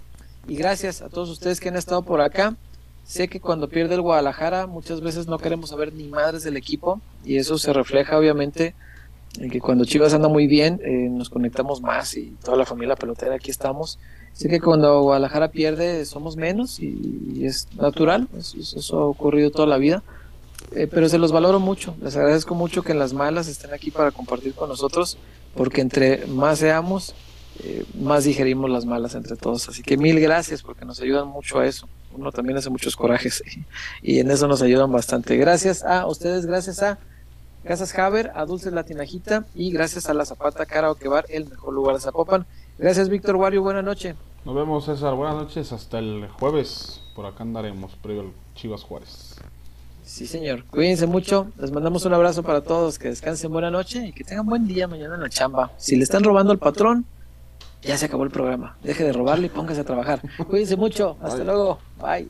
[0.47, 2.55] y gracias a todos ustedes que han estado por acá.
[3.05, 7.01] Sé que cuando pierde el Guadalajara muchas veces no queremos saber ni madres del equipo
[7.23, 8.75] y eso se refleja obviamente
[9.39, 12.97] en que cuando Chivas anda muy bien eh, nos conectamos más y toda la familia
[12.97, 13.99] pelotera aquí estamos.
[14.35, 19.67] Sé que cuando Guadalajara pierde somos menos y, es natural, eso, eso ha ocurrido toda
[19.67, 20.03] la vida,
[20.73, 23.91] Eh, pero se los valoro mucho, les agradezco mucho que en las malas estén aquí
[23.91, 25.19] para compartir con nosotros,
[25.55, 27.15] porque entre más seamos,
[27.63, 29.69] eh, más digerimos las malas entre todos.
[29.69, 31.89] Así que mil gracias porque nos ayudan mucho a eso.
[32.17, 33.43] Uno también hace muchos corajes
[34.03, 35.37] y en eso nos ayudan bastante.
[35.37, 36.99] Gracias a ustedes, gracias a
[37.65, 41.95] Casas Haber, a Dulces Latinajita y gracias a la Zapata Karaoke Bar, el mejor lugar
[41.95, 42.47] de Zapopan.
[42.79, 44.17] Gracias, Víctor Wario, buenas noches.
[44.45, 45.15] Nos vemos, César.
[45.15, 45.73] Buenas noches.
[45.73, 47.01] Hasta el jueves.
[47.15, 49.37] Por acá andaremos, previo al Chivas Juárez.
[50.03, 50.65] Sí, señor.
[50.65, 51.47] Cuídense mucho.
[51.59, 52.99] Les mandamos un abrazo para todos.
[52.99, 55.73] Que descansen buena noche y que tengan buen día mañana en la chamba.
[55.79, 57.07] Si le están robando al patrón,
[57.81, 58.77] ya se acabó el programa.
[58.83, 60.21] Deje de robarle y póngase a trabajar.
[60.49, 61.17] Cuídense mucho.
[61.23, 61.45] Hasta Bye.
[61.47, 61.79] luego.
[62.03, 62.29] Bye.